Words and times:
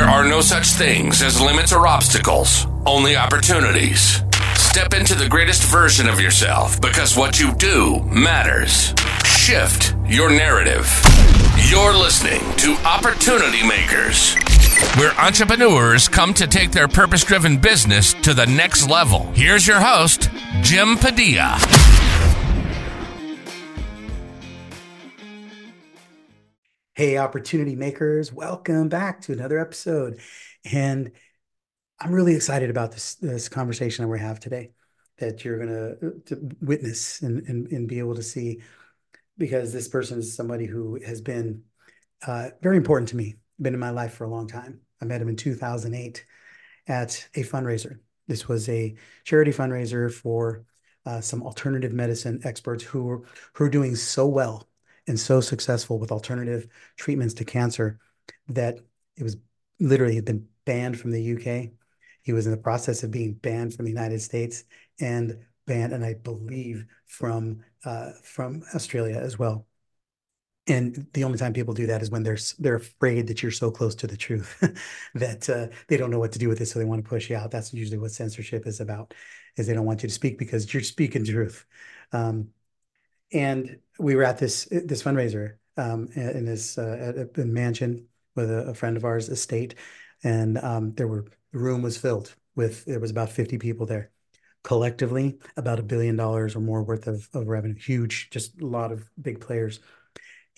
There 0.00 0.08
are 0.08 0.24
no 0.24 0.40
such 0.40 0.68
things 0.68 1.20
as 1.20 1.42
limits 1.42 1.74
or 1.74 1.86
obstacles, 1.86 2.66
only 2.86 3.16
opportunities. 3.16 4.22
Step 4.54 4.94
into 4.94 5.14
the 5.14 5.28
greatest 5.28 5.62
version 5.64 6.08
of 6.08 6.18
yourself 6.18 6.80
because 6.80 7.18
what 7.18 7.38
you 7.38 7.52
do 7.56 8.00
matters. 8.04 8.94
Shift 9.26 9.94
your 10.06 10.30
narrative. 10.30 10.88
You're 11.68 11.92
listening 11.92 12.40
to 12.56 12.76
Opportunity 12.76 13.62
Makers, 13.62 14.36
where 14.96 15.12
entrepreneurs 15.20 16.08
come 16.08 16.32
to 16.32 16.46
take 16.46 16.70
their 16.70 16.88
purpose 16.88 17.22
driven 17.22 17.58
business 17.58 18.14
to 18.22 18.32
the 18.32 18.46
next 18.46 18.88
level. 18.88 19.30
Here's 19.34 19.66
your 19.66 19.80
host, 19.80 20.30
Jim 20.62 20.96
Padilla. 20.96 21.58
Hey, 27.00 27.16
opportunity 27.16 27.76
makers, 27.76 28.30
welcome 28.30 28.90
back 28.90 29.22
to 29.22 29.32
another 29.32 29.58
episode. 29.58 30.20
And 30.70 31.10
I'm 31.98 32.12
really 32.12 32.34
excited 32.34 32.68
about 32.68 32.92
this 32.92 33.14
this 33.14 33.48
conversation 33.48 34.04
that 34.04 34.10
we 34.10 34.18
have 34.18 34.38
today 34.38 34.72
that 35.16 35.42
you're 35.42 35.56
going 35.56 36.22
to 36.26 36.54
witness 36.60 37.22
and, 37.22 37.42
and, 37.48 37.72
and 37.72 37.88
be 37.88 38.00
able 38.00 38.16
to 38.16 38.22
see 38.22 38.60
because 39.38 39.72
this 39.72 39.88
person 39.88 40.18
is 40.18 40.36
somebody 40.36 40.66
who 40.66 41.00
has 41.02 41.22
been 41.22 41.62
uh, 42.26 42.50
very 42.60 42.76
important 42.76 43.08
to 43.08 43.16
me, 43.16 43.36
been 43.58 43.72
in 43.72 43.80
my 43.80 43.88
life 43.88 44.12
for 44.12 44.24
a 44.24 44.30
long 44.30 44.46
time. 44.46 44.82
I 45.00 45.06
met 45.06 45.22
him 45.22 45.30
in 45.30 45.36
2008 45.36 46.26
at 46.86 47.28
a 47.34 47.44
fundraiser. 47.44 48.00
This 48.26 48.46
was 48.46 48.68
a 48.68 48.94
charity 49.24 49.52
fundraiser 49.52 50.12
for 50.12 50.66
uh, 51.06 51.22
some 51.22 51.44
alternative 51.44 51.94
medicine 51.94 52.42
experts 52.44 52.84
who 52.84 53.04
were, 53.04 53.22
who 53.54 53.64
are 53.64 53.70
doing 53.70 53.96
so 53.96 54.26
well 54.26 54.68
and 55.10 55.20
so 55.20 55.40
successful 55.40 55.98
with 55.98 56.12
alternative 56.12 56.68
treatments 56.96 57.34
to 57.34 57.44
cancer 57.44 57.98
that 58.48 58.78
it 59.16 59.22
was 59.24 59.36
literally 59.80 60.14
had 60.14 60.24
been 60.24 60.46
banned 60.64 60.98
from 60.98 61.10
the 61.10 61.22
UK. 61.22 61.72
He 62.22 62.32
was 62.32 62.46
in 62.46 62.52
the 62.52 62.58
process 62.58 63.02
of 63.02 63.10
being 63.10 63.34
banned 63.34 63.74
from 63.74 63.86
the 63.86 63.90
United 63.90 64.20
States 64.20 64.64
and 65.00 65.36
banned, 65.66 65.92
and 65.92 66.04
I 66.04 66.14
believe 66.14 66.86
from 67.06 67.64
uh, 67.84 68.12
from 68.22 68.62
Australia 68.74 69.18
as 69.18 69.38
well. 69.38 69.66
And 70.66 71.08
the 71.14 71.24
only 71.24 71.38
time 71.38 71.52
people 71.52 71.74
do 71.74 71.86
that 71.88 72.02
is 72.02 72.10
when 72.10 72.22
they're 72.22 72.38
they're 72.58 72.76
afraid 72.76 73.26
that 73.26 73.42
you're 73.42 73.50
so 73.50 73.70
close 73.70 73.94
to 73.96 74.06
the 74.06 74.16
truth 74.16 74.58
that 75.14 75.48
uh, 75.50 75.74
they 75.88 75.96
don't 75.96 76.10
know 76.10 76.20
what 76.20 76.32
to 76.32 76.38
do 76.38 76.48
with 76.48 76.60
it, 76.60 76.66
so 76.66 76.78
they 76.78 76.84
want 76.84 77.02
to 77.04 77.08
push 77.08 77.28
you 77.28 77.36
out. 77.36 77.50
That's 77.50 77.72
usually 77.74 77.98
what 77.98 78.12
censorship 78.12 78.66
is 78.66 78.80
about, 78.80 79.12
is 79.56 79.66
they 79.66 79.74
don't 79.74 79.86
want 79.86 80.02
you 80.02 80.08
to 80.08 80.14
speak 80.14 80.38
because 80.38 80.72
you're 80.72 80.82
speaking 80.82 81.24
truth. 81.24 81.66
Um, 82.12 82.50
and 83.32 83.78
we 83.98 84.16
were 84.16 84.24
at 84.24 84.38
this 84.38 84.66
this 84.70 85.02
fundraiser 85.02 85.54
um, 85.76 86.08
in 86.14 86.44
this 86.44 86.78
uh, 86.78 87.26
a, 87.36 87.40
a 87.40 87.44
mansion 87.44 88.06
with 88.36 88.50
a, 88.50 88.68
a, 88.68 88.74
friend 88.74 88.96
of 88.96 89.04
ours, 89.04 89.28
estate, 89.28 89.74
and 90.22 90.58
um, 90.58 90.92
there 90.94 91.08
were 91.08 91.26
the 91.52 91.58
room 91.58 91.82
was 91.82 91.96
filled 91.96 92.34
with 92.56 92.84
there 92.84 93.00
was 93.00 93.10
about 93.10 93.30
50 93.30 93.58
people 93.58 93.86
there. 93.86 94.10
Collectively 94.62 95.38
about 95.56 95.78
a 95.78 95.82
billion 95.82 96.16
dollars 96.16 96.54
or 96.54 96.60
more 96.60 96.82
worth 96.82 97.06
of, 97.06 97.28
of 97.32 97.48
revenue. 97.48 97.74
Huge 97.74 98.28
just 98.30 98.60
a 98.60 98.66
lot 98.66 98.92
of 98.92 99.10
big 99.20 99.40
players. 99.40 99.80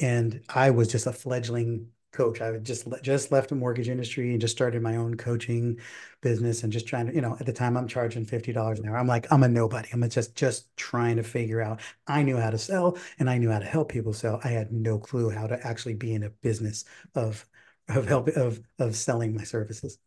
And 0.00 0.42
i 0.48 0.70
was 0.70 0.88
just 0.88 1.06
a 1.06 1.12
fledgling 1.12 1.88
coach. 2.12 2.40
I 2.40 2.46
had 2.46 2.64
just 2.64 2.86
just 3.02 3.32
left 3.32 3.48
the 3.48 3.54
mortgage 3.54 3.88
industry 3.88 4.30
and 4.30 4.40
just 4.40 4.54
started 4.54 4.82
my 4.82 4.96
own 4.96 5.16
coaching 5.16 5.78
business 6.20 6.62
and 6.62 6.72
just 6.72 6.86
trying 6.86 7.06
to 7.06 7.14
you 7.14 7.20
know 7.20 7.36
at 7.40 7.46
the 7.46 7.52
time 7.52 7.76
i'm 7.76 7.88
charging 7.88 8.24
$50 8.24 8.78
an 8.78 8.88
hour. 8.88 8.96
I'm 8.96 9.06
like 9.06 9.26
i'm 9.32 9.42
a 9.42 9.48
nobody. 9.48 9.88
I'm 9.92 10.08
just 10.08 10.34
just 10.36 10.74
trying 10.76 11.16
to 11.16 11.22
figure 11.22 11.60
out. 11.60 11.80
I 12.06 12.22
knew 12.22 12.36
how 12.36 12.50
to 12.50 12.58
sell 12.58 12.98
and 13.18 13.28
i 13.28 13.38
knew 13.38 13.50
how 13.50 13.58
to 13.58 13.64
help 13.64 13.90
people 13.90 14.12
sell 14.12 14.40
i 14.44 14.48
had 14.48 14.72
no 14.72 14.98
clue 14.98 15.30
how 15.30 15.46
to 15.46 15.66
actually 15.66 15.94
be 15.94 16.14
in 16.14 16.22
a 16.24 16.30
business 16.30 16.84
of 17.14 17.46
of 17.88 18.06
help 18.06 18.28
of 18.28 18.60
of 18.78 18.96
selling 18.96 19.34
my 19.34 19.44
services. 19.44 19.98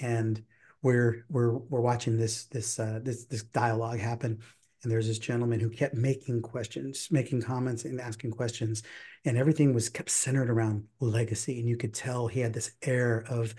And 0.00 0.42
we're 0.82 1.24
we're 1.30 1.52
we're 1.52 1.80
watching 1.80 2.16
this 2.16 2.44
this 2.46 2.78
uh, 2.78 3.00
this 3.02 3.24
this 3.26 3.42
dialogue 3.42 3.98
happen 3.98 4.40
and 4.84 4.92
there's 4.92 5.08
this 5.08 5.18
gentleman 5.18 5.60
who 5.60 5.70
kept 5.70 5.94
making 5.94 6.42
questions 6.42 7.08
making 7.10 7.42
comments 7.42 7.84
and 7.84 8.00
asking 8.00 8.30
questions. 8.30 8.82
And 9.24 9.38
everything 9.38 9.72
was 9.72 9.88
kept 9.88 10.10
centered 10.10 10.50
around 10.50 10.84
legacy. 11.00 11.58
And 11.58 11.68
you 11.68 11.76
could 11.76 11.94
tell 11.94 12.28
he 12.28 12.40
had 12.40 12.52
this 12.52 12.72
air 12.82 13.24
of 13.28 13.54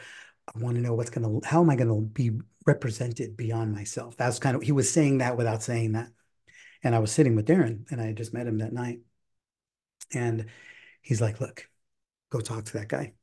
i 0.53 0.59
want 0.59 0.75
to 0.75 0.81
know 0.81 0.93
what's 0.93 1.09
going 1.09 1.41
to 1.41 1.47
how 1.47 1.61
am 1.61 1.71
i 1.71 1.75
going 1.75 1.89
to 1.89 2.01
be 2.01 2.31
represented 2.67 3.35
beyond 3.35 3.73
myself? 3.73 4.15
That's 4.15 4.39
kind 4.39 4.55
of 4.55 4.61
he 4.61 4.71
was 4.71 4.89
saying 4.89 5.17
that 5.17 5.37
without 5.37 5.63
saying 5.63 5.93
that. 5.93 6.09
And 6.83 6.95
i 6.95 6.99
was 6.99 7.11
sitting 7.11 7.35
with 7.35 7.47
darren 7.47 7.91
and 7.91 7.99
i 7.99 8.13
just 8.13 8.33
met 8.33 8.47
him 8.47 8.59
that 8.59 8.73
night. 8.73 8.99
And 10.13 10.45
he's 11.01 11.21
like 11.21 11.41
look 11.41 11.67
go 12.29 12.39
talk 12.39 12.65
to 12.65 12.73
that 12.73 12.87
guy. 12.87 13.13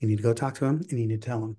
You 0.00 0.08
need 0.08 0.16
to 0.16 0.22
go 0.22 0.32
talk 0.32 0.54
to 0.56 0.64
him 0.64 0.80
and 0.88 0.98
you 0.98 1.06
need 1.06 1.20
to 1.20 1.26
tell 1.28 1.44
him 1.44 1.56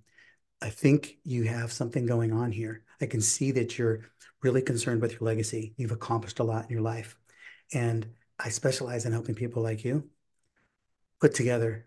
I 0.62 0.70
think 0.70 1.18
you 1.24 1.44
have 1.44 1.72
something 1.72 2.06
going 2.06 2.34
on 2.34 2.52
here. 2.52 2.84
I 3.02 3.06
can 3.06 3.22
see 3.22 3.52
that 3.52 3.78
you're 3.78 4.02
really 4.42 4.62
concerned 4.62 5.02
with 5.02 5.14
your 5.14 5.22
legacy. 5.22 5.74
You've 5.78 5.92
accomplished 5.92 6.40
a 6.40 6.44
lot 6.44 6.66
in 6.66 6.72
your 6.72 6.82
life. 6.82 7.18
And 7.74 8.08
I 8.40 8.50
specialize 8.50 9.06
in 9.06 9.12
helping 9.12 9.36
people 9.36 9.62
like 9.62 9.84
you 9.84 10.10
put 11.20 11.34
together 11.34 11.86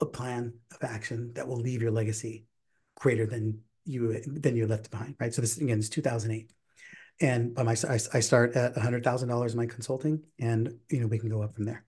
a 0.00 0.06
plan 0.06 0.54
of 0.72 0.88
action 0.88 1.32
that 1.34 1.46
will 1.46 1.58
leave 1.58 1.82
your 1.82 1.90
legacy 1.90 2.46
greater 2.94 3.26
than 3.26 3.60
you 3.84 4.20
than 4.26 4.56
you 4.56 4.66
left 4.66 4.90
behind, 4.90 5.16
right? 5.18 5.34
So 5.34 5.40
this 5.42 5.58
again 5.58 5.78
is 5.78 5.90
2008. 5.90 6.52
And 7.20 7.54
by 7.54 7.62
my 7.64 7.76
I, 7.88 7.94
I 8.14 8.20
start 8.20 8.54
at 8.54 8.74
$100,000 8.74 9.50
in 9.50 9.56
my 9.56 9.66
consulting 9.66 10.22
and 10.38 10.78
you 10.90 11.00
know 11.00 11.06
we 11.06 11.18
can 11.18 11.28
go 11.28 11.42
up 11.42 11.54
from 11.54 11.64
there. 11.64 11.84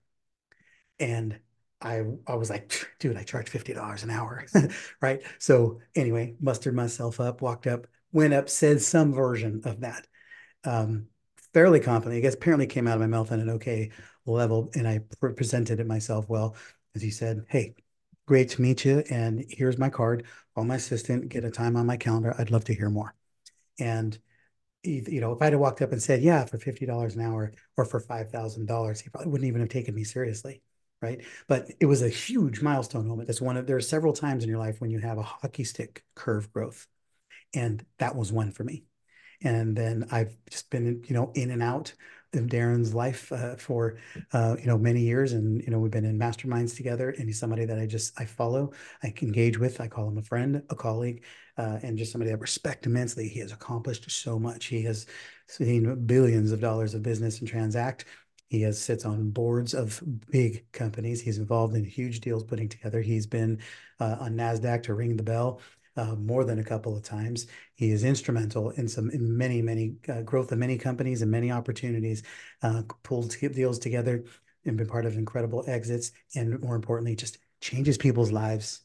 And 0.99 1.39
I 1.81 2.03
I 2.27 2.35
was 2.35 2.49
like, 2.49 2.73
dude, 2.99 3.17
I 3.17 3.23
charge 3.23 3.49
fifty 3.49 3.73
dollars 3.73 4.03
an 4.03 4.09
hour, 4.09 4.45
right? 5.01 5.21
So 5.39 5.81
anyway, 5.95 6.35
mustered 6.39 6.75
myself 6.75 7.19
up, 7.19 7.41
walked 7.41 7.67
up, 7.67 7.87
went 8.13 8.33
up, 8.33 8.49
said 8.49 8.81
some 8.81 9.13
version 9.13 9.61
of 9.65 9.81
that, 9.81 10.07
um, 10.63 11.07
fairly 11.53 11.79
confident. 11.79 12.17
I 12.17 12.21
guess 12.21 12.35
apparently 12.35 12.67
came 12.67 12.87
out 12.87 12.95
of 12.95 13.01
my 13.01 13.07
mouth 13.07 13.31
on 13.31 13.39
an 13.39 13.49
okay 13.51 13.91
level, 14.25 14.69
and 14.75 14.87
I 14.87 14.99
pre- 15.19 15.33
presented 15.33 15.79
it 15.79 15.87
myself 15.87 16.29
well. 16.29 16.55
As 16.95 17.01
he 17.01 17.09
said, 17.11 17.45
"Hey, 17.49 17.75
great 18.27 18.49
to 18.51 18.61
meet 18.61 18.85
you, 18.85 19.03
and 19.09 19.45
here's 19.49 19.77
my 19.77 19.89
card. 19.89 20.25
Call 20.55 20.63
my 20.65 20.75
assistant, 20.75 21.29
get 21.29 21.43
a 21.45 21.51
time 21.51 21.75
on 21.75 21.85
my 21.87 21.97
calendar. 21.97 22.35
I'd 22.37 22.51
love 22.51 22.65
to 22.65 22.73
hear 22.75 22.89
more." 22.89 23.15
And 23.79 24.17
you 24.83 25.21
know, 25.21 25.31
if 25.31 25.41
I'd 25.41 25.53
have 25.53 25.61
walked 25.61 25.81
up 25.81 25.91
and 25.91 26.01
said, 26.01 26.21
"Yeah, 26.21 26.45
for 26.45 26.57
fifty 26.57 26.85
dollars 26.85 27.15
an 27.15 27.21
hour 27.21 27.53
or 27.77 27.85
for 27.85 27.99
five 27.99 28.31
thousand 28.31 28.67
dollars," 28.67 29.01
he 29.01 29.09
probably 29.09 29.31
wouldn't 29.31 29.47
even 29.47 29.61
have 29.61 29.69
taken 29.69 29.95
me 29.95 30.03
seriously 30.03 30.61
right? 31.01 31.21
But 31.49 31.69
it 31.81 31.85
was 31.85 32.01
a 32.01 32.07
huge 32.07 32.61
milestone 32.61 33.07
moment. 33.07 33.27
That's 33.27 33.41
one 33.41 33.57
of 33.57 33.67
there 33.67 33.75
are 33.75 33.81
several 33.81 34.13
times 34.13 34.43
in 34.43 34.49
your 34.49 34.57
life 34.57 34.79
when 34.79 34.89
you 34.89 34.99
have 34.99 35.17
a 35.17 35.21
hockey 35.21 35.65
stick 35.65 36.01
curve 36.15 36.49
growth, 36.53 36.87
and 37.53 37.85
that 37.99 38.15
was 38.15 38.31
one 38.31 38.51
for 38.51 38.63
me. 38.63 38.83
And 39.41 39.75
then 39.75 40.07
I've 40.11 40.35
just 40.49 40.69
been, 40.69 41.03
you 41.05 41.13
know, 41.13 41.31
in 41.35 41.51
and 41.51 41.61
out 41.61 41.93
of 42.33 42.45
Darren's 42.45 42.93
life 42.93 43.31
uh, 43.31 43.55
for, 43.55 43.97
uh, 44.31 44.55
you 44.59 44.65
know, 44.65 44.77
many 44.77 45.01
years, 45.01 45.33
and 45.33 45.61
you 45.61 45.69
know, 45.69 45.79
we've 45.79 45.91
been 45.91 46.05
in 46.05 46.17
masterminds 46.17 46.75
together. 46.75 47.09
And 47.11 47.27
he's 47.27 47.39
somebody 47.39 47.65
that 47.65 47.77
I 47.77 47.85
just 47.85 48.19
I 48.19 48.25
follow, 48.25 48.71
I 49.03 49.13
engage 49.21 49.59
with. 49.59 49.81
I 49.81 49.87
call 49.87 50.07
him 50.07 50.17
a 50.17 50.23
friend, 50.23 50.63
a 50.69 50.75
colleague, 50.75 51.23
uh, 51.57 51.79
and 51.83 51.97
just 51.97 52.11
somebody 52.11 52.31
I 52.31 52.35
respect 52.35 52.85
immensely. 52.85 53.27
He 53.27 53.39
has 53.39 53.51
accomplished 53.51 54.09
so 54.09 54.39
much. 54.39 54.65
He 54.65 54.81
has 54.83 55.05
seen 55.47 56.05
billions 56.05 56.51
of 56.51 56.61
dollars 56.61 56.93
of 56.93 57.03
business 57.03 57.39
and 57.39 57.47
transact 57.47 58.05
he 58.53 58.61
has 58.61 58.79
sits 58.79 59.03
on 59.03 59.31
boards 59.31 59.73
of 59.73 59.99
big 60.29 60.71
companies. 60.73 61.19
He's 61.19 61.39
involved 61.39 61.75
in 61.75 61.83
huge 61.83 62.19
deals 62.19 62.43
putting 62.43 62.69
together. 62.69 63.01
He's 63.01 63.25
been 63.25 63.59
uh, 63.99 64.17
on 64.19 64.35
Nasdaq 64.35 64.83
to 64.83 64.93
ring 64.93 65.17
the 65.17 65.23
bell 65.23 65.59
uh, 65.95 66.15
more 66.15 66.43
than 66.43 66.59
a 66.59 66.63
couple 66.63 66.95
of 66.95 67.03
times. 67.03 67.47
He 67.75 67.91
is 67.91 68.03
instrumental 68.03 68.71
in 68.71 68.87
some 68.87 69.09
in 69.11 69.37
many 69.37 69.61
many 69.61 69.95
uh, 70.09 70.21
growth 70.21 70.51
of 70.51 70.57
many 70.57 70.77
companies 70.77 71.21
and 71.21 71.31
many 71.31 71.51
opportunities. 71.51 72.23
Uh, 72.61 72.83
pulled 73.03 73.35
deals 73.53 73.79
together 73.79 74.23
and 74.65 74.77
been 74.77 74.87
part 74.87 75.05
of 75.05 75.17
incredible 75.17 75.63
exits, 75.67 76.11
and 76.35 76.59
more 76.61 76.75
importantly, 76.75 77.15
just 77.15 77.37
changes 77.61 77.97
people's 77.97 78.31
lives 78.31 78.81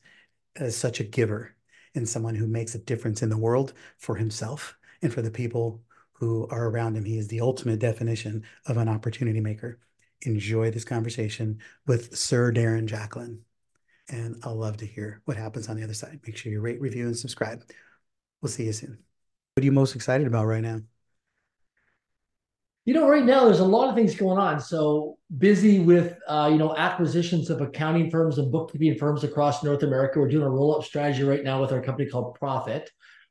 as 0.56 0.76
such 0.76 1.00
a 1.00 1.04
giver 1.04 1.54
and 1.94 2.08
someone 2.08 2.34
who 2.34 2.46
makes 2.46 2.74
a 2.74 2.78
difference 2.78 3.22
in 3.22 3.28
the 3.28 3.36
world 3.36 3.72
for 3.98 4.16
himself 4.16 4.76
and 5.02 5.12
for 5.12 5.22
the 5.22 5.30
people 5.30 5.82
who 6.12 6.46
are 6.50 6.68
around 6.68 6.96
him. 6.96 7.04
He 7.04 7.18
is 7.18 7.28
the 7.28 7.40
ultimate 7.40 7.78
definition 7.78 8.44
of 8.66 8.76
an 8.76 8.88
opportunity 8.88 9.40
maker. 9.40 9.78
Enjoy 10.22 10.70
this 10.70 10.84
conversation 10.84 11.60
with 11.86 12.16
Sir 12.16 12.52
Darren 12.52 12.86
Jacklin. 12.86 13.40
And 14.10 14.36
I'll 14.42 14.56
love 14.56 14.78
to 14.78 14.86
hear 14.86 15.20
what 15.26 15.36
happens 15.36 15.68
on 15.68 15.76
the 15.76 15.84
other 15.84 15.94
side. 15.94 16.20
Make 16.26 16.36
sure 16.36 16.50
you 16.50 16.60
rate, 16.60 16.80
review, 16.80 17.06
and 17.06 17.16
subscribe. 17.16 17.62
We'll 18.40 18.50
see 18.50 18.64
you 18.64 18.72
soon. 18.72 18.98
What 19.54 19.62
are 19.62 19.64
you 19.64 19.72
most 19.72 19.96
excited 19.96 20.26
about 20.26 20.46
right 20.46 20.62
now? 20.62 20.80
You 22.84 22.94
know, 22.94 23.06
right 23.06 23.24
now 23.24 23.44
there's 23.44 23.60
a 23.60 23.66
lot 23.66 23.90
of 23.90 23.94
things 23.94 24.14
going 24.14 24.38
on. 24.38 24.60
So 24.60 25.18
busy 25.36 25.78
with 25.78 26.16
uh, 26.26 26.48
you 26.50 26.56
know 26.56 26.74
acquisitions 26.74 27.50
of 27.50 27.60
accounting 27.60 28.10
firms 28.10 28.38
and 28.38 28.50
bookkeeping 28.50 28.96
firms 28.96 29.24
across 29.24 29.62
North 29.62 29.82
America. 29.82 30.18
We're 30.18 30.28
doing 30.28 30.46
a 30.46 30.48
roll 30.48 30.74
up 30.74 30.84
strategy 30.84 31.22
right 31.22 31.44
now 31.44 31.60
with 31.60 31.70
our 31.70 31.82
company 31.82 32.08
called 32.08 32.36
Profit. 32.36 32.90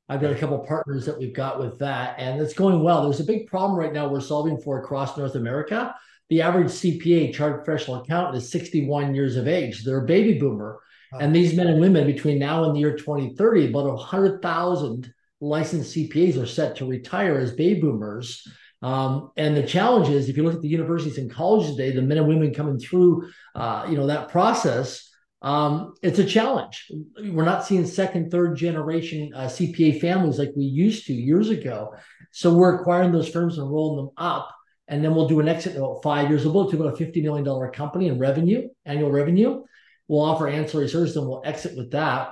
I've 0.09 0.21
got 0.21 0.31
a 0.31 0.35
couple 0.35 0.59
partners 0.59 1.05
that 1.05 1.17
we've 1.17 1.33
got 1.33 1.59
with 1.59 1.79
that, 1.79 2.19
and 2.19 2.39
it's 2.39 2.53
going 2.53 2.83
well. 2.83 3.01
There's 3.03 3.19
a 3.19 3.25
big 3.25 3.47
problem 3.47 3.77
right 3.79 3.91
now 3.91 4.07
we're 4.07 4.21
solving 4.21 4.59
for 4.59 4.79
across 4.79 5.17
North 5.17 5.33
America. 5.33 5.95
The 6.29 6.41
average 6.41 6.67
CPA, 6.67 7.33
chartered 7.33 7.63
professional 7.63 8.01
accountant, 8.01 8.35
is 8.37 8.51
61 8.51 9.15
years 9.15 9.37
of 9.37 9.47
age. 9.47 9.83
They're 9.83 10.03
a 10.03 10.05
baby 10.05 10.37
boomer, 10.37 10.79
Wow. 11.11 11.19
And 11.19 11.35
these 11.35 11.55
men 11.55 11.67
and 11.67 11.79
women 11.79 12.05
between 12.05 12.39
now 12.39 12.65
and 12.65 12.75
the 12.75 12.79
year 12.79 12.95
2030, 12.95 13.69
about 13.69 13.85
100,000 13.85 15.13
licensed 15.39 15.95
CPAs 15.95 16.41
are 16.41 16.47
set 16.47 16.75
to 16.77 16.85
retire 16.85 17.37
as 17.37 17.53
baby 17.53 17.81
boomers. 17.81 18.45
Um, 18.81 19.31
and 19.37 19.55
the 19.55 19.63
challenge 19.63 20.09
is, 20.09 20.27
if 20.27 20.37
you 20.37 20.43
look 20.43 20.55
at 20.55 20.61
the 20.61 20.67
universities 20.67 21.17
and 21.17 21.31
colleges 21.31 21.75
today, 21.75 21.91
the 21.91 22.01
men 22.01 22.17
and 22.17 22.27
women 22.27 22.53
coming 22.53 22.79
through, 22.79 23.29
uh, 23.55 23.85
you 23.89 23.95
know, 23.95 24.07
that 24.07 24.29
process, 24.29 25.09
um, 25.41 25.93
it's 26.01 26.19
a 26.19 26.25
challenge. 26.25 26.91
We're 27.23 27.45
not 27.45 27.65
seeing 27.65 27.85
second, 27.85 28.31
third 28.31 28.57
generation 28.57 29.31
uh, 29.33 29.45
CPA 29.45 30.01
families 30.01 30.39
like 30.39 30.51
we 30.55 30.65
used 30.65 31.05
to 31.07 31.13
years 31.13 31.49
ago. 31.49 31.93
So 32.31 32.53
we're 32.53 32.75
acquiring 32.75 33.11
those 33.11 33.29
firms 33.29 33.57
and 33.57 33.71
rolling 33.71 34.05
them 34.05 34.13
up 34.17 34.53
and 34.87 35.03
then 35.03 35.13
we'll 35.13 35.27
do 35.27 35.39
an 35.39 35.47
exit 35.47 35.75
in 35.75 35.81
about 35.81 36.01
five 36.01 36.29
years. 36.29 36.43
We'll 36.43 36.53
build 36.53 36.71
to 36.71 36.81
about 36.81 36.99
a 36.99 37.03
$50 37.03 37.21
million 37.21 37.71
company 37.71 38.07
in 38.07 38.19
revenue, 38.19 38.69
annual 38.85 39.11
revenue. 39.11 39.63
We'll 40.07 40.21
offer 40.21 40.47
ancillary 40.47 40.87
services 40.87 41.17
and 41.17 41.27
we'll 41.27 41.41
exit 41.43 41.75
with 41.75 41.91
that. 41.91 42.31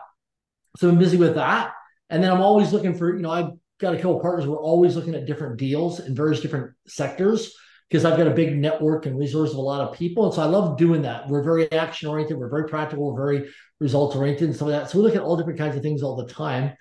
So 0.78 0.90
I'm 0.90 0.98
busy 0.98 1.18
with 1.18 1.36
that. 1.36 1.74
And 2.10 2.24
then 2.24 2.31
I'm 2.31 2.42
always 2.42 2.72
looking 2.72 2.96
for, 2.96 3.16
you 3.16 3.22
know, 3.22 3.31
I've 3.31 3.52
got 3.80 3.94
a 3.94 3.98
couple 3.98 4.19
partners. 4.22 4.48
We're 4.48 4.62
always 4.62 4.96
looking 4.96 5.16
at 5.16 5.25
different 5.25 5.57
deals 5.57 6.00
in 6.00 6.16
various 6.16 6.40
different 6.40 6.74
sectors 6.88 7.54
because 7.90 8.06
I've 8.06 8.18
got 8.18 8.28
a 8.28 8.31
big 8.31 8.58
network 8.58 9.06
and 9.06 9.18
resource 9.18 9.51
of 9.51 9.58
a 9.58 9.62
lot 9.62 9.81
of 9.81 9.98
people. 9.98 10.25
And 10.25 10.34
so 10.34 10.42
I 10.42 10.46
love 10.46 10.78
doing 10.78 11.01
that. 11.04 11.28
We're 11.28 11.44
very 11.44 11.72
action 11.72 12.10
oriented, 12.10 12.38
we're 12.38 12.50
very 12.50 12.68
practical, 12.68 13.13
we're 13.13 13.22
very 13.22 13.50
results 13.80 14.16
oriented 14.16 14.50
and 14.50 14.56
some 14.56 14.68
of 14.68 14.74
that. 14.74 14.90
So 14.90 14.98
we 14.98 15.04
look 15.04 15.16
at 15.16 15.22
all 15.22 15.36
different 15.38 15.60
kinds 15.60 15.75
of 15.75 15.81
things 15.81 16.01
all 16.01 16.16
the 16.16 16.31
time 16.31 16.74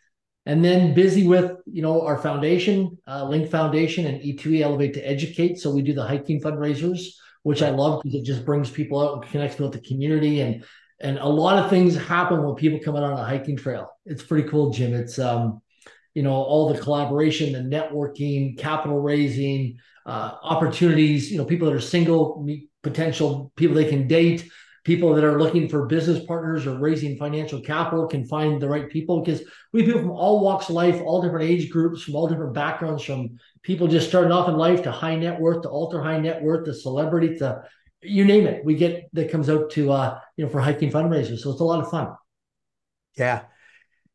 and 0.46 0.64
then 0.64 0.94
busy 0.94 1.26
with 1.26 1.52
you 1.66 1.82
know 1.82 2.02
our 2.02 2.18
foundation 2.18 2.98
uh, 3.06 3.24
link 3.24 3.50
foundation 3.50 4.06
and 4.06 4.20
e2e 4.20 4.60
elevate 4.60 4.94
to 4.94 5.00
educate. 5.00 5.58
So 5.58 5.70
we 5.70 5.82
do 5.82 5.94
the 5.94 6.06
hiking 6.06 6.40
fundraisers 6.40 7.00
which 7.44 7.62
i 7.62 7.68
love 7.68 8.00
because 8.02 8.18
it 8.18 8.24
just 8.24 8.44
brings 8.44 8.70
people 8.70 8.98
out 8.98 9.22
and 9.22 9.30
connects 9.30 9.58
with 9.58 9.72
the 9.72 9.80
community. 9.80 10.40
And 10.40 10.64
and 11.00 11.18
a 11.18 11.28
lot 11.28 11.62
of 11.62 11.70
things 11.70 11.96
happen 11.96 12.42
when 12.42 12.54
people 12.54 12.80
come 12.82 12.96
out 12.96 13.02
on 13.02 13.12
a 13.12 13.24
hiking 13.24 13.56
trail. 13.56 13.90
It's 14.06 14.22
pretty 14.22 14.48
cool 14.48 14.70
jim. 14.70 14.94
It's 14.94 15.18
um 15.18 15.60
you 16.14 16.22
know 16.22 16.32
all 16.32 16.72
the 16.72 16.80
collaboration 16.80 17.52
the 17.52 17.76
networking 17.76 18.58
capital 18.58 19.00
raising 19.00 19.78
uh, 20.06 20.32
opportunities 20.42 21.30
you 21.30 21.38
know 21.38 21.44
people 21.44 21.66
that 21.66 21.74
are 21.74 21.80
single 21.80 22.42
meet 22.42 22.70
potential 22.82 23.50
people 23.56 23.74
they 23.74 23.88
can 23.88 24.06
date 24.06 24.48
people 24.84 25.14
that 25.14 25.24
are 25.24 25.40
looking 25.40 25.68
for 25.68 25.86
business 25.86 26.24
partners 26.26 26.66
or 26.66 26.78
raising 26.78 27.16
financial 27.16 27.60
capital 27.60 28.06
can 28.06 28.24
find 28.26 28.60
the 28.60 28.68
right 28.68 28.90
people 28.90 29.22
because 29.22 29.42
we 29.72 29.80
have 29.80 29.86
people 29.86 30.02
from 30.02 30.10
all 30.10 30.40
walks 30.40 30.68
of 30.68 30.74
life, 30.74 31.00
all 31.00 31.22
different 31.22 31.48
age 31.50 31.70
groups, 31.70 32.02
from 32.02 32.14
all 32.14 32.28
different 32.28 32.54
backgrounds, 32.54 33.02
from 33.02 33.38
people 33.62 33.88
just 33.88 34.08
starting 34.08 34.30
off 34.30 34.48
in 34.48 34.56
life 34.56 34.82
to 34.82 34.92
high 34.92 35.16
net 35.16 35.40
worth 35.40 35.62
to 35.62 35.70
ultra 35.70 36.02
high 36.02 36.20
net 36.20 36.42
worth 36.42 36.66
to 36.66 36.74
celebrity 36.74 37.36
to 37.38 37.64
you 38.02 38.24
name 38.24 38.46
it. 38.46 38.64
We 38.64 38.74
get 38.74 39.08
that 39.14 39.30
comes 39.30 39.48
out 39.48 39.70
to 39.70 39.90
uh, 39.90 40.20
you 40.36 40.44
know 40.44 40.50
for 40.50 40.60
hiking 40.60 40.90
fundraisers. 40.90 41.38
So 41.38 41.50
it's 41.50 41.60
a 41.60 41.64
lot 41.64 41.82
of 41.82 41.90
fun. 41.90 42.14
Yeah. 43.16 43.42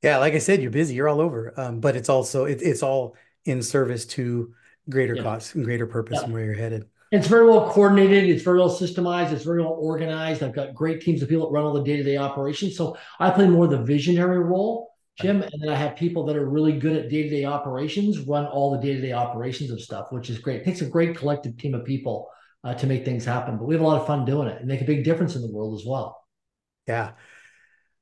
Yeah, 0.02 0.18
like 0.18 0.34
I 0.34 0.38
said, 0.38 0.62
you're 0.62 0.72
busy, 0.72 0.96
you're 0.96 1.10
all 1.10 1.20
over. 1.20 1.54
Um, 1.58 1.82
but 1.82 1.98
it's 1.98 2.08
also 2.08 2.46
it, 2.46 2.62
it's 2.62 2.84
all 2.84 3.16
in 3.44 3.62
service 3.62 4.06
to 4.06 4.54
greater 4.90 5.16
yeah. 5.16 5.24
cause 5.24 5.56
and 5.56 5.66
greater 5.66 5.88
purpose 5.88 6.18
yeah. 6.20 6.26
and 6.26 6.34
where 6.34 6.46
you're 6.46 6.54
headed. 6.54 6.86
It's 7.12 7.28
very 7.28 7.48
well 7.48 7.70
coordinated. 7.70 8.30
It's 8.30 8.44
very 8.44 8.60
well 8.60 8.70
systemized. 8.70 9.32
It's 9.32 9.44
very 9.44 9.62
well 9.62 9.78
organized. 9.80 10.44
I've 10.44 10.54
got 10.54 10.76
great 10.76 11.02
teams 11.02 11.22
of 11.22 11.30
people 11.30 11.48
that 11.48 11.54
run 11.54 11.66
all 11.66 11.74
the 11.74 11.84
day 11.84 11.98
to 11.98 12.04
day 12.04 12.18
operations. 12.18 12.78
So 12.78 12.98
I 13.20 13.32
play 13.32 13.48
more 13.48 13.68
the 13.68 13.82
visionary 13.82 14.40
role, 14.40 14.92
Jim, 15.20 15.42
and 15.42 15.52
then 15.60 15.70
I 15.70 15.76
have 15.76 15.96
people 15.96 16.26
that 16.26 16.36
are 16.36 16.48
really 16.48 16.78
good 16.78 16.96
at 16.96 17.10
day 17.10 17.24
to 17.24 17.30
day 17.30 17.46
operations 17.46 18.20
run 18.20 18.46
all 18.46 18.72
the 18.72 18.78
day 18.78 18.94
to 18.94 19.02
day 19.02 19.14
operations 19.14 19.72
of 19.72 19.82
stuff, 19.82 20.08
which 20.12 20.30
is 20.30 20.38
great. 20.38 20.62
It 20.62 20.66
takes 20.66 20.82
a 20.82 20.86
great 20.86 21.18
collective 21.18 21.58
team 21.58 21.74
of 21.74 21.84
people 21.84 22.30
uh, 22.64 22.76
to 22.76 22.86
make 22.86 23.06
things 23.06 23.26
happen. 23.26 23.58
But 23.58 23.66
we 23.66 23.74
have 23.74 23.82
a 23.82 23.88
lot 23.88 24.00
of 24.00 24.06
fun 24.06 24.26
doing 24.26 24.48
it 24.48 24.60
and 24.60 24.68
make 24.68 24.82
a 24.82 24.86
big 24.86 25.04
difference 25.04 25.36
in 25.36 25.42
the 25.42 25.52
world 25.52 25.80
as 25.80 25.86
well. 25.88 26.24
Yeah. 26.88 27.12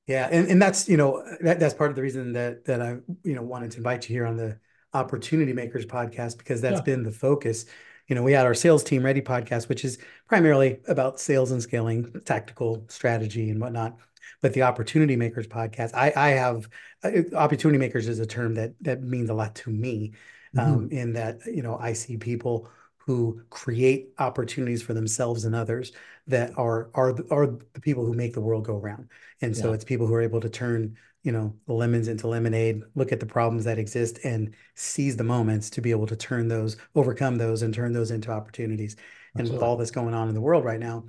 Yeah, 0.08 0.30
and, 0.32 0.48
and 0.48 0.62
that's 0.62 0.88
you 0.88 0.96
know 0.96 1.22
that, 1.42 1.60
that's 1.60 1.74
part 1.74 1.90
of 1.90 1.98
the 1.98 2.02
reason 2.02 2.32
that 2.32 2.64
that 2.64 2.82
I 2.82 2.98
you 3.24 3.36
know 3.36 3.42
wanted 3.42 3.72
to 3.72 3.78
invite 3.78 4.08
you 4.08 4.16
here 4.16 4.26
on 4.26 4.38
the 4.38 4.58
Opportunity 4.94 5.52
Makers 5.52 5.86
podcast 5.86 6.38
because 6.38 6.62
that's 6.62 6.78
yeah. 6.78 6.84
been 6.84 7.04
the 7.04 7.12
focus 7.12 7.66
you 8.08 8.16
know, 8.16 8.24
we 8.24 8.32
had 8.32 8.46
our 8.46 8.54
sales 8.54 8.84
team 8.84 9.04
ready 9.04 9.22
podcast, 9.22 9.70
which 9.70 9.84
is 9.84 9.98
primarily 10.28 10.80
about 10.88 11.20
sales 11.20 11.52
and 11.52 11.62
scaling, 11.62 12.22
tactical 12.26 12.86
strategy 12.88 13.50
and 13.50 13.60
whatnot. 13.60 13.98
But 14.42 14.54
the 14.54 14.64
opportunity 14.64 15.16
makers 15.16 15.48
podcast, 15.48 15.94
I, 15.94 16.14
I 16.16 16.30
have 16.30 16.70
uh, 17.04 17.36
opportunity 17.36 17.80
makers 17.80 18.08
is 18.08 18.20
a 18.20 18.26
term 18.26 18.56
that 18.56 18.74
that 18.82 19.02
means 19.02 19.30
a 19.30 19.34
lot 19.34 19.56
to 19.56 19.72
me, 19.72 20.14
mm-hmm. 20.56 20.74
um, 20.74 20.90
in 20.92 21.14
that 21.14 21.40
you 21.46 21.64
know 21.64 21.78
I 21.78 21.94
see 21.94 22.18
people 22.18 22.70
who 22.98 23.42
create 23.50 24.10
opportunities 24.20 24.82
for 24.82 24.94
themselves 24.94 25.46
and 25.46 25.56
others 25.56 25.92
that 26.28 26.52
are 26.58 26.90
are 26.94 27.16
are 27.32 27.48
the 27.48 27.82
people 27.82 28.06
who 28.06 28.14
make 28.14 28.34
the 28.34 28.42
world 28.42 28.66
go 28.66 28.78
around. 28.78 29.10
And 29.42 29.56
so 29.56 29.70
yeah. 29.70 29.76
it's 29.76 29.86
people 29.86 30.08
who 30.08 30.14
are 30.14 30.22
able 30.22 30.42
to 30.42 30.50
turn 30.50 30.98
you 31.28 31.34
know 31.34 31.54
the 31.66 31.74
lemons 31.74 32.08
into 32.08 32.26
lemonade 32.26 32.82
look 32.96 33.12
at 33.12 33.20
the 33.20 33.26
problems 33.26 33.66
that 33.66 33.78
exist 33.78 34.18
and 34.24 34.56
seize 34.76 35.18
the 35.18 35.26
moments 35.26 35.70
to 35.70 35.82
be 35.82 35.92
able 35.92 36.08
to 36.08 36.16
turn 36.16 36.48
those 36.48 36.78
overcome 36.96 37.36
those 37.36 37.64
and 37.64 37.74
turn 37.74 37.92
those 37.92 38.12
into 38.12 38.32
opportunities 38.32 38.96
Absolutely. 38.96 39.42
and 39.42 39.52
with 39.52 39.62
all 39.62 39.76
this 39.76 39.92
going 39.92 40.14
on 40.14 40.30
in 40.30 40.34
the 40.34 40.40
world 40.40 40.64
right 40.64 40.80
now 40.80 41.04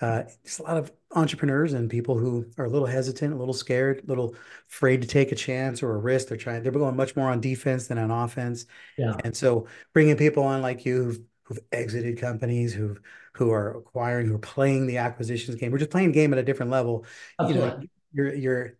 uh, 0.00 0.22
it's 0.44 0.60
a 0.60 0.62
lot 0.62 0.76
of 0.76 0.92
entrepreneurs 1.16 1.72
and 1.72 1.90
people 1.90 2.16
who 2.16 2.46
are 2.58 2.66
a 2.66 2.70
little 2.70 2.86
hesitant 2.86 3.34
a 3.34 3.36
little 3.36 3.52
scared 3.52 4.04
a 4.04 4.06
little 4.06 4.36
afraid 4.70 5.02
to 5.02 5.08
take 5.08 5.32
a 5.32 5.34
chance 5.34 5.82
or 5.82 5.96
a 5.96 5.98
risk 5.98 6.28
they're 6.28 6.36
trying 6.36 6.62
they're 6.62 6.70
going 6.70 6.94
much 6.94 7.16
more 7.16 7.28
on 7.28 7.40
defense 7.40 7.88
than 7.88 7.98
on 7.98 8.12
offense 8.12 8.66
yeah 8.96 9.16
and 9.24 9.36
so 9.36 9.66
bringing 9.92 10.16
people 10.16 10.44
on 10.44 10.62
like 10.62 10.86
you 10.86 11.02
who've, 11.02 11.20
who've 11.42 11.60
exited 11.72 12.20
companies 12.20 12.72
who've 12.72 13.00
who 13.34 13.50
are 13.50 13.78
acquiring 13.78 14.28
who 14.28 14.34
are 14.36 14.38
playing 14.38 14.86
the 14.86 14.98
acquisitions 14.98 15.56
game 15.56 15.72
we're 15.72 15.78
just 15.78 15.90
playing 15.90 16.12
game 16.12 16.32
at 16.32 16.38
a 16.38 16.44
different 16.44 16.70
level 16.70 17.04
Absolutely. 17.40 17.64
you 17.64 17.72
know 17.72 17.82
you're 18.12 18.34
you're 18.34 18.78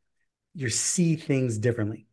you 0.56 0.70
see 0.70 1.16
things 1.16 1.58
differently. 1.58 2.06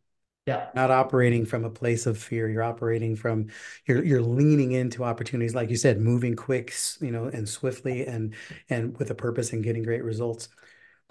Yeah. 0.46 0.68
Not 0.74 0.90
operating 0.90 1.46
from 1.46 1.64
a 1.64 1.70
place 1.70 2.04
of 2.04 2.18
fear. 2.18 2.50
You're 2.50 2.62
operating 2.62 3.16
from 3.16 3.46
you're 3.86 4.04
you're 4.04 4.20
leaning 4.20 4.72
into 4.72 5.02
opportunities, 5.02 5.54
like 5.54 5.70
you 5.70 5.76
said, 5.76 5.98
moving 5.98 6.36
quick, 6.36 6.74
you 7.00 7.10
know, 7.10 7.24
and 7.24 7.48
swiftly 7.48 8.06
and 8.06 8.34
and 8.68 8.96
with 8.98 9.10
a 9.10 9.14
purpose 9.14 9.54
and 9.54 9.64
getting 9.64 9.82
great 9.82 10.04
results. 10.04 10.48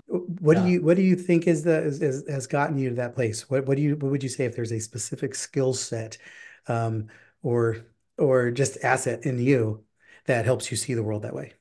What 0.06 0.58
yeah. 0.58 0.64
do 0.64 0.70
you 0.70 0.82
what 0.84 0.98
do 0.98 1.02
you 1.02 1.16
think 1.16 1.48
is 1.48 1.64
the 1.64 1.82
is, 1.84 2.02
is, 2.02 2.30
has 2.30 2.46
gotten 2.46 2.78
you 2.78 2.90
to 2.90 2.96
that 2.96 3.16
place? 3.16 3.50
What 3.50 3.66
what 3.66 3.78
do 3.78 3.82
you 3.82 3.96
what 3.96 4.12
would 4.12 4.22
you 4.22 4.30
say 4.30 4.46
if 4.46 4.56
there's 4.56 4.72
a 4.72 4.80
specific 4.80 5.34
skill 5.34 5.74
set 5.74 6.20
um, 6.68 7.08
or 7.42 7.78
or 8.20 8.52
just 8.52 8.84
asset 8.84 9.26
in 9.26 9.40
you 9.40 9.84
that 10.26 10.46
helps 10.46 10.70
you 10.70 10.78
see 10.78 10.94
the 10.94 11.04
world 11.04 11.24
that 11.24 11.34
way? 11.34 11.54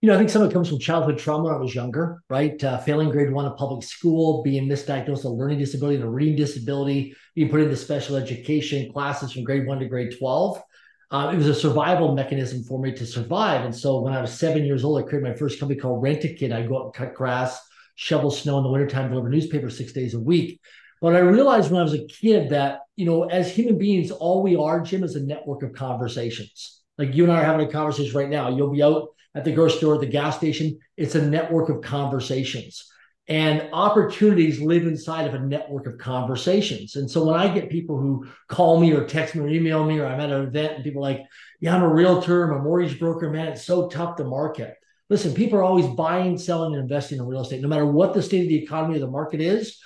You 0.00 0.08
know, 0.08 0.14
I 0.14 0.18
think 0.18 0.28
some 0.28 0.42
of 0.42 0.50
it 0.50 0.52
comes 0.54 0.68
from 0.68 0.78
childhood 0.78 1.18
trauma 1.18 1.44
when 1.44 1.54
I 1.54 1.58
was 1.58 1.74
younger, 1.74 2.22
right? 2.28 2.62
Uh, 2.62 2.78
failing 2.78 3.10
grade 3.10 3.32
one 3.32 3.46
of 3.46 3.56
public 3.56 3.82
school, 3.82 4.42
being 4.42 4.68
misdiagnosed 4.68 5.08
with 5.08 5.24
a 5.24 5.28
learning 5.30 5.58
disability 5.58 5.96
and 5.96 6.04
a 6.04 6.08
reading 6.08 6.36
disability, 6.36 7.14
being 7.34 7.48
put 7.48 7.60
into 7.60 7.76
special 7.76 8.16
education 8.16 8.92
classes 8.92 9.32
from 9.32 9.44
grade 9.44 9.66
one 9.66 9.78
to 9.78 9.86
grade 9.88 10.14
12. 10.18 10.62
Uh, 11.10 11.30
it 11.32 11.36
was 11.36 11.48
a 11.48 11.54
survival 11.54 12.14
mechanism 12.14 12.62
for 12.64 12.78
me 12.78 12.92
to 12.92 13.06
survive. 13.06 13.64
And 13.64 13.74
so 13.74 14.00
when 14.00 14.12
I 14.12 14.20
was 14.20 14.32
seven 14.32 14.64
years 14.64 14.84
old, 14.84 14.98
I 14.98 15.08
created 15.08 15.28
my 15.28 15.34
first 15.34 15.58
company 15.58 15.80
called 15.80 16.02
Rent 16.02 16.24
a 16.24 16.34
Kid. 16.34 16.52
I'd 16.52 16.68
go 16.68 16.78
out 16.78 16.84
and 16.86 16.94
cut 16.94 17.14
grass, 17.14 17.58
shovel 17.94 18.30
snow 18.30 18.58
in 18.58 18.64
the 18.64 18.70
wintertime, 18.70 19.08
deliver 19.08 19.30
newspapers 19.30 19.78
six 19.78 19.92
days 19.92 20.14
a 20.14 20.20
week. 20.20 20.60
But 21.00 21.14
I 21.14 21.20
realized 21.20 21.70
when 21.70 21.80
I 21.80 21.84
was 21.84 21.94
a 21.94 22.06
kid 22.06 22.50
that, 22.50 22.80
you 22.96 23.06
know, 23.06 23.24
as 23.24 23.50
human 23.50 23.78
beings, 23.78 24.10
all 24.10 24.42
we 24.42 24.56
are, 24.56 24.80
Jim, 24.80 25.04
is 25.04 25.14
a 25.14 25.20
network 25.20 25.62
of 25.62 25.72
conversations. 25.72 26.80
Like 26.98 27.14
you 27.14 27.24
and 27.24 27.32
I 27.32 27.40
are 27.40 27.44
having 27.44 27.66
a 27.66 27.70
conversation 27.70 28.16
right 28.16 28.28
now. 28.28 28.54
You'll 28.54 28.72
be 28.72 28.82
out 28.82 29.08
at 29.36 29.44
the 29.44 29.52
grocery 29.52 29.78
store, 29.78 29.94
at 29.94 30.00
the 30.00 30.06
gas 30.06 30.36
station. 30.36 30.78
It's 30.96 31.14
a 31.14 31.24
network 31.24 31.68
of 31.68 31.82
conversations. 31.82 32.90
And 33.28 33.68
opportunities 33.72 34.60
live 34.60 34.86
inside 34.86 35.26
of 35.26 35.34
a 35.34 35.40
network 35.40 35.86
of 35.86 35.98
conversations. 35.98 36.96
And 36.96 37.10
so 37.10 37.24
when 37.24 37.38
I 37.38 37.52
get 37.52 37.68
people 37.68 38.00
who 38.00 38.26
call 38.48 38.80
me 38.80 38.92
or 38.92 39.04
text 39.04 39.34
me 39.34 39.42
or 39.42 39.48
email 39.48 39.84
me, 39.84 39.98
or 39.98 40.06
I'm 40.06 40.20
at 40.20 40.30
an 40.30 40.46
event 40.46 40.76
and 40.76 40.84
people 40.84 41.02
like, 41.02 41.20
yeah, 41.60 41.74
I'm 41.74 41.82
a 41.82 41.92
realtor, 41.92 42.44
I'm 42.44 42.60
a 42.60 42.62
mortgage 42.62 42.98
broker, 42.98 43.30
man, 43.30 43.48
it's 43.48 43.64
so 43.64 43.88
tough 43.88 44.16
to 44.16 44.24
market. 44.24 44.74
Listen, 45.10 45.34
people 45.34 45.58
are 45.58 45.64
always 45.64 45.86
buying, 45.86 46.38
selling, 46.38 46.74
and 46.74 46.82
investing 46.82 47.18
in 47.18 47.26
real 47.26 47.42
estate. 47.42 47.62
No 47.62 47.68
matter 47.68 47.86
what 47.86 48.14
the 48.14 48.22
state 48.22 48.42
of 48.42 48.48
the 48.48 48.62
economy 48.62 48.96
or 48.96 49.00
the 49.00 49.06
market 49.08 49.40
is, 49.40 49.78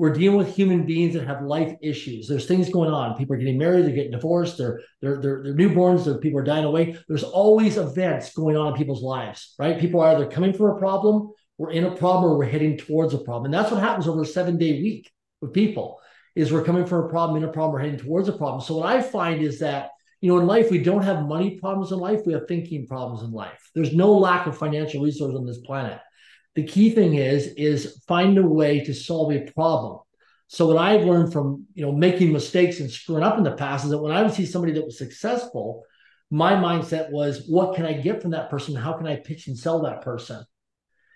we're 0.00 0.14
dealing 0.14 0.38
with 0.38 0.56
human 0.56 0.86
beings 0.86 1.12
that 1.12 1.26
have 1.26 1.42
life 1.42 1.76
issues. 1.82 2.26
There's 2.26 2.46
things 2.46 2.70
going 2.70 2.90
on. 2.90 3.18
People 3.18 3.34
are 3.34 3.38
getting 3.38 3.58
married, 3.58 3.84
they're 3.84 3.94
getting 3.94 4.12
divorced, 4.12 4.56
they're 4.56 4.80
they're 5.02 5.20
they're, 5.20 5.42
they're 5.42 5.54
newborns, 5.54 6.18
people 6.22 6.40
are 6.40 6.42
dying 6.42 6.64
away. 6.64 6.96
There's 7.06 7.22
always 7.22 7.76
events 7.76 8.32
going 8.32 8.56
on 8.56 8.68
in 8.68 8.78
people's 8.78 9.02
lives, 9.02 9.54
right? 9.58 9.78
People 9.78 10.00
are 10.00 10.16
either 10.16 10.24
coming 10.24 10.54
from 10.54 10.70
a 10.70 10.78
problem, 10.78 11.32
we're 11.58 11.72
in 11.72 11.84
a 11.84 11.94
problem, 11.94 12.32
or 12.32 12.38
we're 12.38 12.46
heading 12.46 12.78
towards 12.78 13.12
a 13.12 13.18
problem. 13.18 13.44
And 13.44 13.52
that's 13.52 13.70
what 13.70 13.82
happens 13.82 14.08
over 14.08 14.22
a 14.22 14.24
seven-day 14.26 14.80
week 14.80 15.12
with 15.42 15.52
people, 15.52 16.00
is 16.34 16.50
we're 16.50 16.64
coming 16.64 16.86
from 16.86 17.04
a 17.04 17.08
problem, 17.10 17.36
in 17.36 17.46
a 17.46 17.52
problem, 17.52 17.74
we're 17.74 17.84
heading 17.86 17.98
towards 17.98 18.26
a 18.30 18.32
problem. 18.32 18.62
So 18.62 18.78
what 18.78 18.86
I 18.86 19.02
find 19.02 19.42
is 19.42 19.58
that 19.58 19.90
you 20.22 20.30
know, 20.30 20.38
in 20.38 20.46
life, 20.46 20.70
we 20.70 20.78
don't 20.78 21.02
have 21.02 21.26
money 21.26 21.58
problems 21.58 21.92
in 21.92 21.98
life, 21.98 22.20
we 22.26 22.32
have 22.32 22.46
thinking 22.46 22.86
problems 22.86 23.22
in 23.22 23.32
life. 23.32 23.70
There's 23.74 23.94
no 23.94 24.12
lack 24.12 24.46
of 24.46 24.56
financial 24.56 25.02
resources 25.02 25.38
on 25.38 25.46
this 25.46 25.58
planet 25.58 25.98
the 26.54 26.64
key 26.64 26.90
thing 26.90 27.14
is 27.14 27.46
is 27.56 28.02
find 28.06 28.38
a 28.38 28.46
way 28.46 28.80
to 28.80 28.94
solve 28.94 29.32
a 29.32 29.50
problem 29.52 29.98
so 30.48 30.66
what 30.66 30.76
i've 30.76 31.04
learned 31.04 31.32
from 31.32 31.66
you 31.74 31.84
know 31.84 31.92
making 31.92 32.32
mistakes 32.32 32.80
and 32.80 32.90
screwing 32.90 33.22
up 33.22 33.38
in 33.38 33.44
the 33.44 33.52
past 33.52 33.84
is 33.84 33.90
that 33.90 33.98
when 33.98 34.12
i 34.12 34.22
would 34.22 34.32
see 34.32 34.46
somebody 34.46 34.72
that 34.72 34.84
was 34.84 34.98
successful 34.98 35.84
my 36.30 36.52
mindset 36.52 37.10
was 37.10 37.46
what 37.48 37.74
can 37.74 37.84
i 37.84 37.92
get 37.92 38.22
from 38.22 38.32
that 38.32 38.50
person 38.50 38.74
how 38.74 38.92
can 38.92 39.06
i 39.06 39.16
pitch 39.16 39.46
and 39.46 39.58
sell 39.58 39.82
that 39.82 40.02
person 40.02 40.44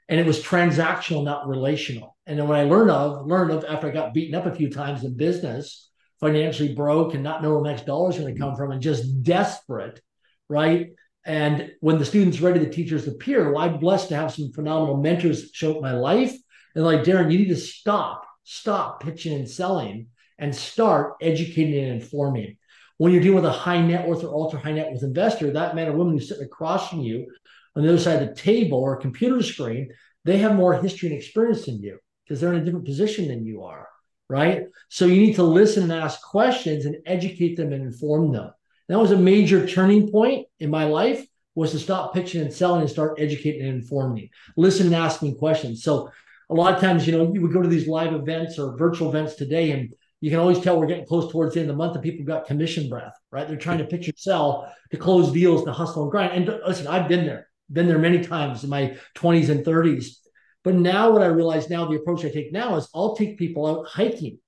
and 0.08 0.20
it 0.20 0.26
was 0.26 0.42
transactional, 0.42 1.24
not 1.24 1.48
relational. 1.48 2.16
And 2.26 2.38
then 2.38 2.48
when 2.48 2.58
I 2.58 2.64
learned 2.64 2.90
of 2.90 3.26
learned 3.26 3.50
of 3.50 3.64
after 3.64 3.88
I 3.88 3.90
got 3.90 4.14
beaten 4.14 4.34
up 4.34 4.46
a 4.46 4.54
few 4.54 4.70
times 4.70 5.04
in 5.04 5.16
business, 5.16 5.90
financially 6.20 6.74
broke 6.74 7.14
and 7.14 7.22
not 7.22 7.42
know 7.42 7.54
where 7.54 7.62
next 7.62 7.86
dollar 7.86 8.10
is 8.10 8.18
going 8.18 8.32
to 8.32 8.38
come 8.38 8.54
from, 8.54 8.70
and 8.70 8.82
just 8.82 9.22
desperate, 9.22 10.00
right? 10.48 10.90
And 11.24 11.72
when 11.80 11.98
the 11.98 12.04
students 12.04 12.40
ready, 12.40 12.58
the 12.58 12.70
teachers 12.70 13.08
appear. 13.08 13.50
Well, 13.50 13.62
I'm 13.62 13.78
blessed 13.78 14.08
to 14.10 14.16
have 14.16 14.32
some 14.32 14.52
phenomenal 14.52 14.98
mentors 14.98 15.50
show 15.52 15.76
up 15.76 15.82
my 15.82 15.92
life. 15.92 16.34
And 16.74 16.84
like 16.84 17.04
Darren, 17.04 17.32
you 17.32 17.38
need 17.38 17.48
to 17.48 17.56
stop, 17.56 18.26
stop 18.42 19.02
pitching 19.02 19.34
and 19.34 19.48
selling, 19.48 20.08
and 20.38 20.54
start 20.54 21.14
educating 21.22 21.82
and 21.82 22.02
informing. 22.02 22.56
When 22.98 23.12
you're 23.12 23.22
dealing 23.22 23.36
with 23.36 23.46
a 23.46 23.52
high 23.52 23.80
net 23.80 24.06
worth 24.06 24.22
or 24.22 24.34
ultra 24.34 24.60
high 24.60 24.72
net 24.72 24.90
worth 24.92 25.02
investor, 25.02 25.50
that 25.50 25.74
man 25.74 25.88
or 25.88 25.96
woman 25.96 26.14
who's 26.14 26.28
sitting 26.28 26.44
across 26.44 26.90
from 26.90 27.00
you 27.00 27.26
on 27.74 27.82
the 27.82 27.88
other 27.88 27.98
side 27.98 28.22
of 28.22 28.28
the 28.28 28.34
table 28.34 28.78
or 28.78 28.94
a 28.94 29.00
computer 29.00 29.42
screen, 29.42 29.90
they 30.24 30.38
have 30.38 30.54
more 30.54 30.74
history 30.74 31.08
and 31.08 31.18
experience 31.18 31.66
than 31.66 31.80
you 31.80 31.98
because 32.24 32.40
they're 32.40 32.52
in 32.52 32.60
a 32.60 32.64
different 32.64 32.86
position 32.86 33.28
than 33.28 33.44
you 33.44 33.62
are, 33.62 33.88
right? 34.28 34.64
So 34.88 35.06
you 35.06 35.20
need 35.20 35.34
to 35.34 35.42
listen 35.42 35.84
and 35.84 35.92
ask 35.92 36.22
questions 36.22 36.86
and 36.86 36.96
educate 37.06 37.56
them 37.56 37.72
and 37.72 37.82
inform 37.82 38.32
them. 38.32 38.52
That 38.88 38.98
was 38.98 39.10
a 39.10 39.16
major 39.16 39.66
turning 39.66 40.10
point 40.10 40.46
in 40.60 40.70
my 40.70 40.84
life 40.84 41.26
was 41.54 41.70
to 41.70 41.78
stop 41.78 42.12
pitching 42.12 42.42
and 42.42 42.52
selling 42.52 42.82
and 42.82 42.90
start 42.90 43.18
educating 43.18 43.62
and 43.62 43.80
informing, 43.80 44.28
listen 44.56 44.86
and 44.86 44.94
asking 44.94 45.36
questions. 45.36 45.82
So 45.82 46.10
a 46.50 46.54
lot 46.54 46.74
of 46.74 46.80
times, 46.80 47.06
you 47.06 47.12
know, 47.12 47.32
you 47.32 47.40
would 47.40 47.52
go 47.52 47.62
to 47.62 47.68
these 47.68 47.86
live 47.86 48.12
events 48.12 48.58
or 48.58 48.76
virtual 48.76 49.08
events 49.08 49.36
today 49.36 49.70
and 49.70 49.94
you 50.20 50.30
can 50.30 50.40
always 50.40 50.58
tell 50.58 50.80
we're 50.80 50.86
getting 50.86 51.06
close 51.06 51.30
towards 51.30 51.54
the 51.54 51.60
end 51.60 51.70
of 51.70 51.76
the 51.76 51.78
month 51.78 51.94
and 51.94 52.02
people 52.02 52.24
got 52.24 52.46
commission 52.46 52.88
breath, 52.88 53.12
right? 53.30 53.46
They're 53.46 53.56
trying 53.56 53.78
to 53.78 53.84
pitch 53.84 54.06
and 54.08 54.18
sell 54.18 54.72
to 54.90 54.96
close 54.96 55.32
deals, 55.32 55.64
to 55.64 55.72
hustle 55.72 56.02
and 56.02 56.10
grind. 56.10 56.32
And 56.32 56.60
listen, 56.66 56.86
I've 56.86 57.08
been 57.08 57.26
there, 57.26 57.48
been 57.70 57.88
there 57.88 57.98
many 57.98 58.24
times 58.24 58.64
in 58.64 58.70
my 58.70 58.96
20s 59.16 59.50
and 59.50 59.64
30s. 59.64 60.16
But 60.62 60.74
now 60.74 61.12
what 61.12 61.22
I 61.22 61.26
realize 61.26 61.68
now, 61.68 61.84
the 61.84 61.96
approach 61.96 62.24
I 62.24 62.30
take 62.30 62.52
now 62.52 62.76
is 62.76 62.88
I'll 62.94 63.14
take 63.14 63.38
people 63.38 63.66
out 63.66 63.86
hiking 63.86 64.38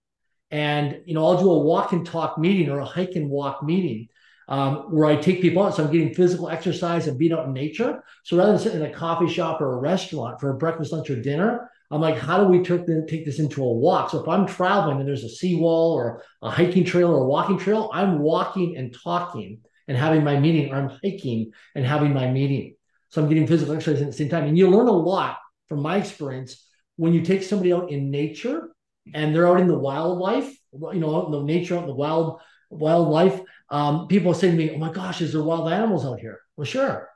and, 0.50 1.02
you 1.04 1.12
know, 1.12 1.24
I'll 1.24 1.38
do 1.38 1.50
a 1.50 1.58
walk 1.58 1.92
and 1.92 2.06
talk 2.06 2.38
meeting 2.38 2.70
or 2.70 2.78
a 2.78 2.84
hike 2.84 3.14
and 3.14 3.28
walk 3.28 3.62
meeting 3.62 4.08
um, 4.48 4.92
where 4.92 5.06
I 5.06 5.16
take 5.16 5.42
people 5.42 5.62
out. 5.62 5.74
So 5.74 5.84
I'm 5.84 5.92
getting 5.92 6.14
physical 6.14 6.48
exercise 6.48 7.06
and 7.06 7.18
being 7.18 7.32
out 7.32 7.46
in 7.46 7.52
nature. 7.52 8.02
So 8.24 8.36
rather 8.36 8.52
than 8.52 8.60
sitting 8.60 8.80
in 8.80 8.86
a 8.86 8.92
coffee 8.92 9.28
shop 9.28 9.60
or 9.60 9.74
a 9.74 9.80
restaurant 9.80 10.40
for 10.40 10.50
a 10.50 10.56
breakfast, 10.56 10.92
lunch, 10.92 11.10
or 11.10 11.20
dinner, 11.20 11.70
I'm 11.90 12.00
like, 12.00 12.18
how 12.18 12.42
do 12.42 12.48
we 12.48 12.62
take, 12.62 12.86
this 13.24 13.38
into 13.38 13.62
a 13.62 13.72
walk? 13.72 14.10
So 14.10 14.20
if 14.20 14.28
I'm 14.28 14.46
traveling 14.46 14.98
and 14.98 15.08
there's 15.08 15.24
a 15.24 15.28
seawall 15.28 15.92
or 15.92 16.22
a 16.42 16.50
hiking 16.50 16.84
trail 16.84 17.10
or 17.10 17.24
a 17.24 17.26
walking 17.26 17.58
trail, 17.58 17.90
I'm 17.92 18.18
walking 18.18 18.76
and 18.76 18.96
talking 19.04 19.60
and 19.88 19.96
having 19.96 20.24
my 20.24 20.38
meeting, 20.38 20.72
or 20.72 20.78
I'm 20.78 20.88
hiking 20.88 21.52
and 21.76 21.86
having 21.86 22.12
my 22.12 22.28
meeting. 22.28 22.74
So 23.10 23.22
I'm 23.22 23.28
getting 23.28 23.46
physical 23.46 23.74
exercise 23.74 24.02
at 24.02 24.08
the 24.08 24.12
same 24.12 24.28
time. 24.28 24.44
And 24.44 24.58
you 24.58 24.68
learn 24.68 24.88
a 24.88 24.92
lot 24.92 25.38
from 25.68 25.80
my 25.80 25.98
experience 25.98 26.66
when 26.96 27.12
you 27.12 27.22
take 27.22 27.44
somebody 27.44 27.72
out 27.72 27.90
in 27.90 28.10
nature 28.10 28.70
and 29.14 29.32
they're 29.32 29.46
out 29.46 29.60
in 29.60 29.68
the 29.68 29.78
wildlife, 29.78 30.52
you 30.72 30.98
know, 30.98 31.14
out 31.16 31.26
in 31.26 31.32
the 31.32 31.42
nature, 31.42 31.76
out 31.76 31.82
in 31.82 31.86
the 31.86 31.94
wild 31.94 32.40
wildlife. 32.68 33.40
Um, 33.70 34.06
people 34.08 34.34
say 34.34 34.50
to 34.50 34.56
me, 34.56 34.70
"Oh 34.74 34.78
my 34.78 34.92
gosh, 34.92 35.20
is 35.20 35.32
there 35.32 35.42
wild 35.42 35.72
animals 35.72 36.06
out 36.06 36.20
here?" 36.20 36.40
Well, 36.56 36.64
sure. 36.64 37.08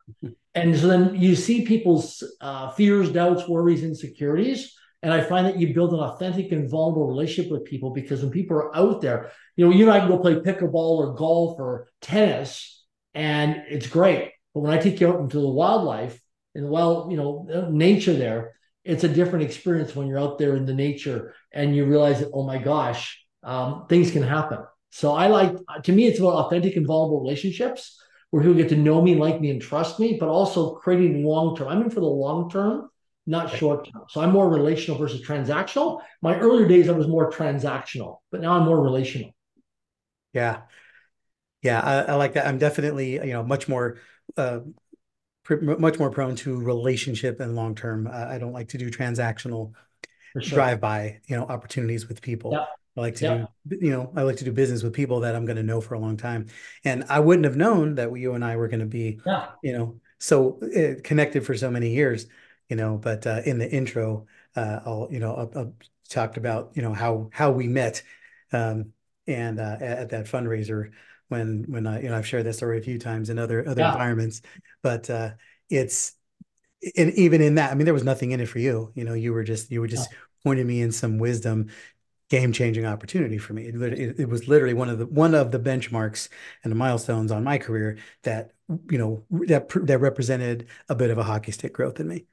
And 0.55 0.77
so 0.77 0.89
then 0.89 1.15
you 1.15 1.37
see 1.37 1.65
people's 1.65 2.23
uh, 2.41 2.71
fears, 2.71 3.13
doubts, 3.13 3.49
worries, 3.49 3.85
insecurities. 3.85 4.75
And 5.03 5.13
I 5.15 5.23
find 5.23 5.47
that 5.47 5.59
you 5.59 5.73
build 5.73 5.95
an 5.95 6.01
authentic 6.01 6.53
and 6.53 6.69
vulnerable 6.69 7.07
relationship 7.07 7.51
with 7.51 7.65
people 7.65 7.91
because 7.91 8.21
when 8.21 8.31
people 8.31 8.57
are 8.57 8.77
out 8.77 9.01
there, 9.01 9.31
you 9.57 9.65
know, 9.65 9.73
you 9.73 9.85
and 9.85 9.93
I 9.93 10.01
can 10.01 10.09
go 10.09 10.19
play 10.19 10.35
pickleball 10.35 10.75
or 10.75 11.15
golf 11.15 11.59
or 11.59 11.89
tennis, 12.03 12.85
and 13.15 13.63
it's 13.69 13.87
great. 13.87 14.33
But 14.53 14.61
when 14.61 14.73
I 14.73 14.79
take 14.79 15.01
you 15.01 15.09
out 15.09 15.21
into 15.21 15.41
the 15.41 15.49
wildlife 15.49 16.21
and 16.55 16.65
the 16.65 16.69
wild, 16.69 17.11
you 17.11 17.17
know, 17.17 17.47
nature 17.71 18.13
there, 18.13 18.57
it's 18.85 19.05
a 19.05 19.09
different 19.09 19.45
experience 19.45 19.95
when 19.95 20.07
you're 20.07 20.19
out 20.19 20.39
there 20.39 20.57
in 20.57 20.67
the 20.67 20.75
nature 20.75 21.35
and 21.53 21.75
you 21.75 21.87
realize 21.87 22.21
that, 22.21 22.31
oh 22.35 22.45
my 22.45 22.59
gosh, 22.59 23.25
um, 23.43 23.87
things 23.89 24.11
can 24.11 24.23
happen. 24.23 24.59
So 24.91 25.13
I 25.13 25.29
like, 25.29 25.57
to 25.85 25.93
me, 25.93 26.07
it's 26.07 26.19
about 26.19 26.47
authentic 26.47 26.77
and 26.77 26.87
vulnerable 26.87 27.21
relationships 27.21 28.03
where 28.31 28.43
people 28.43 28.57
get 28.57 28.69
to 28.71 28.77
know 28.77 29.01
me, 29.01 29.15
like 29.17 29.41
me, 29.41 29.51
and 29.51 29.61
trust 29.61 29.99
me, 29.99 30.17
but 30.19 30.29
also 30.29 30.75
creating 30.75 31.25
long 31.25 31.57
term. 31.57 31.69
I'm 31.69 31.83
in 31.83 31.91
for 31.91 32.01
the 32.01 32.07
long 32.07 32.51
term, 32.51 32.91
not 33.27 33.55
short 33.57 33.91
term. 33.91 34.05
So 34.09 34.21
I'm 34.21 34.31
more 34.31 34.49
relational 34.49 34.99
versus 34.99 35.27
transactional. 35.27 36.01
My 36.23 36.39
earlier 36.39 36.67
days, 36.67 36.89
I 36.89 36.93
was 36.93 37.09
more 37.09 37.31
transactional, 37.31 38.19
but 38.31 38.41
now 38.41 38.53
I'm 38.53 38.65
more 38.65 38.81
relational. 38.81 39.35
Yeah. 40.33 40.63
Yeah. 41.63 41.81
I, 41.81 42.13
I 42.13 42.15
like 42.15 42.35
that. 42.35 42.47
I'm 42.47 42.59
definitely, 42.59 43.15
you 43.15 43.33
know, 43.33 43.43
much 43.43 43.69
more, 43.69 43.99
uh, 44.37 44.61
much 45.61 45.99
more 45.99 46.11
prone 46.11 46.37
to 46.37 46.61
relationship 46.61 47.41
and 47.41 47.57
long 47.57 47.75
term. 47.75 48.07
Uh, 48.07 48.27
I 48.29 48.39
don't 48.39 48.53
like 48.53 48.69
to 48.69 48.79
do 48.79 48.91
transactional 48.91 49.73
sure. 50.41 50.57
drive 50.57 50.81
by, 50.81 51.21
you 51.27 51.37
know, 51.37 51.45
opportunities 51.45 52.09
with 52.09 52.23
people. 52.23 52.53
Yeah. 52.53 52.67
I 53.01 53.05
like 53.05 53.15
to 53.17 53.25
yeah. 53.25 53.47
do, 53.67 53.87
you 53.87 53.91
know, 53.91 54.13
I 54.15 54.23
like 54.23 54.37
to 54.37 54.45
do 54.45 54.53
business 54.53 54.83
with 54.83 54.93
people 54.93 55.21
that 55.21 55.35
I'm 55.35 55.47
going 55.47 55.57
to 55.57 55.63
know 55.63 55.81
for 55.81 55.95
a 55.95 55.99
long 55.99 56.17
time. 56.17 56.47
And 56.85 57.05
I 57.09 57.21
wouldn't 57.21 57.47
have 57.47 57.57
known 57.57 57.95
that 57.95 58.15
you 58.15 58.35
and 58.35 58.45
I 58.45 58.57
were 58.57 58.69
going 58.69 58.81
to 58.81 58.87
be, 58.87 59.21
yeah. 59.25 59.47
you 59.63 59.73
know, 59.73 60.01
so 60.19 60.61
uh, 60.63 61.01
connected 61.03 61.47
for 61.47 61.57
so 61.57 61.71
many 61.71 61.95
years, 61.95 62.27
you 62.69 62.77
know, 62.77 62.99
but 62.99 63.27
uh, 63.27 63.41
in 63.47 63.59
the 63.59 63.71
intro, 63.71 64.27
uh, 64.55 64.81
I'll, 64.85 65.09
you 65.11 65.19
know, 65.19 65.35
I'll, 65.35 65.53
I'll 65.57 65.75
talked 66.11 66.37
about, 66.37 66.73
you 66.75 66.83
know, 66.83 66.93
how, 66.93 67.31
how 67.33 67.53
we 67.53 67.69
met 67.69 68.03
um, 68.53 68.93
and 69.27 69.59
uh, 69.59 69.77
at 69.81 70.11
that 70.11 70.27
fundraiser 70.27 70.91
when, 71.29 71.65
when 71.69 71.87
I, 71.87 72.03
you 72.03 72.09
know, 72.11 72.19
I've 72.19 72.27
shared 72.27 72.45
that 72.47 72.55
story 72.55 72.79
a 72.79 72.83
few 72.83 72.99
times 72.99 73.31
in 73.31 73.39
other, 73.39 73.67
other 73.67 73.81
yeah. 73.81 73.93
environments, 73.93 74.43
but 74.83 75.09
uh, 75.09 75.31
it's, 75.71 76.13
and 76.97 77.13
even 77.15 77.41
in 77.41 77.55
that, 77.55 77.71
I 77.71 77.75
mean, 77.75 77.85
there 77.85 77.95
was 77.95 78.05
nothing 78.05 78.33
in 78.33 78.41
it 78.41 78.47
for 78.47 78.59
you, 78.59 78.93
you 78.95 79.05
know, 79.05 79.15
you 79.15 79.33
were 79.33 79.45
just, 79.45 79.71
you 79.71 79.81
were 79.81 79.87
just 79.87 80.11
pointing 80.43 80.67
me 80.67 80.83
in 80.83 80.93
some 80.93 81.19
wisdom 81.19 81.69
game 82.31 82.53
changing 82.53 82.87
opportunity 82.87 83.37
for 83.37 83.53
me. 83.53 83.67
It, 83.67 83.75
it, 83.83 84.21
it, 84.21 84.29
was 84.29 84.47
literally 84.47 84.73
one 84.73 84.89
of 84.89 84.99
the 84.99 85.07
one 85.07 85.35
of 85.35 85.51
the 85.51 85.59
benchmarks 85.59 86.29
and 86.63 86.71
the 86.71 86.77
milestones 86.77 87.33
on 87.33 87.45
my 87.45 87.59
career 87.59 87.99
that 88.23 88.53
you 88.89 88.99
know 88.99 89.25
that 89.47 89.69
that 89.69 89.99
represented 89.99 90.69
a 90.89 90.95
bit 90.95 91.11
of 91.11 91.19
a 91.19 91.25
hockey 91.25 91.53
stick 91.53 91.75
growth 91.75 92.01
in 92.01 92.09
me. 92.09 92.27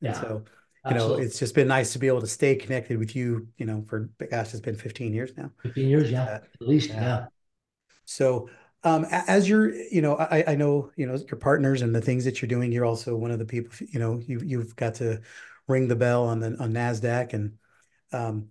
Yeah. 0.00 0.10
And 0.10 0.16
so 0.16 0.44
you 0.86 0.92
Absolutely. 0.92 1.16
know, 1.18 1.26
it's 1.26 1.38
just 1.38 1.54
been 1.54 1.68
nice 1.68 1.92
to 1.92 1.98
be 1.98 2.06
able 2.06 2.22
to 2.22 2.26
stay 2.26 2.54
connected 2.54 2.96
with 2.98 3.14
you. 3.14 3.48
You 3.58 3.66
know, 3.66 3.84
for 3.86 4.08
gosh, 4.30 4.54
it's 4.54 4.60
been 4.60 4.76
15 4.76 5.12
years 5.12 5.32
now. 5.36 5.50
15 5.62 5.88
years, 5.88 6.10
yeah, 6.10 6.22
uh, 6.22 6.34
at 6.60 6.68
least, 6.68 6.88
yeah. 6.88 7.02
yeah. 7.02 7.26
So. 8.06 8.48
Um, 8.82 9.04
as 9.10 9.46
you're, 9.46 9.74
you 9.74 10.00
know, 10.00 10.16
I, 10.16 10.42
I 10.46 10.54
know, 10.54 10.90
you 10.96 11.06
know, 11.06 11.14
your 11.14 11.36
partners 11.38 11.82
and 11.82 11.94
the 11.94 12.00
things 12.00 12.24
that 12.24 12.40
you're 12.40 12.48
doing. 12.48 12.72
You're 12.72 12.86
also 12.86 13.14
one 13.14 13.30
of 13.30 13.38
the 13.38 13.44
people, 13.44 13.70
you 13.86 14.00
know, 14.00 14.22
you 14.26 14.40
you've 14.42 14.74
got 14.74 14.94
to 14.94 15.20
ring 15.68 15.86
the 15.86 15.96
bell 15.96 16.24
on 16.24 16.40
the 16.40 16.56
on 16.58 16.72
Nasdaq, 16.72 17.34
and 17.34 17.58
um, 18.10 18.48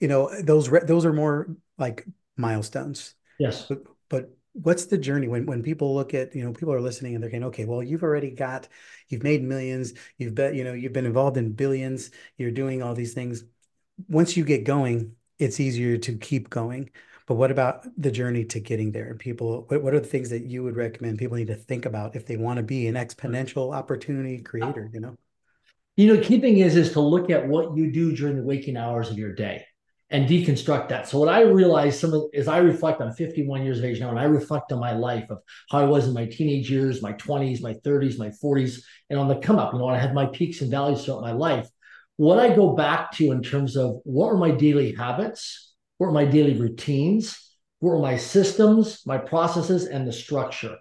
you 0.00 0.08
know 0.08 0.30
those 0.42 0.68
those 0.86 1.04
are 1.04 1.12
more 1.12 1.48
like 1.78 2.06
milestones. 2.36 3.14
Yes. 3.38 3.66
But, 3.68 3.82
but 4.08 4.30
what's 4.52 4.86
the 4.86 4.98
journey? 4.98 5.28
When 5.28 5.46
when 5.46 5.62
people 5.62 5.94
look 5.94 6.14
at 6.14 6.34
you 6.34 6.44
know 6.44 6.52
people 6.52 6.72
are 6.74 6.80
listening 6.80 7.14
and 7.14 7.22
they're 7.22 7.30
going 7.30 7.44
okay 7.44 7.64
well 7.64 7.82
you've 7.82 8.02
already 8.02 8.30
got 8.30 8.68
you've 9.08 9.22
made 9.22 9.42
millions 9.42 9.94
you've 10.18 10.34
bet 10.34 10.54
you 10.54 10.64
know 10.64 10.72
you've 10.72 10.92
been 10.92 11.06
involved 11.06 11.36
in 11.36 11.52
billions 11.52 12.10
you're 12.36 12.50
doing 12.50 12.82
all 12.82 12.94
these 12.94 13.14
things. 13.14 13.44
Once 14.08 14.36
you 14.36 14.44
get 14.44 14.64
going 14.64 15.14
it's 15.38 15.60
easier 15.60 15.98
to 15.98 16.16
keep 16.16 16.48
going. 16.48 16.90
But 17.26 17.34
what 17.34 17.50
about 17.50 17.86
the 18.00 18.10
journey 18.10 18.44
to 18.46 18.60
getting 18.60 18.92
there? 18.92 19.10
And 19.10 19.18
people 19.18 19.66
what, 19.68 19.82
what 19.82 19.94
are 19.94 20.00
the 20.00 20.06
things 20.06 20.30
that 20.30 20.44
you 20.44 20.62
would 20.62 20.76
recommend 20.76 21.18
people 21.18 21.36
need 21.36 21.48
to 21.48 21.56
think 21.56 21.86
about 21.86 22.16
if 22.16 22.26
they 22.26 22.36
want 22.36 22.58
to 22.58 22.62
be 22.62 22.86
an 22.86 22.94
exponential 22.94 23.74
opportunity 23.74 24.38
creator 24.38 24.90
you 24.92 25.00
know? 25.00 25.16
You 25.96 26.14
know 26.14 26.22
key 26.22 26.40
thing 26.40 26.58
is 26.58 26.76
is 26.76 26.92
to 26.92 27.00
look 27.00 27.30
at 27.30 27.48
what 27.48 27.76
you 27.76 27.90
do 27.90 28.14
during 28.14 28.36
the 28.36 28.42
waking 28.42 28.76
hours 28.76 29.10
of 29.10 29.18
your 29.18 29.34
day 29.34 29.64
and 30.10 30.28
deconstruct 30.28 30.88
that. 30.88 31.08
So 31.08 31.18
what 31.18 31.28
I 31.28 31.42
realized 31.42 31.98
some 31.98 32.12
of 32.14 32.24
as 32.32 32.46
I 32.46 32.58
reflect 32.58 33.00
on 33.00 33.12
51 33.12 33.64
years 33.64 33.78
of 33.78 33.84
age 33.84 33.98
now, 33.98 34.10
and 34.10 34.18
I 34.18 34.24
reflect 34.24 34.70
on 34.70 34.78
my 34.78 34.92
life 34.92 35.28
of 35.30 35.38
how 35.70 35.80
I 35.80 35.84
was 35.84 36.06
in 36.06 36.14
my 36.14 36.26
teenage 36.26 36.70
years, 36.70 37.02
my 37.02 37.12
20s, 37.14 37.60
my 37.60 37.74
30s, 37.74 38.18
my 38.18 38.28
40s, 38.28 38.82
and 39.10 39.18
on 39.18 39.26
the 39.26 39.36
come 39.36 39.58
up, 39.58 39.72
you 39.72 39.80
know, 39.80 39.88
I 39.88 39.98
had 39.98 40.14
my 40.14 40.26
peaks 40.26 40.60
and 40.60 40.70
valleys 40.70 41.04
throughout 41.04 41.22
my 41.22 41.32
life. 41.32 41.68
What 42.18 42.38
I 42.38 42.54
go 42.54 42.74
back 42.74 43.12
to 43.12 43.32
in 43.32 43.42
terms 43.42 43.76
of 43.76 44.00
what 44.04 44.30
were 44.30 44.38
my 44.38 44.52
daily 44.52 44.92
habits, 44.94 45.74
what 45.98 46.06
were 46.06 46.12
my 46.12 46.24
daily 46.24 46.54
routines, 46.54 47.38
what 47.80 47.90
were 47.90 47.98
my 48.02 48.16
systems, 48.16 49.02
my 49.06 49.18
processes, 49.18 49.86
and 49.86 50.06
the 50.06 50.12
structure. 50.12 50.76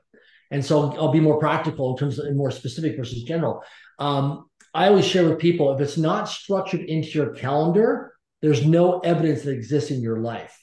And 0.51 0.63
so 0.63 0.94
I'll 0.94 1.12
be 1.12 1.20
more 1.20 1.39
practical 1.39 1.91
in 1.91 1.98
terms 1.98 2.20
of 2.20 2.34
more 2.36 2.51
specific 2.51 2.96
versus 2.96 3.24
general. 3.24 3.63
Um, 3.98 4.46
I 4.74 4.88
always 4.88 5.05
share 5.05 5.27
with 5.27 5.39
people 5.39 5.74
if 5.74 5.82
it's 5.82 5.98
not 5.98 6.29
structured 6.29 6.82
into 6.82 7.10
your 7.10 7.34
calendar, 7.34 8.14
there's 8.46 8.66
no 8.66 9.00
evidence 9.00 9.42
that 9.42 9.54
exists 9.54 9.90
in 9.90 10.02
your 10.02 10.20
life. 10.20 10.56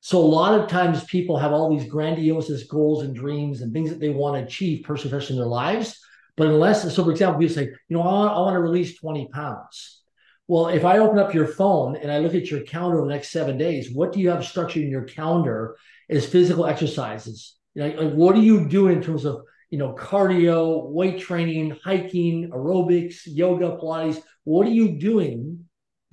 So 0.00 0.18
a 0.18 0.20
lot 0.20 0.60
of 0.60 0.68
times 0.68 1.04
people 1.04 1.38
have 1.38 1.52
all 1.52 1.74
these 1.74 1.88
grandiose 1.88 2.64
goals 2.64 3.02
and 3.02 3.14
dreams 3.14 3.62
and 3.62 3.72
things 3.72 3.88
that 3.88 3.98
they 3.98 4.10
want 4.10 4.36
to 4.36 4.44
achieve 4.44 4.84
personally 4.84 5.18
in 5.30 5.36
their 5.36 5.46
lives. 5.46 5.98
But 6.36 6.48
unless, 6.48 6.94
so 6.94 7.04
for 7.04 7.10
example, 7.10 7.40
people 7.40 7.54
say, 7.54 7.70
you 7.88 7.96
know, 7.96 8.02
I 8.02 8.12
want, 8.12 8.32
I 8.32 8.40
want 8.40 8.54
to 8.56 8.60
release 8.60 8.98
20 8.98 9.28
pounds. 9.28 10.02
Well, 10.48 10.68
if 10.68 10.84
I 10.84 10.98
open 10.98 11.18
up 11.18 11.32
your 11.32 11.46
phone 11.46 11.96
and 11.96 12.12
I 12.12 12.18
look 12.18 12.34
at 12.34 12.50
your 12.50 12.60
calendar 12.60 13.00
the 13.00 13.06
next 13.06 13.30
seven 13.30 13.56
days, 13.56 13.90
what 13.90 14.12
do 14.12 14.20
you 14.20 14.28
have 14.28 14.44
structured 14.44 14.82
in 14.82 14.90
your 14.90 15.04
calendar 15.04 15.78
is 16.10 16.26
physical 16.26 16.66
exercises. 16.66 17.56
Know, 17.74 17.86
like 17.86 18.12
what 18.12 18.36
are 18.36 18.42
you 18.42 18.68
doing 18.68 18.98
in 18.98 19.02
terms 19.02 19.24
of 19.24 19.40
you 19.70 19.78
know, 19.78 19.92
cardio, 19.94 20.88
weight 20.88 21.18
training, 21.18 21.76
hiking, 21.82 22.50
aerobics, 22.50 23.22
yoga, 23.26 23.76
Pilates. 23.76 24.22
What 24.44 24.68
are 24.68 24.70
you 24.70 25.00
doing 25.00 25.53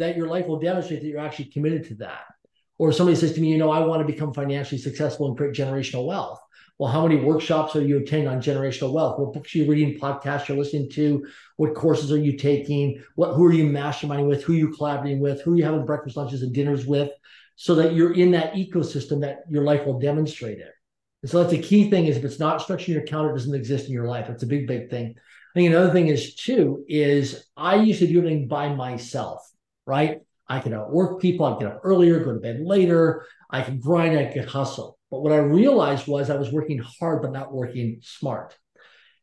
that 0.02 0.18
your 0.18 0.28
life 0.28 0.48
will 0.48 0.60
demonstrate 0.60 1.02
that 1.02 1.08
you're 1.08 1.20
actually 1.20 1.46
committed 1.46 1.88
to 1.88 1.96
that? 1.96 2.24
Or 2.78 2.92
somebody 2.92 3.16
says 3.16 3.34
to 3.34 3.42
me, 3.42 3.50
you 3.50 3.58
know, 3.58 3.72
I 3.72 3.80
want 3.80 4.06
to 4.06 4.12
become 4.12 4.34
financially 4.34 4.80
successful 4.80 5.28
and 5.28 5.38
create 5.38 5.56
generational 5.56 6.06
wealth. 6.06 6.40
Well, 6.80 6.92
how 6.92 7.08
many 7.08 7.22
workshops 7.22 7.76
are 7.76 7.84
you 7.84 8.00
attending 8.00 8.28
on 8.28 8.42
generational 8.42 8.92
wealth? 8.92 9.20
What 9.20 9.34
books 9.34 9.54
are 9.54 9.60
you 9.60 9.70
reading, 9.70 10.00
podcasts 10.00 10.48
you're 10.48 10.58
listening 10.58 10.90
to? 10.92 11.28
What 11.58 11.76
courses 11.76 12.12
are 12.12 12.18
you 12.18 12.38
taking? 12.38 13.04
What 13.14 13.36
who 13.36 13.46
are 13.46 13.54
you 13.54 13.66
masterminding 13.66 14.28
with? 14.28 14.44
Who 14.44 14.54
are 14.54 14.58
you 14.58 14.74
collaborating 14.74 15.20
with? 15.20 15.42
Who 15.42 15.54
are 15.54 15.58
you 15.58 15.64
having 15.64 15.86
breakfast, 15.86 16.18
lunches, 16.18 16.42
and 16.42 16.54
dinners 16.54 16.88
with? 16.88 17.12
So 17.56 17.76
that 17.76 17.94
you're 17.94 18.14
in 18.14 18.32
that 18.32 18.54
ecosystem 18.54 19.22
that 19.22 19.42
your 19.48 19.64
life 19.64 19.86
will 19.86 20.00
demonstrate 20.00 20.58
it. 20.58 20.74
And 21.22 21.30
so 21.30 21.44
that's 21.44 21.54
a 21.54 21.62
key 21.62 21.92
thing 21.92 22.08
is 22.08 22.18
if 22.18 22.26
it's 22.26 22.40
not 22.40 22.62
structured 22.64 22.88
in 22.88 22.94
your 22.96 23.04
account, 23.04 23.30
it 23.30 23.34
doesn't 23.34 23.54
exist 23.54 23.86
in 23.86 23.94
your 23.94 24.08
life. 24.08 24.26
That's 24.28 24.42
a 24.42 24.48
big, 24.48 24.66
big 24.66 24.90
thing. 24.90 25.14
I 25.54 25.60
think 25.60 25.70
another 25.70 25.92
thing 25.92 26.08
is 26.08 26.34
too, 26.34 26.84
is 26.88 27.46
I 27.56 27.76
used 27.76 28.00
to 28.00 28.08
do 28.08 28.18
everything 28.20 28.48
by 28.48 28.74
myself, 28.74 29.48
right? 29.86 30.20
I 30.48 30.60
could 30.60 30.74
outwork 30.74 31.22
people, 31.22 31.46
I'd 31.46 31.60
get 31.60 31.72
up 31.72 31.82
earlier, 31.84 32.24
go 32.24 32.34
to 32.34 32.40
bed 32.40 32.62
later, 32.62 33.26
I 33.50 33.62
could 33.62 33.82
grind, 33.82 34.18
I 34.18 34.26
could 34.26 34.46
hustle. 34.46 34.98
But 35.10 35.22
what 35.22 35.32
I 35.32 35.38
realized 35.38 36.08
was 36.08 36.30
I 36.30 36.36
was 36.36 36.52
working 36.52 36.80
hard, 37.00 37.22
but 37.22 37.32
not 37.32 37.54
working 37.54 38.00
smart. 38.02 38.58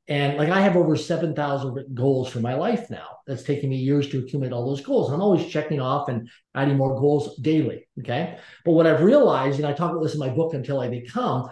And 0.09 0.39
like 0.39 0.49
I 0.49 0.61
have 0.61 0.75
over 0.75 0.97
7,000 0.97 1.75
written 1.75 1.95
goals 1.95 2.31
for 2.31 2.41
my 2.41 2.55
life 2.55 2.89
now. 2.89 3.19
That's 3.27 3.43
taking 3.43 3.69
me 3.69 3.77
years 3.77 4.09
to 4.09 4.21
accumulate 4.21 4.55
all 4.55 4.67
those 4.67 4.81
goals. 4.81 5.11
I'm 5.13 5.21
always 5.21 5.47
checking 5.47 5.81
off 5.81 6.09
and 6.09 6.31
adding 6.55 6.79
more 6.79 6.99
goals 6.99 7.37
daily. 7.37 7.87
Okay. 8.01 8.39
But 8.65 8.73
what 8.73 8.87
I've 8.87 9.03
realized, 9.03 9.59
and 9.59 9.67
I 9.67 9.75
talk 9.75 9.91
about 9.91 10.03
this 10.03 10.15
in 10.15 10.21
my 10.21 10.31
book, 10.31 10.55
Until 10.55 10.81
I 10.81 10.89
Become, 10.89 11.51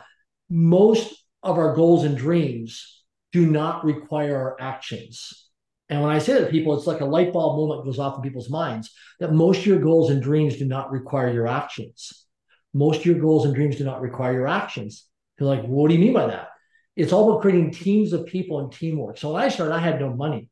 most 0.49 1.23
of 1.43 1.59
our 1.59 1.75
goals 1.75 2.05
and 2.05 2.17
dreams 2.17 3.05
do 3.33 3.47
not 3.47 3.85
require 3.85 4.37
our 4.37 4.57
actions. 4.59 5.46
And 5.89 6.03
when 6.03 6.11
I 6.11 6.19
say 6.19 6.33
that 6.35 6.47
to 6.47 6.51
people, 6.51 6.77
it's 6.77 6.87
like 6.87 7.01
a 7.01 7.05
light 7.05 7.33
bulb 7.33 7.59
moment 7.59 7.85
goes 7.85 7.99
off 7.99 8.17
in 8.17 8.23
people's 8.23 8.51
minds 8.51 8.93
that 9.21 9.33
most 9.33 9.61
of 9.61 9.67
your 9.67 9.79
goals 9.79 10.11
and 10.11 10.23
dreams 10.23 10.57
do 10.57 10.65
not 10.65 10.91
require 10.91 11.33
your 11.33 11.47
actions. 11.47 12.27
Most 12.75 13.01
of 13.01 13.07
your 13.07 13.21
goals 13.21 13.45
and 13.45 13.55
dreams 13.55 13.77
do 13.77 13.85
not 13.85 14.01
require 14.01 14.33
your 14.33 14.49
actions. 14.49 15.07
You're 15.39 15.49
like, 15.49 15.65
what 15.65 15.89
do 15.89 15.95
you 15.95 16.01
mean 16.01 16.13
by 16.13 16.27
that? 16.27 16.49
It's 16.97 17.13
all 17.13 17.31
about 17.31 17.43
creating 17.43 17.71
teams 17.71 18.13
of 18.13 18.27
people 18.27 18.59
and 18.59 18.73
teamwork. 18.73 19.19
So 19.19 19.33
when 19.33 19.43
I 19.43 19.49
started, 19.49 19.75
I 19.75 19.79
had 19.79 20.01
no 20.01 20.13
money. 20.13 20.49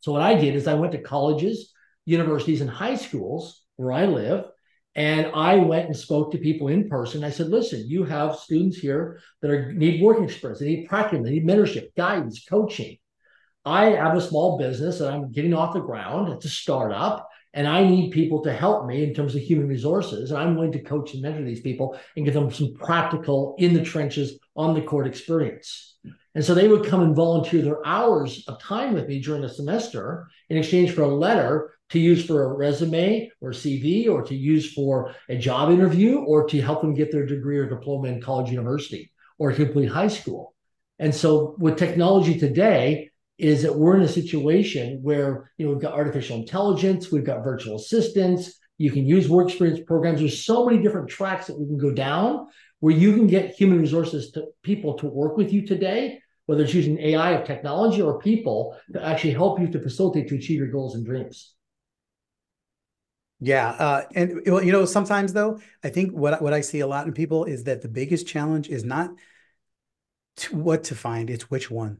So 0.00 0.12
what 0.12 0.22
I 0.22 0.34
did 0.34 0.54
is 0.54 0.66
I 0.66 0.74
went 0.74 0.92
to 0.92 1.02
colleges, 1.02 1.72
universities, 2.04 2.60
and 2.60 2.70
high 2.70 2.94
schools 2.94 3.62
where 3.76 3.92
I 3.92 4.06
live, 4.06 4.46
and 4.94 5.26
I 5.34 5.56
went 5.56 5.86
and 5.86 5.96
spoke 5.96 6.32
to 6.32 6.38
people 6.38 6.68
in 6.68 6.88
person. 6.88 7.24
I 7.24 7.30
said, 7.30 7.48
listen, 7.48 7.84
you 7.86 8.04
have 8.04 8.36
students 8.36 8.78
here 8.78 9.20
that 9.42 9.50
are 9.50 9.72
need 9.72 10.00
working 10.00 10.24
experience, 10.24 10.60
they 10.60 10.66
need 10.66 10.88
practice, 10.88 11.20
they 11.22 11.30
need 11.30 11.46
mentorship, 11.46 11.94
guidance, 11.96 12.44
coaching. 12.48 12.96
I 13.66 13.86
have 13.86 14.16
a 14.16 14.20
small 14.20 14.56
business 14.56 15.00
and 15.00 15.12
I'm 15.12 15.32
getting 15.32 15.52
off 15.52 15.74
the 15.74 15.80
ground. 15.80 16.32
It's 16.32 16.44
a 16.44 16.48
startup, 16.48 17.28
and 17.52 17.66
I 17.66 17.84
need 17.84 18.12
people 18.12 18.42
to 18.44 18.52
help 18.52 18.86
me 18.86 19.02
in 19.02 19.12
terms 19.12 19.34
of 19.34 19.42
human 19.42 19.66
resources. 19.66 20.30
And 20.30 20.38
I'm 20.38 20.54
willing 20.54 20.72
to 20.72 20.82
coach 20.82 21.14
and 21.14 21.22
mentor 21.22 21.42
these 21.42 21.62
people 21.62 21.98
and 22.14 22.24
give 22.24 22.34
them 22.34 22.52
some 22.52 22.74
practical 22.74 23.56
in 23.58 23.74
the 23.74 23.82
trenches, 23.82 24.38
on 24.54 24.74
the 24.74 24.82
court 24.82 25.08
experience. 25.08 25.96
And 26.36 26.44
so 26.44 26.54
they 26.54 26.68
would 26.68 26.86
come 26.86 27.02
and 27.02 27.16
volunteer 27.16 27.62
their 27.62 27.84
hours 27.84 28.44
of 28.46 28.60
time 28.60 28.94
with 28.94 29.08
me 29.08 29.20
during 29.20 29.42
the 29.42 29.48
semester 29.48 30.28
in 30.48 30.58
exchange 30.58 30.92
for 30.92 31.02
a 31.02 31.08
letter 31.08 31.72
to 31.90 31.98
use 31.98 32.24
for 32.24 32.44
a 32.44 32.52
resume 32.52 33.30
or 33.40 33.50
CV 33.50 34.08
or 34.08 34.22
to 34.22 34.34
use 34.34 34.72
for 34.74 35.14
a 35.28 35.36
job 35.36 35.70
interview 35.70 36.18
or 36.18 36.46
to 36.46 36.60
help 36.60 36.82
them 36.82 36.94
get 36.94 37.10
their 37.10 37.26
degree 37.26 37.58
or 37.58 37.68
diploma 37.68 38.08
in 38.08 38.20
college 38.20 38.50
university 38.50 39.10
or 39.38 39.50
complete 39.52 39.86
high 39.86 40.08
school. 40.08 40.54
And 40.98 41.14
so 41.14 41.56
with 41.58 41.78
technology 41.78 42.38
today 42.38 43.10
is 43.38 43.62
that 43.62 43.74
we're 43.74 43.96
in 43.96 44.02
a 44.02 44.08
situation 44.08 45.00
where 45.02 45.50
you 45.58 45.66
know 45.66 45.72
we've 45.72 45.82
got 45.82 45.94
artificial 45.94 46.36
intelligence, 46.36 47.12
we've 47.12 47.24
got 47.24 47.44
virtual 47.44 47.76
assistants, 47.76 48.58
you 48.78 48.90
can 48.90 49.06
use 49.06 49.28
work 49.28 49.48
experience 49.48 49.80
programs. 49.86 50.20
There's 50.20 50.44
so 50.44 50.66
many 50.66 50.82
different 50.82 51.08
tracks 51.08 51.46
that 51.46 51.58
we 51.58 51.66
can 51.66 51.78
go 51.78 51.90
down 51.90 52.46
where 52.80 52.94
you 52.94 53.14
can 53.14 53.26
get 53.26 53.54
human 53.54 53.80
resources 53.80 54.32
to 54.32 54.46
people 54.62 54.94
to 54.98 55.06
work 55.06 55.36
with 55.36 55.52
you 55.52 55.66
today, 55.66 56.20
whether 56.44 56.62
it's 56.62 56.74
using 56.74 56.98
AI 56.98 57.32
of 57.32 57.46
technology 57.46 58.02
or 58.02 58.18
people 58.18 58.76
to 58.92 59.02
actually 59.02 59.32
help 59.32 59.58
you 59.58 59.68
to 59.68 59.80
facilitate 59.80 60.28
to 60.28 60.36
achieve 60.36 60.58
your 60.58 60.70
goals 60.70 60.94
and 60.94 61.06
dreams. 61.06 61.54
Yeah, 63.38 63.68
uh, 63.68 64.02
and 64.14 64.40
you 64.46 64.72
know, 64.72 64.86
sometimes 64.86 65.32
though, 65.34 65.60
I 65.84 65.90
think 65.90 66.12
what 66.12 66.40
what 66.40 66.54
I 66.54 66.62
see 66.62 66.80
a 66.80 66.86
lot 66.86 67.06
in 67.06 67.12
people 67.12 67.44
is 67.44 67.64
that 67.64 67.82
the 67.82 67.88
biggest 67.88 68.26
challenge 68.26 68.68
is 68.68 68.82
not 68.82 69.10
to 70.36 70.56
what 70.56 70.84
to 70.84 70.94
find; 70.94 71.28
it's 71.28 71.50
which 71.50 71.70
one. 71.70 71.98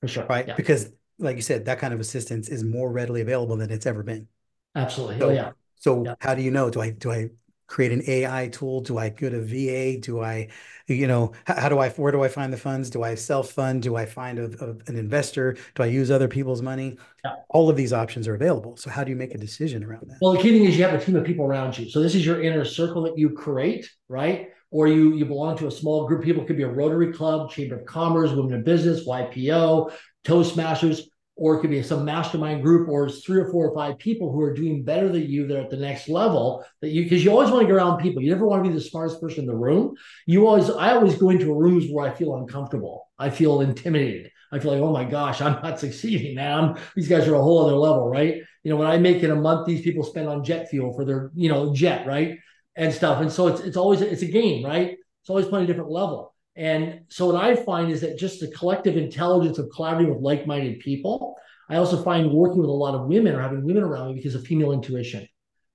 For 0.00 0.08
sure, 0.08 0.26
right? 0.26 0.48
Yeah. 0.48 0.54
Because, 0.54 0.90
like 1.18 1.36
you 1.36 1.42
said, 1.42 1.66
that 1.66 1.78
kind 1.78 1.92
of 1.92 2.00
assistance 2.00 2.48
is 2.48 2.64
more 2.64 2.90
readily 2.90 3.20
available 3.20 3.56
than 3.56 3.70
it's 3.70 3.86
ever 3.86 4.02
been. 4.02 4.28
Absolutely. 4.74 5.18
So, 5.18 5.28
oh, 5.28 5.32
yeah. 5.32 5.52
So, 5.76 6.04
yeah. 6.04 6.14
how 6.20 6.34
do 6.34 6.42
you 6.42 6.50
know? 6.50 6.70
Do 6.70 6.80
I 6.80 6.90
do 6.90 7.10
I 7.10 7.30
create 7.70 7.92
an 7.92 8.02
AI 8.08 8.48
tool? 8.48 8.80
Do 8.80 8.98
I 8.98 9.08
go 9.08 9.30
to 9.30 9.40
VA? 9.40 9.98
Do 10.00 10.20
I, 10.20 10.48
you 10.88 11.06
know, 11.06 11.32
how, 11.44 11.54
how 11.54 11.68
do 11.68 11.78
I, 11.78 11.88
where 11.90 12.10
do 12.10 12.22
I 12.22 12.28
find 12.28 12.52
the 12.52 12.56
funds? 12.56 12.90
Do 12.90 13.04
I 13.04 13.14
self 13.14 13.52
fund? 13.52 13.82
Do 13.82 13.96
I 13.96 14.06
find 14.06 14.38
a, 14.38 14.46
a, 14.62 14.70
an 14.88 14.96
investor? 14.96 15.56
Do 15.76 15.84
I 15.84 15.86
use 15.86 16.10
other 16.10 16.26
people's 16.26 16.62
money? 16.62 16.98
Yeah. 17.24 17.36
All 17.48 17.70
of 17.70 17.76
these 17.76 17.92
options 17.92 18.26
are 18.26 18.34
available. 18.34 18.76
So 18.76 18.90
how 18.90 19.04
do 19.04 19.10
you 19.10 19.16
make 19.16 19.34
a 19.34 19.38
decision 19.38 19.84
around 19.84 20.08
that? 20.08 20.18
Well, 20.20 20.32
the 20.32 20.42
key 20.42 20.50
thing 20.50 20.64
is 20.64 20.76
you 20.76 20.84
have 20.84 21.00
a 21.00 21.02
team 21.02 21.14
of 21.14 21.24
people 21.24 21.46
around 21.46 21.78
you. 21.78 21.88
So 21.88 22.02
this 22.02 22.14
is 22.14 22.26
your 22.26 22.42
inner 22.42 22.64
circle 22.64 23.02
that 23.02 23.16
you 23.16 23.30
create, 23.30 23.88
right? 24.08 24.48
Or 24.70 24.86
you 24.86 25.14
you 25.14 25.24
belong 25.24 25.58
to 25.58 25.66
a 25.66 25.70
small 25.70 26.06
group. 26.06 26.22
People 26.22 26.44
could 26.44 26.56
be 26.56 26.62
a 26.62 26.68
Rotary 26.68 27.12
Club, 27.12 27.50
Chamber 27.50 27.80
of 27.80 27.86
Commerce, 27.86 28.30
Women 28.30 28.54
in 28.54 28.64
Business, 28.64 29.06
YPO, 29.06 29.92
Toastmasters 30.24 31.02
or 31.40 31.56
it 31.56 31.60
could 31.60 31.70
be 31.70 31.82
some 31.82 32.04
mastermind 32.04 32.62
group, 32.62 32.86
or 32.86 33.06
it's 33.06 33.24
three 33.24 33.40
or 33.40 33.50
four 33.50 33.70
or 33.70 33.74
five 33.74 33.98
people 33.98 34.30
who 34.30 34.42
are 34.42 34.52
doing 34.52 34.84
better 34.84 35.08
than 35.08 35.22
you. 35.22 35.46
They're 35.46 35.62
at 35.62 35.70
the 35.70 35.76
next 35.78 36.06
level. 36.06 36.62
That 36.82 36.90
you 36.90 37.04
because 37.04 37.24
you 37.24 37.30
always 37.30 37.50
want 37.50 37.62
to 37.62 37.66
get 37.66 37.76
around 37.76 38.02
people. 38.02 38.22
You 38.22 38.30
never 38.30 38.46
want 38.46 38.62
to 38.62 38.68
be 38.68 38.74
the 38.74 38.80
smartest 38.80 39.22
person 39.22 39.40
in 39.40 39.46
the 39.46 39.56
room. 39.56 39.94
You 40.26 40.46
always, 40.46 40.68
I 40.68 40.92
always 40.92 41.14
go 41.14 41.30
into 41.30 41.54
rooms 41.54 41.86
where 41.90 42.06
I 42.06 42.14
feel 42.14 42.36
uncomfortable. 42.36 43.08
I 43.18 43.30
feel 43.30 43.62
intimidated. 43.62 44.30
I 44.52 44.58
feel 44.58 44.72
like, 44.72 44.82
oh 44.82 44.92
my 44.92 45.04
gosh, 45.04 45.40
I'm 45.40 45.62
not 45.62 45.80
succeeding, 45.80 46.34
man. 46.34 46.78
These 46.94 47.08
guys 47.08 47.26
are 47.26 47.36
a 47.36 47.42
whole 47.42 47.64
other 47.64 47.76
level, 47.76 48.06
right? 48.06 48.42
You 48.62 48.70
know, 48.70 48.76
when 48.76 48.88
I 48.88 48.98
make 48.98 49.22
in 49.22 49.30
a 49.30 49.36
month, 49.36 49.66
these 49.66 49.80
people 49.80 50.04
spend 50.04 50.28
on 50.28 50.44
jet 50.44 50.68
fuel 50.68 50.92
for 50.92 51.06
their, 51.06 51.30
you 51.34 51.48
know, 51.48 51.72
jet, 51.74 52.06
right? 52.06 52.38
And 52.76 52.94
stuff. 52.94 53.20
And 53.20 53.30
so 53.30 53.48
it's 53.48 53.60
it's 53.60 53.76
always 53.76 54.00
it's 54.00 54.22
a 54.22 54.26
game, 54.26 54.64
right? 54.64 54.96
It's 55.22 55.30
always 55.30 55.46
playing 55.46 55.64
a 55.64 55.66
different 55.66 55.90
level. 55.90 56.34
And 56.56 57.02
so 57.08 57.26
what 57.26 57.42
I 57.42 57.56
find 57.56 57.90
is 57.90 58.00
that 58.00 58.18
just 58.18 58.40
the 58.40 58.48
collective 58.48 58.96
intelligence 58.96 59.58
of 59.58 59.68
collaborating 59.74 60.14
with 60.14 60.22
like-minded 60.22 60.80
people 60.80 61.36
I 61.70 61.76
also 61.76 62.02
find 62.02 62.32
working 62.32 62.58
with 62.58 62.68
a 62.68 62.72
lot 62.72 62.96
of 62.96 63.06
women 63.06 63.32
or 63.34 63.40
having 63.40 63.64
women 63.64 63.84
around 63.84 64.08
me 64.08 64.14
because 64.14 64.34
of 64.34 64.44
female 64.44 64.72
intuition. 64.72 65.26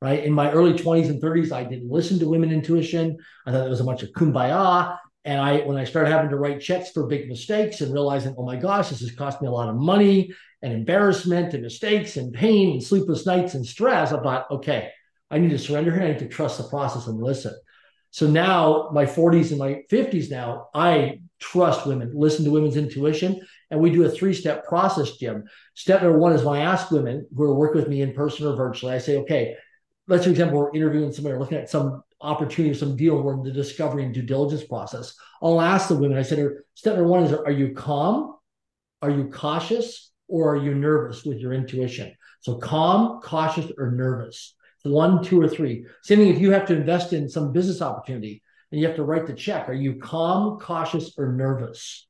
Right. 0.01 0.25
In 0.25 0.33
my 0.33 0.51
early 0.51 0.73
20s 0.73 1.09
and 1.09 1.21
30s, 1.21 1.53
I 1.53 1.63
didn't 1.63 1.89
listen 1.89 2.19
to 2.19 2.27
women 2.27 2.51
intuition. 2.51 3.17
I 3.47 3.51
thought 3.51 3.65
it 3.65 3.69
was 3.69 3.79
a 3.79 3.85
bunch 3.85 4.03
of 4.03 4.09
kumbaya. 4.09 4.97
And 5.23 5.41
I, 5.41 5.59
when 5.61 5.77
I 5.77 5.85
started 5.85 6.11
having 6.11 6.29
to 6.29 6.35
write 6.35 6.59
checks 6.59 6.91
for 6.91 7.07
big 7.07 7.29
mistakes 7.29 7.79
and 7.79 7.93
realizing, 7.93 8.35
oh 8.37 8.45
my 8.45 8.57
gosh, 8.57 8.89
this 8.89 8.99
has 8.99 9.13
cost 9.13 9.41
me 9.41 9.47
a 9.47 9.51
lot 9.51 9.69
of 9.69 9.75
money 9.75 10.31
and 10.61 10.73
embarrassment 10.73 11.53
and 11.53 11.63
mistakes 11.63 12.17
and 12.17 12.33
pain 12.33 12.73
and 12.73 12.83
sleepless 12.83 13.25
nights 13.25 13.55
and 13.55 13.65
stress, 13.65 14.11
I 14.11 14.21
thought, 14.21 14.51
okay, 14.51 14.91
I 15.35 15.37
need 15.37 15.49
to 15.49 15.59
surrender 15.59 15.91
here. 15.91 16.03
I 16.03 16.13
need 16.13 16.19
to 16.19 16.29
trust 16.29 16.57
the 16.57 16.63
process 16.63 17.07
and 17.07 17.21
listen. 17.21 17.53
So 18.11 18.25
now, 18.25 18.89
my 18.93 19.05
40s 19.05 19.49
and 19.49 19.59
my 19.59 19.81
50s 19.91 20.31
now, 20.31 20.69
I 20.73 21.19
trust 21.39 21.85
women, 21.85 22.13
listen 22.15 22.45
to 22.45 22.51
women's 22.51 22.77
intuition, 22.77 23.41
and 23.69 23.81
we 23.81 23.91
do 23.91 24.05
a 24.05 24.09
three 24.09 24.33
step 24.33 24.65
process, 24.65 25.17
Jim. 25.17 25.43
Step 25.73 26.01
number 26.01 26.17
one 26.17 26.31
is 26.31 26.43
when 26.43 26.61
I 26.61 26.63
ask 26.63 26.89
women 26.89 27.27
who 27.35 27.43
are 27.43 27.53
working 27.53 27.81
with 27.81 27.89
me 27.89 28.01
in 28.01 28.13
person 28.13 28.47
or 28.47 28.55
virtually, 28.55 28.93
I 28.93 28.99
say, 28.99 29.17
okay, 29.17 29.57
let's 30.07 30.23
for 30.23 30.29
example, 30.29 30.57
we're 30.57 30.73
interviewing 30.73 31.11
somebody 31.11 31.35
or 31.35 31.39
looking 31.39 31.57
at 31.57 31.69
some 31.69 32.01
opportunity, 32.21 32.71
or 32.71 32.77
some 32.77 32.95
deal, 32.95 33.21
we're 33.21 33.33
in 33.33 33.43
the 33.43 33.51
discovery 33.51 34.05
and 34.05 34.13
due 34.13 34.21
diligence 34.21 34.63
process. 34.63 35.15
I'll 35.41 35.59
ask 35.59 35.89
the 35.89 35.95
women, 35.95 36.17
I 36.17 36.21
said, 36.21 36.47
step 36.75 36.95
number 36.95 37.09
one 37.09 37.23
is, 37.25 37.33
are 37.33 37.51
you 37.51 37.73
calm? 37.73 38.37
Are 39.01 39.11
you 39.11 39.25
cautious? 39.25 40.11
Or 40.29 40.55
are 40.55 40.63
you 40.63 40.73
nervous 40.73 41.25
with 41.25 41.39
your 41.39 41.51
intuition? 41.51 42.15
So 42.39 42.55
calm, 42.55 43.19
cautious, 43.19 43.69
or 43.77 43.91
nervous. 43.91 44.55
One, 44.85 45.23
two, 45.23 45.41
or 45.41 45.47
three. 45.47 45.85
Same 46.03 46.19
thing 46.19 46.27
if 46.29 46.39
you 46.39 46.51
have 46.51 46.67
to 46.67 46.75
invest 46.75 47.11
in 47.11 47.27
some 47.27 47.51
business 47.51 47.81
opportunity 47.81 48.43
and 48.71 48.79
you 48.79 48.87
have 48.87 48.95
to 48.97 49.03
write 49.03 49.25
the 49.25 49.33
check. 49.33 49.67
Are 49.67 49.73
you 49.73 49.95
calm, 49.95 50.59
cautious, 50.59 51.13
or 51.17 51.33
nervous? 51.33 52.07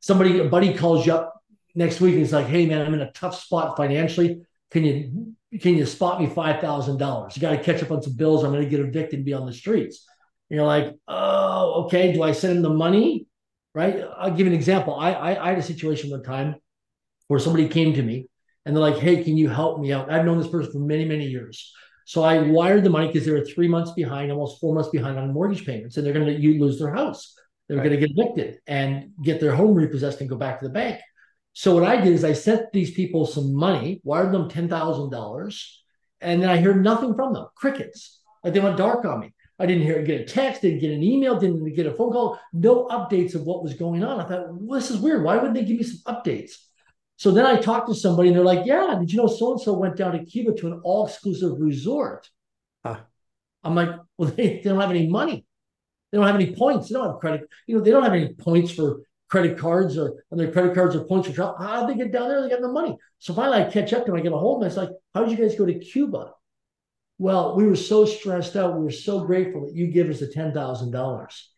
Somebody, 0.00 0.38
a 0.38 0.44
buddy 0.44 0.74
calls 0.74 1.06
you 1.06 1.14
up 1.14 1.42
next 1.74 2.00
week 2.00 2.12
and 2.12 2.20
he's 2.20 2.32
like, 2.32 2.46
"Hey 2.46 2.66
man, 2.66 2.84
I'm 2.84 2.94
in 2.94 3.00
a 3.00 3.12
tough 3.12 3.40
spot 3.40 3.76
financially. 3.76 4.42
Can 4.70 4.84
you 4.84 5.34
can 5.60 5.76
you 5.76 5.86
spot 5.86 6.20
me 6.20 6.26
five 6.28 6.60
thousand 6.60 6.98
dollars? 6.98 7.36
You 7.36 7.40
got 7.40 7.50
to 7.50 7.62
catch 7.62 7.82
up 7.82 7.90
on 7.90 8.02
some 8.02 8.16
bills. 8.16 8.44
I'm 8.44 8.52
going 8.52 8.64
to 8.64 8.68
get 8.68 8.80
evicted 8.80 9.14
and 9.14 9.24
be 9.24 9.32
on 9.32 9.46
the 9.46 9.52
streets." 9.52 10.04
And 10.48 10.56
you're 10.56 10.66
like, 10.66 10.94
"Oh, 11.08 11.84
okay. 11.84 12.12
Do 12.12 12.22
I 12.22 12.32
send 12.32 12.56
him 12.56 12.62
the 12.62 12.70
money?" 12.70 13.26
Right? 13.74 14.02
I'll 14.18 14.30
give 14.30 14.40
you 14.40 14.52
an 14.52 14.58
example. 14.58 14.94
I, 14.94 15.12
I 15.12 15.46
I 15.46 15.48
had 15.50 15.58
a 15.58 15.62
situation 15.62 16.10
one 16.10 16.22
time 16.22 16.56
where 17.28 17.40
somebody 17.40 17.68
came 17.68 17.94
to 17.94 18.02
me 18.02 18.26
and 18.64 18.74
they're 18.74 18.82
like, 18.82 18.98
"Hey, 18.98 19.22
can 19.22 19.36
you 19.36 19.48
help 19.48 19.80
me 19.80 19.92
out?" 19.92 20.10
I've 20.10 20.24
known 20.24 20.38
this 20.38 20.48
person 20.48 20.72
for 20.72 20.80
many 20.80 21.04
many 21.04 21.26
years. 21.26 21.72
So 22.06 22.22
I 22.22 22.40
wired 22.40 22.84
the 22.84 22.90
money 22.90 23.06
because 23.06 23.24
they 23.24 23.32
were 23.32 23.44
three 23.44 23.68
months 23.68 23.92
behind, 23.92 24.30
almost 24.32 24.60
four 24.60 24.74
months 24.74 24.90
behind 24.90 25.18
on 25.18 25.32
mortgage 25.32 25.64
payments, 25.64 25.96
and 25.96 26.06
they're 26.06 26.12
going 26.12 26.26
to 26.26 26.40
you 26.40 26.60
lose 26.60 26.78
their 26.78 26.94
house. 26.94 27.34
They're 27.68 27.78
right. 27.78 27.88
going 27.88 28.00
to 28.00 28.06
get 28.06 28.16
evicted 28.16 28.58
and 28.66 29.10
get 29.22 29.40
their 29.40 29.54
home 29.54 29.74
repossessed 29.74 30.20
and 30.20 30.28
go 30.28 30.36
back 30.36 30.58
to 30.58 30.66
the 30.66 30.72
bank. 30.72 31.00
So 31.52 31.74
what 31.74 31.84
I 31.84 32.00
did 32.00 32.12
is 32.12 32.24
I 32.24 32.32
sent 32.32 32.72
these 32.72 32.92
people 32.92 33.26
some 33.26 33.54
money, 33.54 34.00
wired 34.04 34.32
them 34.32 34.48
ten 34.48 34.68
thousand 34.68 35.10
dollars, 35.10 35.82
and 36.20 36.42
then 36.42 36.50
I 36.50 36.58
heard 36.58 36.82
nothing 36.82 37.14
from 37.14 37.32
them. 37.32 37.46
Crickets. 37.54 38.20
Like 38.42 38.54
they 38.54 38.60
went 38.60 38.76
dark 38.76 39.04
on 39.04 39.20
me. 39.20 39.34
I 39.58 39.66
didn't 39.66 39.82
hear 39.82 40.02
get 40.02 40.22
a 40.22 40.24
text, 40.24 40.62
didn't 40.62 40.80
get 40.80 40.90
an 40.90 41.02
email, 41.02 41.38
didn't 41.38 41.74
get 41.74 41.86
a 41.86 41.92
phone 41.92 42.12
call, 42.12 42.40
no 42.54 42.86
updates 42.86 43.34
of 43.34 43.42
what 43.42 43.62
was 43.62 43.74
going 43.74 44.02
on. 44.02 44.18
I 44.18 44.26
thought, 44.26 44.54
well, 44.54 44.80
this 44.80 44.90
is 44.90 44.96
weird. 44.96 45.22
Why 45.22 45.36
wouldn't 45.36 45.54
they 45.54 45.64
give 45.64 45.76
me 45.76 45.82
some 45.82 46.14
updates? 46.14 46.52
So 47.20 47.30
then 47.30 47.44
I 47.44 47.56
talked 47.56 47.86
to 47.88 47.94
somebody 47.94 48.28
and 48.30 48.36
they're 48.38 48.42
like, 48.42 48.64
yeah, 48.64 48.96
did 48.98 49.12
you 49.12 49.18
know 49.18 49.26
so 49.26 49.52
and 49.52 49.60
so 49.60 49.74
went 49.74 49.94
down 49.94 50.12
to 50.12 50.24
Cuba 50.24 50.54
to 50.54 50.68
an 50.68 50.80
all 50.82 51.06
exclusive 51.06 51.52
resort? 51.58 52.26
Huh. 52.82 53.00
I'm 53.62 53.74
like, 53.74 53.90
well, 54.16 54.30
they, 54.30 54.46
they 54.64 54.70
don't 54.70 54.80
have 54.80 54.88
any 54.88 55.06
money. 55.06 55.44
They 56.10 56.16
don't 56.16 56.26
have 56.26 56.34
any 56.34 56.56
points. 56.56 56.88
They 56.88 56.94
don't 56.94 57.10
have 57.10 57.20
credit. 57.20 57.46
You 57.66 57.76
know, 57.76 57.84
they 57.84 57.90
don't 57.90 58.04
have 58.04 58.14
any 58.14 58.32
points 58.32 58.70
for 58.70 59.02
credit 59.28 59.58
cards 59.58 59.98
or 59.98 60.24
and 60.30 60.40
their 60.40 60.50
credit 60.50 60.74
cards 60.74 60.96
or 60.96 61.04
points 61.04 61.28
for 61.28 61.34
travel. 61.34 61.56
How 61.58 61.84
did 61.84 61.94
they 61.94 62.04
get 62.04 62.10
down 62.10 62.30
there? 62.30 62.40
They 62.40 62.48
got 62.48 62.62
no 62.62 62.72
money. 62.72 62.96
So 63.18 63.34
finally, 63.34 63.64
I 63.64 63.70
catch 63.70 63.92
up 63.92 64.06
to 64.06 64.12
them. 64.12 64.18
I 64.18 64.22
get 64.22 64.32
a 64.32 64.38
hold 64.38 64.56
of 64.56 64.60
them. 64.62 64.68
It's 64.68 64.78
like, 64.78 64.96
how 65.14 65.22
did 65.22 65.38
you 65.38 65.44
guys 65.44 65.58
go 65.58 65.66
to 65.66 65.78
Cuba? 65.78 66.32
Well, 67.18 67.54
we 67.54 67.66
were 67.66 67.76
so 67.76 68.06
stressed 68.06 68.56
out. 68.56 68.78
We 68.78 68.84
were 68.84 68.90
so 68.90 69.26
grateful 69.26 69.66
that 69.66 69.74
you 69.74 69.88
give 69.88 70.08
us 70.08 70.20
the 70.20 70.28
ten 70.28 70.54
thousand 70.54 70.92
dollars. 70.92 71.49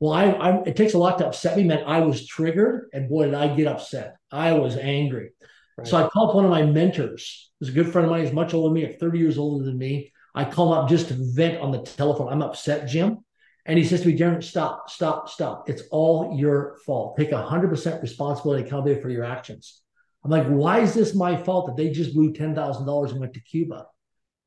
Well, 0.00 0.12
I, 0.12 0.24
I, 0.30 0.62
it 0.62 0.76
takes 0.76 0.94
a 0.94 0.98
lot 0.98 1.18
to 1.18 1.26
upset 1.26 1.56
me. 1.56 1.64
Man, 1.64 1.84
I 1.86 2.00
was 2.00 2.26
triggered, 2.26 2.88
and 2.92 3.08
boy, 3.08 3.26
did 3.26 3.34
I 3.34 3.54
get 3.54 3.66
upset. 3.66 4.16
I 4.30 4.52
was 4.52 4.76
angry. 4.76 5.30
Right. 5.76 5.86
So 5.86 5.96
I 5.96 6.08
called 6.08 6.30
up 6.30 6.36
one 6.36 6.44
of 6.44 6.50
my 6.50 6.62
mentors. 6.64 7.50
He's 7.60 7.68
a 7.68 7.72
good 7.72 7.92
friend 7.92 8.06
of 8.06 8.10
mine. 8.10 8.24
He's 8.24 8.32
much 8.32 8.54
older 8.54 8.68
than 8.68 8.74
me, 8.74 8.86
like 8.86 9.00
30 9.00 9.18
years 9.18 9.38
older 9.38 9.64
than 9.64 9.78
me. 9.78 10.12
I 10.34 10.44
call 10.44 10.72
him 10.72 10.78
up 10.80 10.88
just 10.88 11.08
to 11.08 11.16
vent 11.18 11.60
on 11.60 11.70
the 11.70 11.82
telephone. 11.82 12.32
I'm 12.32 12.42
upset, 12.42 12.88
Jim. 12.88 13.18
And 13.66 13.78
he 13.78 13.84
says 13.84 14.02
to 14.02 14.08
me, 14.08 14.18
Darren, 14.18 14.42
stop, 14.42 14.90
stop, 14.90 15.28
stop. 15.28 15.70
It's 15.70 15.82
all 15.90 16.36
your 16.36 16.76
fault. 16.84 17.16
Take 17.16 17.30
100% 17.30 18.02
responsibility, 18.02 18.64
accountability 18.64 19.00
for 19.00 19.08
your 19.08 19.24
actions. 19.24 19.80
I'm 20.22 20.30
like, 20.30 20.46
why 20.46 20.80
is 20.80 20.92
this 20.92 21.14
my 21.14 21.36
fault 21.36 21.66
that 21.66 21.76
they 21.76 21.90
just 21.90 22.14
blew 22.14 22.32
$10,000 22.32 23.10
and 23.10 23.20
went 23.20 23.34
to 23.34 23.40
Cuba? 23.40 23.86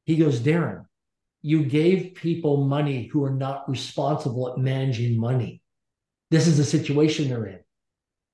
He 0.05 0.17
goes, 0.17 0.39
Darren, 0.39 0.85
you 1.47 1.63
gave 1.63 2.13
people 2.15 2.65
money 2.65 3.07
who 3.07 3.23
are 3.23 3.33
not 3.45 3.69
responsible 3.69 4.51
at 4.51 4.57
managing 4.57 5.17
money. 5.17 5.61
This 6.29 6.45
is 6.45 6.57
the 6.57 6.65
situation 6.65 7.29
they're 7.29 7.45
in. 7.45 7.59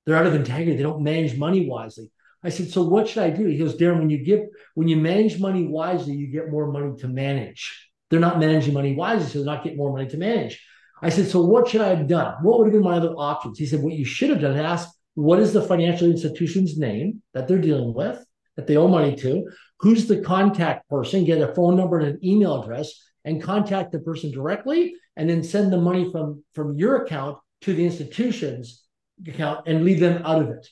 They're 0.04 0.16
out 0.16 0.26
of 0.26 0.34
integrity. 0.34 0.76
They 0.76 0.82
don't 0.82 1.04
manage 1.04 1.38
money 1.38 1.70
wisely. 1.70 2.10
I 2.44 2.50
said, 2.50 2.72
so 2.72 2.82
what 2.82 3.08
should 3.08 3.22
I 3.22 3.30
do? 3.30 3.46
He 3.46 3.60
goes, 3.60 3.78
Darren, 3.78 4.00
when 4.00 4.10
you 4.10 4.26
give, 4.26 4.40
when 4.74 4.88
you 4.88 4.98
manage 4.98 5.40
money 5.40 5.68
wisely, 5.68 6.16
you 6.16 6.26
get 6.26 6.50
more 6.50 6.72
money 6.72 6.98
to 7.02 7.08
manage. 7.08 7.92
They're 8.10 8.20
not 8.20 8.40
managing 8.40 8.74
money 8.74 8.96
wisely, 8.96 9.28
so 9.28 9.38
they're 9.38 9.54
not 9.54 9.64
getting 9.64 9.78
more 9.78 9.94
money 9.94 10.10
to 10.10 10.18
manage. 10.18 10.60
I 11.00 11.10
said, 11.10 11.28
so 11.28 11.46
what 11.46 11.68
should 11.68 11.82
I 11.82 11.90
have 11.90 12.08
done? 12.08 12.34
What 12.42 12.58
would 12.58 12.66
have 12.66 12.74
been 12.74 12.82
my 12.82 12.98
other 12.98 13.14
options? 13.14 13.60
He 13.60 13.68
said, 13.68 13.84
what 13.84 13.94
you 13.94 14.06
should 14.06 14.32
have 14.32 14.42
done 14.42 14.54
is 14.54 14.60
ask, 14.60 14.90
what 15.14 15.38
is 15.38 15.54
the 15.54 15.62
financial 15.62 16.10
institution's 16.10 16.80
name 16.80 17.22
that 17.36 17.48
they're 17.48 17.62
dealing 17.62 17.94
with, 17.94 18.26
that 18.56 18.66
they 18.66 18.76
owe 18.76 18.88
money 18.88 19.16
to? 19.18 19.48
Who's 19.84 20.08
the 20.08 20.22
contact 20.22 20.88
person? 20.90 21.26
Get 21.26 21.42
a 21.42 21.54
phone 21.54 21.76
number 21.76 22.00
and 22.00 22.08
an 22.08 22.20
email 22.26 22.62
address 22.64 22.94
and 23.26 23.44
contact 23.44 23.92
the 23.92 24.00
person 24.00 24.32
directly, 24.32 24.96
and 25.18 25.30
then 25.30 25.44
send 25.44 25.74
the 25.74 25.78
money 25.78 26.10
from, 26.10 26.42
from 26.56 26.78
your 26.78 27.04
account 27.04 27.38
to 27.62 27.74
the 27.74 27.84
institution's 27.84 28.82
account 29.28 29.68
and 29.68 29.84
leave 29.84 30.00
them 30.00 30.22
out 30.26 30.42
of 30.42 30.52
it. 30.52 30.66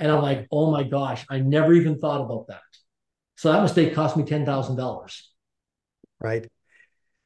And 0.00 0.10
I'm 0.10 0.20
like, 0.20 0.48
oh 0.50 0.72
my 0.72 0.82
gosh, 0.82 1.24
I 1.30 1.38
never 1.38 1.72
even 1.72 2.00
thought 2.00 2.22
about 2.22 2.48
that. 2.48 2.60
So 3.36 3.52
that 3.52 3.62
mistake 3.62 3.94
cost 3.94 4.16
me 4.16 4.24
$10,000. 4.24 5.22
Right 6.18 6.48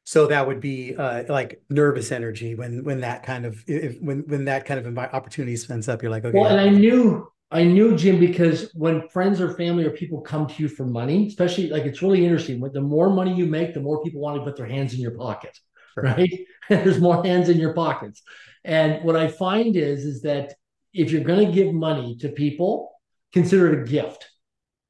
so 0.05 0.27
that 0.27 0.45
would 0.45 0.61
be 0.61 0.95
uh, 0.95 1.23
like 1.27 1.63
nervous 1.69 2.11
energy 2.11 2.53
when 2.53 2.83
when 2.83 3.01
that 3.01 3.23
kind 3.23 3.45
of 3.45 3.63
if 3.67 3.99
when 3.99 4.19
when 4.27 4.45
that 4.45 4.65
kind 4.65 4.85
of 4.85 4.97
opportunity 4.97 5.57
spins 5.57 5.89
up 5.89 6.01
you're 6.01 6.11
like 6.11 6.23
okay 6.23 6.37
well 6.37 6.47
and 6.47 6.61
i 6.61 6.69
knew 6.69 7.27
i 7.51 7.63
knew 7.63 7.95
jim 7.95 8.19
because 8.19 8.71
when 8.73 9.07
friends 9.09 9.39
or 9.39 9.53
family 9.55 9.85
or 9.85 9.91
people 9.91 10.21
come 10.21 10.47
to 10.47 10.61
you 10.61 10.67
for 10.67 10.85
money 10.85 11.27
especially 11.27 11.69
like 11.69 11.83
it's 11.83 12.01
really 12.01 12.23
interesting. 12.23 12.59
The 12.59 12.81
more 12.81 13.09
money 13.09 13.33
you 13.33 13.45
make 13.45 13.73
the 13.73 13.79
more 13.81 14.03
people 14.03 14.21
want 14.21 14.37
to 14.37 14.43
put 14.43 14.57
their 14.57 14.65
hands 14.65 14.93
in 14.93 14.99
your 14.99 15.17
pocket 15.17 15.57
right? 15.97 16.29
There's 16.69 16.99
more 16.99 17.23
hands 17.23 17.47
in 17.47 17.57
your 17.57 17.73
pockets. 17.73 18.21
And 18.63 19.03
what 19.03 19.15
i 19.15 19.27
find 19.27 19.75
is 19.75 20.05
is 20.05 20.21
that 20.23 20.55
if 20.93 21.11
you're 21.11 21.23
going 21.23 21.45
to 21.45 21.53
give 21.53 21.73
money 21.73 22.17
to 22.17 22.29
people 22.29 22.91
consider 23.33 23.73
it 23.73 23.81
a 23.81 23.83
gift. 23.83 24.29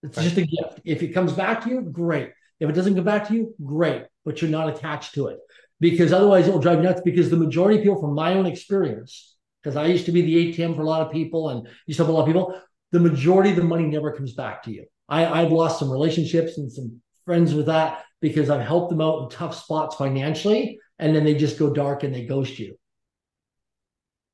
It's 0.04 0.18
right. 0.18 0.24
just 0.24 0.38
a 0.38 0.46
gift. 0.46 0.82
If 0.86 1.02
it 1.02 1.10
comes 1.10 1.34
back 1.34 1.64
to 1.64 1.70
you 1.70 1.82
great. 1.82 2.30
If 2.60 2.70
it 2.70 2.74
doesn't 2.74 2.96
come 2.96 3.04
back 3.04 3.28
to 3.28 3.34
you 3.34 3.54
great 3.64 4.06
but 4.26 4.42
you're 4.42 4.52
not 4.52 4.70
attached 4.70 5.14
to 5.14 5.28
it. 5.28 5.40
Because 5.80 6.12
otherwise 6.12 6.48
it 6.48 6.52
will 6.52 6.60
drive 6.60 6.78
you 6.78 6.84
nuts. 6.84 7.02
Because 7.06 7.30
the 7.30 7.38
majority 7.38 7.78
of 7.78 7.84
people, 7.84 8.02
from 8.02 8.16
my 8.16 8.34
own 8.34 8.46
experience, 8.46 9.35
because 9.66 9.78
I 9.78 9.88
used 9.88 10.06
to 10.06 10.12
be 10.12 10.22
the 10.22 10.54
ATM 10.54 10.76
for 10.76 10.84
a 10.84 10.86
lot 10.86 11.02
of 11.02 11.12
people 11.12 11.50
and 11.50 11.68
used 11.88 11.98
to 11.98 12.04
have 12.04 12.10
a 12.10 12.12
lot 12.16 12.22
of 12.22 12.28
people, 12.28 12.62
the 12.92 13.00
majority 13.00 13.50
of 13.50 13.56
the 13.56 13.64
money 13.64 13.88
never 13.88 14.12
comes 14.12 14.34
back 14.34 14.62
to 14.64 14.72
you. 14.72 14.86
I, 15.10 15.26
I've 15.26 15.52
lost 15.52 15.80
some 15.80 15.90
relationships 15.90 16.60
and 16.60 16.72
some 16.72 17.02
friends 17.26 17.56
with 17.56 17.66
that 17.66 18.06
because 18.22 18.52
I've 18.52 18.62
helped 18.62 18.92
them 18.92 19.02
out 19.02 19.24
in 19.24 19.30
tough 19.30 19.56
spots 19.56 19.96
financially, 19.96 20.78
and 21.00 21.16
then 21.16 21.24
they 21.24 21.34
just 21.34 21.58
go 21.58 21.74
dark 21.74 22.04
and 22.04 22.14
they 22.14 22.26
ghost 22.26 22.60
you. 22.60 22.78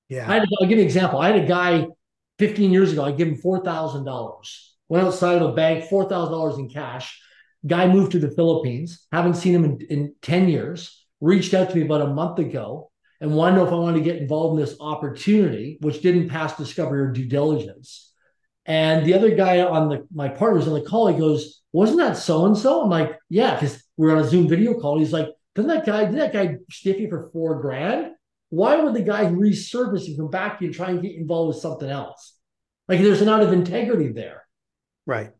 Yeah. 0.09 0.29
I 0.29 0.33
had, 0.33 0.47
I'll 0.59 0.67
give 0.67 0.77
you 0.77 0.83
an 0.83 0.85
example. 0.85 1.19
I 1.19 1.31
had 1.31 1.41
a 1.41 1.47
guy 1.47 1.87
15 2.39 2.69
years 2.71 2.91
ago, 2.91 3.05
I 3.05 3.13
gave 3.13 3.27
him 3.27 3.37
$4,000. 3.37 4.41
Went 4.89 5.07
outside 5.07 5.41
of 5.41 5.49
a 5.49 5.53
bank, 5.53 5.85
$4,000 5.85 6.59
in 6.59 6.69
cash. 6.69 7.21
Guy 7.65 7.87
moved 7.87 8.11
to 8.11 8.19
the 8.19 8.31
Philippines, 8.31 9.07
haven't 9.13 9.35
seen 9.35 9.55
him 9.55 9.63
in, 9.63 9.79
in 9.89 10.15
10 10.23 10.49
years, 10.49 11.05
reached 11.21 11.53
out 11.53 11.69
to 11.69 11.75
me 11.77 11.83
about 11.83 12.01
a 12.01 12.07
month 12.07 12.39
ago 12.39 12.90
and 13.21 13.35
wanted 13.35 13.51
to 13.51 13.57
know 13.57 13.67
if 13.67 13.71
I 13.71 13.77
wanted 13.77 13.99
to 13.99 14.03
get 14.03 14.17
involved 14.17 14.59
in 14.59 14.65
this 14.65 14.75
opportunity, 14.79 15.77
which 15.81 16.01
didn't 16.01 16.29
pass 16.29 16.57
discovery 16.57 17.01
or 17.01 17.11
due 17.11 17.29
diligence. 17.29 18.11
And 18.65 19.05
the 19.05 19.13
other 19.13 19.35
guy 19.35 19.61
on 19.61 19.89
the 19.89 20.07
my 20.13 20.27
partner 20.27 20.57
was 20.57 20.67
on 20.67 20.73
the 20.73 20.81
call. 20.81 21.07
He 21.07 21.17
goes, 21.17 21.61
"Wasn't 21.71 21.99
that 21.99 22.17
so 22.17 22.45
and 22.45 22.57
so?" 22.57 22.81
I'm 22.81 22.89
like, 22.89 23.17
"Yeah," 23.29 23.55
because 23.55 23.81
we 23.95 24.09
are 24.09 24.15
on 24.15 24.23
a 24.23 24.27
Zoom 24.27 24.49
video 24.49 24.79
call. 24.79 24.99
He's 24.99 25.13
like, 25.13 25.29
"Doesn't 25.55 25.69
that 25.69 25.85
guy? 25.85 26.05
Did 26.05 26.19
that 26.19 26.33
guy 26.33 26.57
stiff 26.69 26.99
you 26.99 27.09
for 27.09 27.29
four 27.31 27.61
grand? 27.61 28.11
Why 28.49 28.81
would 28.81 28.93
the 28.93 29.01
guy 29.01 29.25
resurface 29.25 30.07
and 30.07 30.17
come 30.17 30.29
back 30.29 30.59
to 30.59 30.65
you 30.65 30.69
and 30.69 30.75
try 30.75 30.89
and 30.89 31.01
get 31.01 31.15
involved 31.15 31.55
with 31.55 31.61
something 31.61 31.89
else? 31.89 32.37
Like, 32.87 33.01
there's 33.01 33.21
an 33.21 33.29
out 33.29 33.41
of 33.43 33.53
integrity 33.53 34.11
there." 34.11 34.45
Right. 35.05 35.31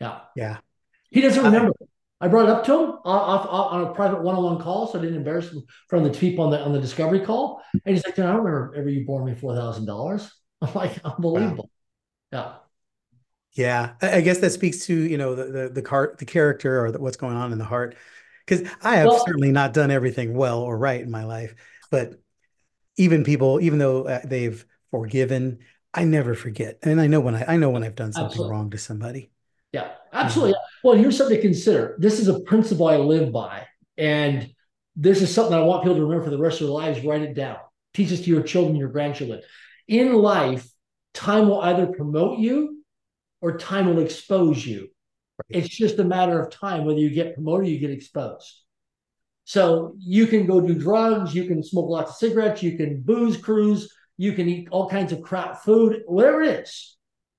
Yeah. 0.00 0.20
Yeah. 0.36 0.58
He 1.10 1.20
doesn't 1.20 1.42
remember. 1.42 1.72
I, 1.80 1.86
I 2.20 2.28
brought 2.28 2.48
it 2.48 2.50
up 2.50 2.64
to 2.64 2.72
him 2.72 2.90
off, 3.04 3.46
on 3.48 3.82
a 3.82 3.92
private 3.92 4.22
one-on-one 4.22 4.60
call, 4.60 4.86
so 4.86 4.98
I 4.98 5.02
didn't 5.02 5.16
embarrass 5.16 5.50
him 5.50 5.62
from 5.88 6.04
the 6.04 6.10
people 6.10 6.44
on 6.44 6.50
the 6.50 6.60
on 6.60 6.72
the 6.72 6.80
discovery 6.80 7.20
call. 7.20 7.62
And 7.72 7.94
he's 7.94 8.04
like, 8.04 8.18
"I 8.18 8.22
don't 8.22 8.44
remember 8.44 8.74
ever 8.76 8.88
you 8.88 9.04
borrowed 9.06 9.26
me 9.26 9.34
four 9.34 9.54
thousand 9.54 9.86
dollars." 9.86 10.32
I'm 10.62 10.72
like, 10.74 10.98
"Unbelievable." 11.04 11.70
Wow. 12.32 12.38
Yeah. 12.38 12.54
Yeah, 13.52 13.94
I 14.02 14.20
guess 14.20 14.38
that 14.38 14.50
speaks 14.50 14.86
to 14.86 14.94
you 14.94 15.16
know 15.16 15.34
the 15.34 15.44
the 15.44 15.68
the, 15.68 15.82
car, 15.82 16.14
the 16.18 16.24
character 16.24 16.84
or 16.84 16.90
the, 16.90 16.98
what's 16.98 17.16
going 17.16 17.36
on 17.36 17.52
in 17.52 17.58
the 17.58 17.64
heart. 17.64 17.96
Because 18.46 18.68
I 18.82 18.96
have 18.96 19.08
well, 19.08 19.24
certainly 19.24 19.52
not 19.52 19.72
done 19.72 19.90
everything 19.90 20.34
well 20.34 20.60
or 20.60 20.76
right 20.76 21.00
in 21.00 21.10
my 21.10 21.24
life, 21.24 21.54
but 21.90 22.20
even 22.96 23.24
people, 23.24 23.60
even 23.60 23.78
though 23.78 24.06
uh, 24.06 24.20
they've 24.24 24.64
forgiven, 24.90 25.60
I 25.92 26.04
never 26.04 26.34
forget, 26.34 26.78
and 26.82 27.00
I 27.00 27.06
know 27.06 27.20
when 27.20 27.36
I 27.36 27.54
I 27.54 27.56
know 27.56 27.70
when 27.70 27.84
I've 27.84 27.94
done 27.94 28.12
something 28.12 28.26
absolutely. 28.26 28.50
wrong 28.50 28.70
to 28.70 28.78
somebody. 28.78 29.30
Yeah, 29.74 29.88
absolutely. 30.12 30.52
Mm-hmm. 30.52 30.88
Well, 30.88 30.96
here's 30.96 31.16
something 31.16 31.36
to 31.36 31.42
consider. 31.42 31.96
This 31.98 32.20
is 32.20 32.28
a 32.28 32.38
principle 32.40 32.86
I 32.86 32.96
live 32.96 33.32
by. 33.32 33.66
And 33.98 34.48
this 34.94 35.20
is 35.20 35.34
something 35.34 35.52
I 35.52 35.62
want 35.62 35.82
people 35.82 35.96
to 35.96 36.02
remember 36.02 36.22
for 36.22 36.30
the 36.30 36.38
rest 36.38 36.60
of 36.60 36.68
their 36.68 36.74
lives. 36.74 37.04
Write 37.04 37.22
it 37.22 37.34
down. 37.34 37.56
Teach 37.92 38.10
this 38.10 38.20
to 38.20 38.30
your 38.30 38.44
children, 38.44 38.76
your 38.76 38.88
grandchildren. 38.88 39.42
In 39.88 40.12
life, 40.14 40.64
time 41.12 41.48
will 41.48 41.60
either 41.60 41.88
promote 41.88 42.38
you 42.38 42.84
or 43.40 43.58
time 43.58 43.86
will 43.86 43.98
expose 43.98 44.64
you. 44.64 44.90
It's 45.48 45.68
just 45.68 45.98
a 45.98 46.04
matter 46.04 46.40
of 46.40 46.52
time 46.52 46.84
whether 46.84 47.00
you 47.00 47.10
get 47.10 47.34
promoted 47.34 47.66
or 47.66 47.70
you 47.70 47.80
get 47.80 47.90
exposed. 47.90 48.62
So 49.42 49.96
you 49.98 50.28
can 50.28 50.46
go 50.46 50.60
do 50.60 50.74
drugs, 50.74 51.34
you 51.34 51.48
can 51.48 51.64
smoke 51.64 51.90
lots 51.90 52.12
of 52.12 52.16
cigarettes, 52.16 52.62
you 52.62 52.76
can 52.76 53.02
booze 53.02 53.36
cruise, 53.36 53.92
you 54.18 54.34
can 54.34 54.48
eat 54.48 54.68
all 54.70 54.88
kinds 54.88 55.10
of 55.10 55.20
crap 55.20 55.64
food, 55.64 56.04
whatever 56.06 56.42
it 56.42 56.60
is. 56.60 56.96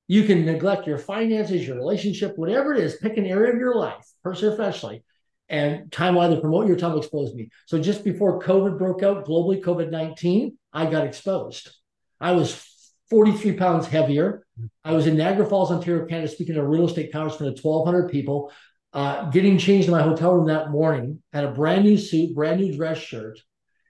You 0.07 0.23
can 0.23 0.45
neglect 0.45 0.85
your 0.85 0.97
finances, 0.97 1.65
your 1.65 1.77
relationship, 1.77 2.37
whatever 2.37 2.73
it 2.73 2.83
is, 2.83 2.97
pick 2.97 3.17
an 3.17 3.25
area 3.25 3.53
of 3.53 3.59
your 3.59 3.75
life, 3.75 4.05
personally 4.23 4.55
professionally, 4.55 5.03
and 5.49 5.91
time 5.91 6.17
either 6.17 6.39
promote 6.39 6.67
your 6.67 6.77
time 6.77 6.91
will 6.91 6.99
expose 6.99 7.33
me. 7.33 7.49
So 7.65 7.79
just 7.79 8.03
before 8.03 8.41
COVID 8.41 8.77
broke 8.77 9.03
out 9.03 9.25
globally, 9.25 9.61
COVID 9.61 9.91
19, 9.91 10.57
I 10.73 10.85
got 10.85 11.05
exposed. 11.05 11.71
I 12.19 12.33
was 12.33 12.63
43 13.09 13.53
pounds 13.53 13.87
heavier. 13.87 14.45
I 14.83 14.93
was 14.93 15.07
in 15.07 15.17
Niagara 15.17 15.45
Falls, 15.45 15.71
Ontario, 15.71 16.05
Canada, 16.05 16.27
speaking 16.27 16.55
at 16.55 16.61
a 16.61 16.67
real 16.67 16.85
estate 16.85 17.11
conference 17.11 17.59
for 17.59 17.83
1,200 17.83 18.09
people, 18.09 18.51
uh, 18.93 19.29
getting 19.29 19.57
changed 19.57 19.87
in 19.87 19.91
my 19.91 20.01
hotel 20.01 20.33
room 20.33 20.47
that 20.47 20.71
morning, 20.71 21.21
had 21.33 21.43
a 21.43 21.51
brand 21.51 21.83
new 21.83 21.97
suit, 21.97 22.33
brand 22.33 22.59
new 22.59 22.75
dress 22.75 22.97
shirt, 22.97 23.39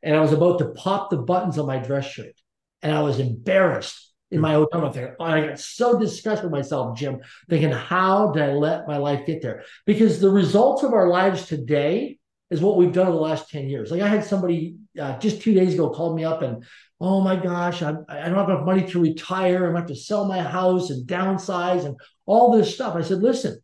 and 0.01 0.15
I 0.15 0.21
was 0.21 0.33
about 0.33 0.59
to 0.59 0.69
pop 0.69 1.09
the 1.09 1.17
buttons 1.17 1.57
on 1.57 1.67
my 1.67 1.77
dress 1.77 2.05
shirt. 2.05 2.33
And 2.81 2.93
I 2.93 3.01
was 3.01 3.19
embarrassed 3.19 4.13
in 4.31 4.41
my 4.41 4.55
room 4.55 4.91
there. 4.93 5.15
I 5.21 5.47
got 5.47 5.59
so 5.59 5.99
disgusted 5.99 6.45
with 6.45 6.59
myself, 6.59 6.97
Jim, 6.97 7.19
thinking, 7.49 7.71
how 7.71 8.31
did 8.31 8.43
I 8.43 8.53
let 8.53 8.87
my 8.87 8.97
life 8.97 9.25
get 9.25 9.41
there? 9.41 9.63
Because 9.85 10.19
the 10.19 10.29
results 10.29 10.83
of 10.83 10.93
our 10.93 11.07
lives 11.07 11.45
today 11.45 12.17
is 12.49 12.61
what 12.61 12.77
we've 12.77 12.93
done 12.93 13.07
over 13.07 13.15
the 13.15 13.21
last 13.21 13.49
10 13.49 13.69
years. 13.69 13.91
Like 13.91 14.01
I 14.01 14.07
had 14.07 14.23
somebody 14.23 14.77
uh, 14.99 15.17
just 15.19 15.41
two 15.41 15.53
days 15.53 15.73
ago 15.73 15.89
called 15.89 16.15
me 16.15 16.23
up 16.23 16.41
and, 16.41 16.63
oh 16.99 17.21
my 17.21 17.35
gosh, 17.35 17.81
I, 17.81 17.89
I 18.07 18.29
don't 18.29 18.37
have 18.37 18.49
enough 18.49 18.65
money 18.65 18.87
to 18.87 19.01
retire. 19.01 19.65
I'm 19.65 19.73
going 19.73 19.75
to 19.75 19.79
have 19.79 19.87
to 19.87 19.95
sell 19.95 20.25
my 20.25 20.41
house 20.41 20.89
and 20.89 21.07
downsize 21.07 21.85
and 21.85 21.95
all 22.25 22.51
this 22.51 22.73
stuff. 22.73 22.95
I 22.95 23.01
said, 23.01 23.21
listen, 23.21 23.59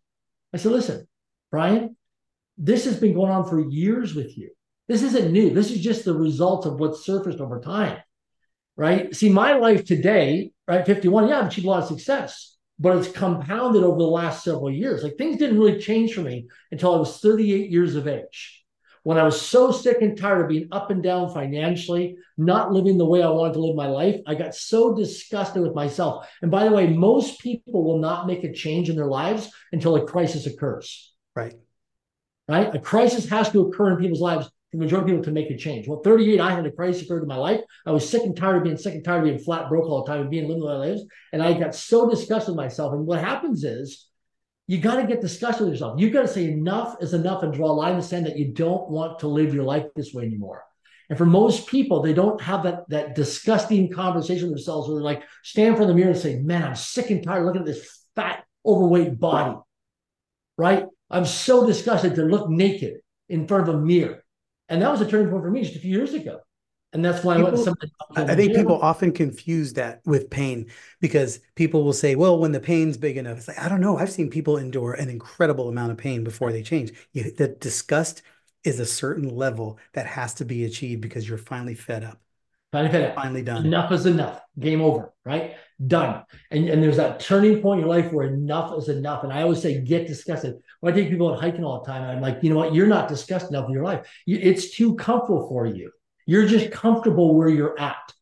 I 0.54 0.58
said, 0.58 0.72
listen, 0.72 1.08
Brian, 1.52 1.96
this 2.58 2.86
has 2.86 3.00
been 3.00 3.14
going 3.14 3.32
on 3.32 3.48
for 3.48 3.60
years 3.60 4.14
with 4.14 4.38
you. 4.38 4.52
This 4.88 5.04
isn't 5.04 5.32
new. 5.32 5.52
This 5.52 5.72
is 5.72 5.80
just 5.80 6.06
the 6.06 6.14
result 6.14 6.66
of 6.66 6.80
what's 6.80 7.06
surfaced 7.06 7.40
over 7.40 7.62
time, 7.62 8.00
right? 8.76 9.16
See, 9.16 9.30
my 9.30 9.54
life 9.54 9.86
today, 9.86 10.52
right, 10.68 10.86
51, 10.86 11.28
yeah, 11.28 11.40
I've 11.40 11.48
achieved 11.48 11.68
a 11.68 11.70
lot 11.70 11.84
of 11.84 11.90
success, 11.90 12.58
but 12.80 12.98
it's 12.98 13.12
compounded 13.12 13.84
over 13.84 13.98
the 13.98 14.04
last 14.06 14.44
several 14.44 14.72
years. 14.72 15.04
Like 15.04 15.18
things 15.18 15.38
didn't 15.38 15.60
really 15.60 15.80
change 15.80 16.14
for 16.14 16.22
me 16.22 16.48
until 16.72 16.96
I 16.96 17.00
was 17.00 17.20
38 17.20 17.70
years 17.70 17.96
of 17.96 18.08
age 18.08 18.62
when 19.04 19.18
I 19.18 19.24
was 19.24 19.42
so 19.42 19.72
sick 19.72 20.02
and 20.02 20.18
tired 20.18 20.42
of 20.42 20.50
being 20.50 20.68
up 20.72 20.92
and 20.92 21.02
down 21.02 21.34
financially, 21.34 22.18
not 22.38 22.72
living 22.72 22.98
the 22.98 23.06
way 23.06 23.24
I 23.24 23.30
wanted 23.30 23.54
to 23.54 23.60
live 23.60 23.76
my 23.76 23.88
life, 23.88 24.20
I 24.28 24.36
got 24.36 24.54
so 24.54 24.96
disgusted 24.96 25.64
with 25.64 25.74
myself. 25.74 26.28
And 26.42 26.52
by 26.52 26.66
the 26.66 26.72
way, 26.72 26.88
most 26.88 27.40
people 27.40 27.84
will 27.84 28.00
not 28.00 28.28
make 28.28 28.44
a 28.44 28.54
change 28.54 28.90
in 28.90 28.96
their 28.96 29.08
lives 29.08 29.52
until 29.72 29.96
a 29.96 30.06
crisis 30.06 30.46
occurs. 30.46 31.14
Right. 31.36 31.56
Right. 32.48 32.74
A 32.76 32.80
crisis 32.80 33.28
has 33.30 33.52
to 33.52 33.62
occur 33.62 33.92
in 33.92 33.98
people's 33.98 34.22
lives 34.22 34.52
the 34.72 34.78
majority 34.78 35.12
of 35.12 35.18
people 35.18 35.24
to 35.26 35.32
make 35.32 35.50
a 35.50 35.58
change. 35.58 35.88
Well, 35.88 36.02
38, 36.02 36.40
I 36.40 36.52
had 36.52 36.66
a 36.66 36.72
crisis 36.72 37.04
occur 37.04 37.22
in 37.22 37.28
my 37.28 37.36
life. 37.36 37.62
I 37.86 37.92
was 37.92 38.08
sick 38.08 38.24
and 38.24 38.36
tired 38.36 38.58
of 38.58 38.64
being 38.64 38.78
sick 38.78 38.96
and 38.96 39.04
tired 39.04 39.20
of 39.20 39.26
being 39.26 39.40
flat 39.40 39.70
broke 39.70 39.86
all 39.86 40.04
the 40.04 40.12
time 40.12 40.22
and 40.22 40.30
being 40.30 40.48
living 40.48 40.62
the 40.62 40.68
way 40.68 40.74
I 40.74 40.78
live. 40.78 41.00
And 41.34 41.44
I 41.44 41.54
got 41.54 41.76
so 41.76 42.10
disgusted 42.10 42.56
with 42.56 42.64
myself. 42.64 42.94
And 42.94 43.06
what 43.06 43.20
happens 43.20 43.64
is 43.64 44.08
you 44.68 44.78
got 44.78 44.96
to 44.96 45.08
get 45.08 45.20
disgusted 45.20 45.66
with 45.66 45.74
yourself. 45.74 46.00
You've 46.00 46.14
got 46.14 46.22
to 46.22 46.28
say 46.28 46.46
enough 46.46 46.96
is 47.02 47.14
enough 47.14 47.44
and 47.44 47.54
draw 47.54 47.72
a 47.72 47.74
line 47.74 47.92
in 47.92 47.98
the 47.98 48.04
sand 48.04 48.26
that 48.26 48.38
you 48.38 48.54
don't 48.54 48.90
want 48.90 49.20
to 49.20 49.28
live 49.28 49.54
your 49.54 49.66
life 49.66 49.86
this 49.96 50.14
way 50.14 50.24
anymore. 50.24 50.64
And 51.10 51.18
for 51.18 51.26
most 51.26 51.68
people, 51.68 52.02
they 52.02 52.14
don't 52.14 52.40
have 52.40 52.64
that, 52.64 52.88
that 52.88 53.16
disgusting 53.16 53.92
conversation 53.92 54.48
with 54.48 54.56
themselves 54.56 54.88
where 54.88 54.96
they're 54.96 55.04
like, 55.04 55.24
stand 55.44 55.76
for 55.76 55.86
the 55.86 55.94
mirror 55.94 56.12
and 56.12 56.18
say, 56.18 56.38
man, 56.38 56.64
I'm 56.64 56.76
sick 56.76 57.10
and 57.10 57.22
tired 57.22 57.42
of 57.42 57.48
looking 57.48 57.62
at 57.64 57.66
this 57.66 58.06
fat, 58.16 58.46
overweight 58.66 59.20
body. 59.20 59.58
Right? 60.58 60.86
I'm 61.10 61.26
so 61.26 61.68
disgusted 61.68 62.16
to 62.16 62.24
look 62.24 62.50
naked 62.50 63.02
in 63.28 63.46
front 63.46 63.68
of 63.68 63.76
a 63.76 63.78
mirror. 63.78 64.24
And 64.72 64.82
that 64.82 64.90
was 64.92 65.02
a 65.02 65.06
turning 65.06 65.30
point 65.30 65.44
for 65.44 65.52
me 65.52 65.62
just 65.62 65.76
a 65.76 65.80
few 65.80 65.92
years 65.92 66.16
ago 66.16 66.40
and 66.94 67.06
that's 67.06 67.24
why 67.24 67.36
people, 67.36 67.50
I 67.50 67.52
went 67.54 67.64
something. 67.64 67.90
I 68.16 68.36
think 68.36 68.54
people 68.54 68.80
often 68.82 69.12
confuse 69.12 69.74
that 69.74 70.02
with 70.06 70.30
pain 70.30 70.70
because 71.00 71.40
people 71.56 71.84
will 71.84 71.94
say, 71.94 72.16
"Well, 72.16 72.38
when 72.38 72.52
the 72.52 72.60
pain's 72.60 72.98
big 72.98 73.18
enough," 73.18 73.38
it's 73.38 73.48
like 73.48 73.60
I 73.60 73.70
don't 73.70 73.82
know. 73.82 73.98
I've 73.98 74.12
seen 74.12 74.30
people 74.30 74.58
endure 74.58 74.94
an 74.94 75.10
incredible 75.10 75.70
amount 75.70 75.92
of 75.92 75.98
pain 75.98 76.24
before 76.24 76.52
they 76.52 76.64
change. 76.64 76.92
You, 77.14 77.32
the 77.32 77.48
disgust 77.48 78.24
is 78.64 78.80
a 78.80 78.86
certain 78.86 79.30
level 79.30 79.80
that 79.94 80.06
has 80.06 80.34
to 80.36 80.46
be 80.46 80.66
achieved 80.66 81.02
because 81.02 81.28
you're 81.28 81.38
finally 81.38 81.76
fed 81.76 82.04
up. 82.04 82.22
Finally 82.72 82.92
fed 82.92 83.10
up. 83.10 83.16
Finally 83.16 83.44
done. 83.44 83.66
Enough 83.66 83.92
is 83.92 84.06
enough. 84.06 84.42
Game 84.60 84.82
over. 84.82 85.14
Right. 85.26 85.56
Done. 85.86 86.24
And 86.52 86.70
and 86.70 86.82
there's 86.82 86.98
that 86.98 87.20
turning 87.20 87.62
point 87.62 87.82
in 87.82 87.88
your 87.88 87.96
life 87.96 88.12
where 88.12 88.28
enough 88.28 88.78
is 88.78 88.90
enough. 88.90 89.24
And 89.24 89.34
I 89.34 89.42
always 89.42 89.62
say, 89.62 89.82
get 89.82 90.08
disgusted. 90.08 90.56
When 90.80 90.94
I 90.94 90.96
take 90.96 91.10
people 91.10 91.34
out 91.34 91.42
hiking 91.42 91.64
all 91.64 91.84
the 91.84 91.92
time, 91.92 92.04
I'm 92.04 92.22
like, 92.22 92.40
you 92.42 92.50
know 92.50 92.58
what? 92.58 92.74
You're 92.74 92.88
not 92.88 93.08
disgusted 93.08 93.52
enough 93.52 93.68
in 93.68 93.74
your 93.74 93.84
life. 93.84 94.08
it's 94.26 94.76
too 94.76 94.96
comfortable 94.96 95.48
for 95.50 95.66
you 95.66 95.92
you're 96.26 96.46
just 96.46 96.72
comfortable 96.72 97.36
where 97.36 97.50
you're 97.50 97.80
at, 97.80 98.14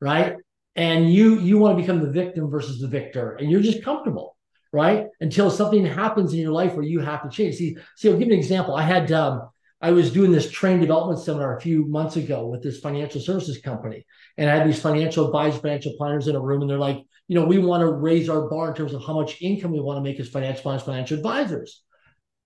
right? 0.00 0.36
And 0.76 1.12
you 1.12 1.40
you 1.40 1.58
want 1.58 1.76
to 1.76 1.82
become 1.82 2.00
the 2.00 2.10
victim 2.10 2.50
versus 2.50 2.80
the 2.80 2.88
victor, 2.88 3.32
and 3.32 3.50
you're 3.50 3.60
just 3.60 3.82
comfortable, 3.82 4.36
right? 4.72 5.08
Until 5.20 5.50
something 5.50 5.84
happens 5.84 6.32
in 6.32 6.38
your 6.38 6.52
life 6.52 6.74
where 6.74 6.84
you 6.84 7.00
have 7.00 7.22
to 7.22 7.28
change. 7.28 7.56
See, 7.56 7.76
see, 7.96 8.08
I'll 8.08 8.16
give 8.16 8.28
you 8.28 8.34
an 8.34 8.38
example. 8.38 8.74
I 8.74 8.82
had 8.82 9.10
um, 9.10 9.48
I 9.80 9.92
was 9.92 10.12
doing 10.12 10.30
this 10.30 10.50
train 10.50 10.80
development 10.80 11.20
seminar 11.20 11.56
a 11.56 11.60
few 11.60 11.86
months 11.86 12.16
ago 12.16 12.46
with 12.46 12.62
this 12.62 12.80
financial 12.80 13.20
services 13.20 13.60
company, 13.62 14.04
and 14.36 14.50
I 14.50 14.56
had 14.56 14.68
these 14.68 14.80
financial 14.80 15.26
advisors, 15.26 15.60
financial 15.60 15.94
planners 15.96 16.28
in 16.28 16.36
a 16.36 16.40
room, 16.40 16.60
and 16.60 16.70
they're 16.70 16.78
like, 16.78 17.02
you 17.28 17.34
know, 17.34 17.46
we 17.46 17.58
want 17.58 17.80
to 17.80 17.90
raise 17.90 18.28
our 18.28 18.48
bar 18.48 18.68
in 18.68 18.74
terms 18.74 18.92
of 18.92 19.04
how 19.04 19.14
much 19.14 19.40
income 19.40 19.72
we 19.72 19.80
want 19.80 19.96
to 19.96 20.02
make 20.02 20.20
as 20.20 20.28
financial 20.28 20.62
planners, 20.62 20.82
financial 20.82 21.16
advisors. 21.16 21.82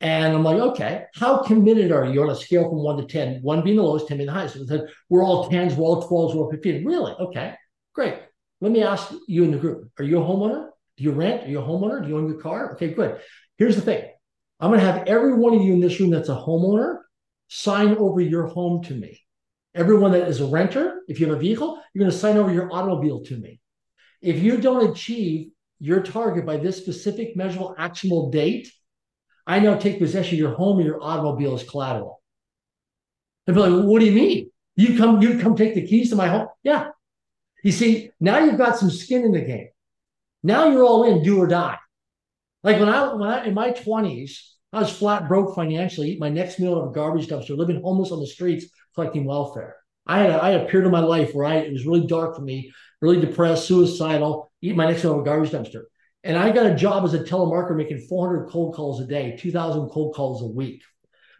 And 0.00 0.34
I'm 0.34 0.44
like, 0.44 0.58
okay, 0.58 1.04
how 1.14 1.38
committed 1.38 1.90
are 1.90 2.04
you 2.04 2.22
on 2.22 2.30
a 2.30 2.36
scale 2.36 2.68
from 2.68 2.82
one 2.82 2.98
to 2.98 3.04
10? 3.04 3.40
One 3.42 3.62
being 3.62 3.76
the 3.76 3.82
lowest, 3.82 4.08
10 4.08 4.18
being 4.18 4.26
the 4.26 4.32
highest. 4.32 4.54
So 4.54 4.66
said, 4.66 4.86
we're 5.08 5.24
all 5.24 5.50
10s, 5.50 5.76
we're 5.76 5.86
all 5.86 6.06
12s, 6.06 6.34
we're 6.34 6.44
all 6.44 6.50
15. 6.50 6.84
Really? 6.84 7.12
Okay, 7.12 7.54
great. 7.94 8.18
Let 8.60 8.70
me 8.70 8.82
ask 8.82 9.12
you 9.26 9.44
in 9.44 9.50
the 9.50 9.56
group 9.56 9.90
Are 9.98 10.04
you 10.04 10.20
a 10.20 10.24
homeowner? 10.24 10.68
Do 10.96 11.04
you 11.04 11.12
rent? 11.12 11.44
Are 11.44 11.48
you 11.48 11.60
a 11.60 11.62
homeowner? 11.62 12.02
Do 12.02 12.08
you 12.08 12.18
own 12.18 12.28
your 12.28 12.40
car? 12.40 12.72
Okay, 12.74 12.92
good. 12.92 13.18
Here's 13.56 13.76
the 13.76 13.82
thing 13.82 14.04
I'm 14.60 14.70
going 14.70 14.80
to 14.80 14.86
have 14.86 15.06
every 15.06 15.34
one 15.34 15.54
of 15.54 15.62
you 15.62 15.72
in 15.72 15.80
this 15.80 15.98
room 15.98 16.10
that's 16.10 16.28
a 16.28 16.36
homeowner 16.36 16.98
sign 17.54 17.96
over 17.98 18.20
your 18.20 18.48
home 18.48 18.82
to 18.82 18.92
me. 18.92 19.20
Everyone 19.76 20.10
that 20.10 20.26
is 20.26 20.40
a 20.40 20.46
renter, 20.46 21.02
if 21.06 21.20
you 21.20 21.28
have 21.28 21.36
a 21.36 21.38
vehicle, 21.38 21.80
you're 21.92 22.00
going 22.00 22.10
to 22.10 22.18
sign 22.18 22.36
over 22.36 22.52
your 22.52 22.72
automobile 22.72 23.22
to 23.26 23.36
me. 23.36 23.60
If 24.20 24.42
you 24.42 24.56
don't 24.56 24.90
achieve 24.90 25.50
your 25.78 26.02
target 26.02 26.46
by 26.46 26.56
this 26.56 26.76
specific 26.76 27.36
measurable 27.36 27.76
actionable 27.78 28.30
date, 28.30 28.72
I 29.46 29.60
now 29.60 29.76
take 29.76 30.00
possession 30.00 30.34
of 30.34 30.40
your 30.40 30.54
home 30.54 30.78
or 30.78 30.82
your 30.82 31.00
automobile 31.00 31.54
as 31.54 31.62
collateral. 31.62 32.20
They'd 33.46 33.52
be 33.52 33.60
like, 33.60 33.84
what 33.84 34.00
do 34.00 34.06
you 34.06 34.12
mean? 34.12 34.50
You 34.74 34.98
come, 34.98 35.22
you 35.22 35.38
come 35.38 35.54
take 35.54 35.76
the 35.76 35.86
keys 35.86 36.10
to 36.10 36.16
my 36.16 36.26
home? 36.26 36.48
Yeah. 36.64 36.88
You 37.62 37.70
see, 37.70 38.10
now 38.18 38.38
you've 38.38 38.58
got 38.58 38.78
some 38.78 38.90
skin 38.90 39.22
in 39.22 39.30
the 39.30 39.42
game. 39.42 39.68
Now 40.42 40.70
you're 40.70 40.84
all 40.84 41.04
in, 41.04 41.22
do 41.22 41.38
or 41.38 41.46
die. 41.46 41.78
Like 42.64 42.80
when 42.80 42.88
I, 42.88 43.12
when 43.12 43.28
I 43.28 43.46
in 43.46 43.54
my 43.54 43.70
20s, 43.70 44.53
I 44.74 44.80
was 44.80 44.90
flat 44.90 45.28
broke 45.28 45.54
financially, 45.54 46.10
eat 46.10 46.20
my 46.20 46.28
next 46.28 46.58
meal 46.58 46.74
out 46.74 46.82
of 46.82 46.90
a 46.90 46.92
garbage 46.92 47.28
dumpster, 47.28 47.56
living 47.56 47.80
homeless 47.80 48.10
on 48.10 48.18
the 48.18 48.26
streets, 48.26 48.66
collecting 48.94 49.24
welfare. 49.24 49.76
I 50.04 50.18
had 50.18 50.30
a, 50.30 50.42
I 50.42 50.50
had 50.50 50.62
a 50.62 50.64
period 50.66 50.86
of 50.86 50.92
my 50.92 51.00
life 51.00 51.32
where 51.32 51.46
I 51.46 51.56
it 51.58 51.72
was 51.72 51.86
really 51.86 52.06
dark 52.06 52.34
for 52.34 52.42
me, 52.42 52.72
really 53.00 53.20
depressed, 53.20 53.66
suicidal, 53.66 54.50
eat 54.60 54.74
my 54.74 54.86
next 54.86 55.04
meal 55.04 55.12
out 55.12 55.20
of 55.20 55.22
a 55.22 55.24
garbage 55.24 55.50
dumpster. 55.50 55.84
And 56.24 56.36
I 56.36 56.50
got 56.50 56.66
a 56.66 56.74
job 56.74 57.04
as 57.04 57.14
a 57.14 57.20
telemarketer 57.20 57.76
making 57.76 58.06
400 58.08 58.48
cold 58.48 58.74
calls 58.74 59.00
a 59.00 59.06
day, 59.06 59.36
2,000 59.38 59.90
cold 59.90 60.14
calls 60.16 60.42
a 60.42 60.46
week. 60.46 60.82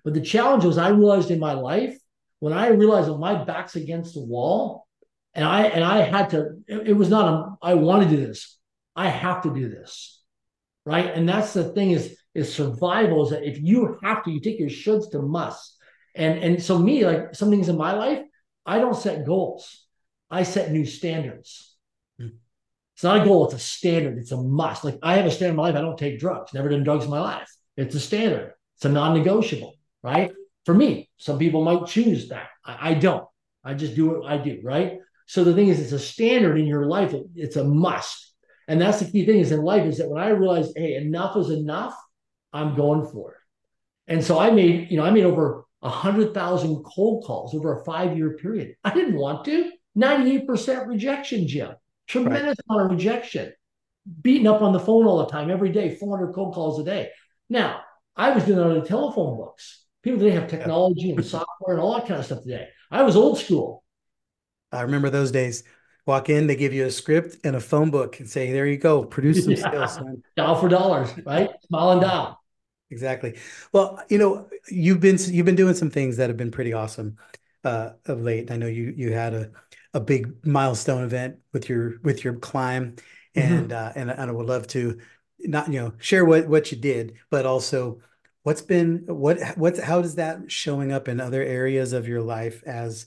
But 0.05 0.15
the 0.15 0.21
challenge 0.21 0.65
was 0.65 0.79
I 0.79 0.91
realized 0.91 1.31
in 1.31 1.41
my 1.41 1.55
life 1.55 1.99
when 2.39 2.53
I 2.53 2.69
realized 2.69 3.09
that 3.09 3.19
my 3.19 3.43
back's 3.43 3.75
against 3.75 4.15
the 4.15 4.25
wall, 4.25 4.87
and 5.33 5.45
I 5.45 5.65
and 5.65 5.83
I 5.83 6.03
had 6.03 6.31
to. 6.31 6.59
It, 6.69 6.91
it 6.91 6.93
was 6.93 7.09
not 7.09 7.27
a. 7.27 7.67
I 7.67 7.75
want 7.75 8.05
to 8.05 8.17
do 8.17 8.25
this. 8.25 8.59
I 8.95 9.09
have 9.09 9.43
to 9.43 9.53
do 9.53 9.69
this, 9.69 10.23
right? 10.87 11.07
And 11.07 11.29
that's 11.29 11.53
the 11.53 11.73
thing 11.73 11.91
is 11.91 12.17
is 12.35 12.53
survival 12.53 13.25
is 13.25 13.31
that 13.31 13.49
if 13.49 13.61
you 13.61 13.99
have 14.03 14.25
to, 14.25 14.31
you 14.31 14.41
take 14.41 14.59
your 14.59 14.69
shoulds 14.69 15.11
to 15.13 15.23
must. 15.23 15.77
And 16.15 16.39
and 16.39 16.63
so 16.63 16.79
me 16.79 17.05
like 17.05 17.35
some 17.35 17.51
things 17.51 17.69
in 17.69 17.77
my 17.77 17.93
life, 17.93 18.23
I 18.67 18.79
don't 18.79 18.97
set 18.97 19.27
goals. 19.27 19.85
I 20.31 20.43
set 20.43 20.73
new 20.73 20.85
standards. 20.85 21.77
Hmm. 22.19 22.29
It's 22.95 23.05
not 23.05 23.21
a 23.21 23.25
goal, 23.25 23.47
it's 23.47 23.55
a 23.55 23.59
standard. 23.59 24.19
It's 24.19 24.33
a 24.33 24.37
must. 24.37 24.85
Like 24.85 24.99
I 25.03 25.17
have 25.17 25.27
a 25.27 25.31
standard 25.31 25.51
in 25.53 25.57
my 25.57 25.65
life. 25.65 25.77
I 25.77 25.81
don't 25.81 25.99
take 25.99 26.19
drugs, 26.19 26.55
never 26.55 26.69
done 26.69 26.85
drugs 26.85 27.05
in 27.05 27.11
my 27.11 27.21
life. 27.21 27.49
It's 27.77 27.95
a 27.95 28.01
standard. 28.01 28.55
It's 28.77 28.85
a 28.85 28.89
non-negotiable, 28.89 29.75
right? 30.03 30.33
For 30.65 30.75
me, 30.75 31.11
some 31.17 31.39
people 31.39 31.63
might 31.63 31.87
choose 31.87 32.29
that. 32.29 32.49
I, 32.65 32.91
I 32.91 32.95
don't. 32.95 33.27
I 33.65 33.75
just 33.75 33.95
do 33.95 34.11
what 34.11 34.31
I 34.31 34.39
do, 34.39 34.61
right? 34.63 34.99
So 35.27 35.43
the 35.43 35.55
thing 35.55 35.69
is, 35.69 35.81
it's 35.81 35.93
a 35.93 35.99
standard 35.99 36.59
in 36.59 36.67
your 36.67 36.87
life. 36.87 37.15
It's 37.35 37.57
a 37.57 37.65
must. 37.65 38.33
And 38.69 38.81
that's 38.81 39.01
the 39.01 39.11
key 39.11 39.27
thing 39.27 39.41
is 39.41 39.53
in 39.53 39.63
life 39.63 39.85
is 39.85 39.99
that 39.99 40.09
when 40.09 40.23
I 40.23 40.29
realized, 40.29 40.73
hey, 40.77 40.95
enough 40.97 41.37
is 41.37 41.51
enough, 41.51 41.95
I'm 42.55 42.75
going 42.75 43.07
for 43.07 43.33
it. 43.33 43.39
And 44.07 44.25
so 44.25 44.39
I 44.39 44.51
made, 44.51 44.91
you 44.91 44.97
know, 44.97 45.05
I 45.05 45.11
made 45.11 45.25
over 45.25 45.65
a 45.83 45.91
hundred 45.91 46.33
thousand 46.33 46.83
cold 46.85 47.25
calls 47.25 47.55
over 47.55 47.79
a 47.79 47.85
five-year 47.85 48.37
period. 48.37 48.77
I 48.85 48.95
didn't 48.95 49.17
want 49.17 49.45
to. 49.47 49.71
98% 49.97 50.87
rejection, 50.87 51.47
Jim. 51.47 51.73
Tremendous 52.09 52.57
right. 52.59 52.77
amount 52.77 52.87
of 52.87 52.97
rejection. 52.97 53.53
Beaten 54.23 54.47
up 54.47 54.63
on 54.63 54.73
the 54.73 54.81
phone 54.81 55.07
all 55.07 55.19
the 55.19 55.27
time, 55.27 55.51
every 55.51 55.71
day, 55.71 55.95
400 55.95 56.33
cold 56.33 56.55
calls 56.55 56.81
a 56.81 56.85
day. 56.85 57.11
Now, 57.49 57.81
I 58.17 58.31
was 58.31 58.45
doing 58.45 58.59
that 58.59 58.67
on 58.67 58.81
the 58.81 58.87
telephone 58.87 59.37
books. 59.37 59.85
People 60.03 60.21
today 60.21 60.33
have 60.33 60.49
technology 60.49 61.13
and 61.13 61.25
software 61.25 61.75
and 61.75 61.81
all 61.81 61.95
that 61.95 62.07
kind 62.07 62.21
of 62.21 62.27
stuff 62.27 62.43
today. 62.43 62.69
I 62.91 63.03
was 63.03 63.17
old 63.17 63.39
school. 63.39 63.83
I 64.71 64.83
remember 64.83 65.11
those 65.11 65.33
days. 65.33 65.65
Walk 66.07 66.29
in, 66.29 66.47
they 66.47 66.57
give 66.57 66.75
you 66.75 66.85
a 66.85 66.91
script 66.91 67.39
and 67.45 67.57
a 67.57 67.61
phone 67.61 67.91
book 67.91 68.21
and 68.21 68.29
say, 68.29 68.53
"There 68.53 68.67
you 68.67 68.77
go, 68.77 69.05
produce 69.05 69.45
some 69.45 69.53
yeah. 69.55 69.87
skills." 69.87 70.05
Man. 70.05 70.23
Dial 70.37 70.55
for 70.57 70.69
dollars, 70.69 71.09
right? 71.25 71.49
Smile 71.67 71.93
and 71.93 72.01
dial. 72.03 72.44
Exactly. 72.91 73.39
Well, 73.73 74.03
you 74.09 74.19
know, 74.19 74.49
you've 74.69 75.01
been 75.01 75.19
you've 75.19 75.47
been 75.47 75.57
doing 75.57 75.75
some 75.75 75.91
things 75.91 76.17
that 76.17 76.29
have 76.31 76.37
been 76.37 76.51
pretty 76.51 76.73
awesome 76.73 77.17
uh, 77.65 77.91
of 78.07 78.21
late. 78.21 78.51
I 78.51 78.57
know 78.57 78.67
you 78.67 78.93
you 78.97 79.13
had 79.13 79.35
a 79.35 79.51
a 79.95 80.01
big 80.01 80.45
milestone 80.47 81.05
event 81.05 81.39
with 81.53 81.69
your 81.69 82.01
with 82.03 82.25
your 82.25 82.35
climb, 82.35 82.97
mm-hmm. 83.35 83.53
and 83.55 83.73
uh, 83.73 83.93
and 83.97 84.11
and 84.11 84.31
I 84.31 84.33
would 84.33 84.47
love 84.47 84.67
to 84.69 85.01
not 85.41 85.73
you 85.73 85.81
know 85.81 85.95
share 85.99 86.25
what 86.25 86.49
what 86.49 86.71
you 86.73 86.79
did, 86.79 87.15
but 87.31 87.47
also 87.47 88.01
what's 88.43 88.63
been 88.63 89.05
what 89.07 89.39
what's 89.57 89.81
how 89.81 90.03
does 90.03 90.17
that 90.17 90.51
showing 90.51 90.93
up 90.93 91.09
in 91.09 91.21
other 91.21 91.43
areas 91.43 91.93
of 91.93 92.09
your 92.09 92.23
life 92.23 92.63
as 92.65 93.07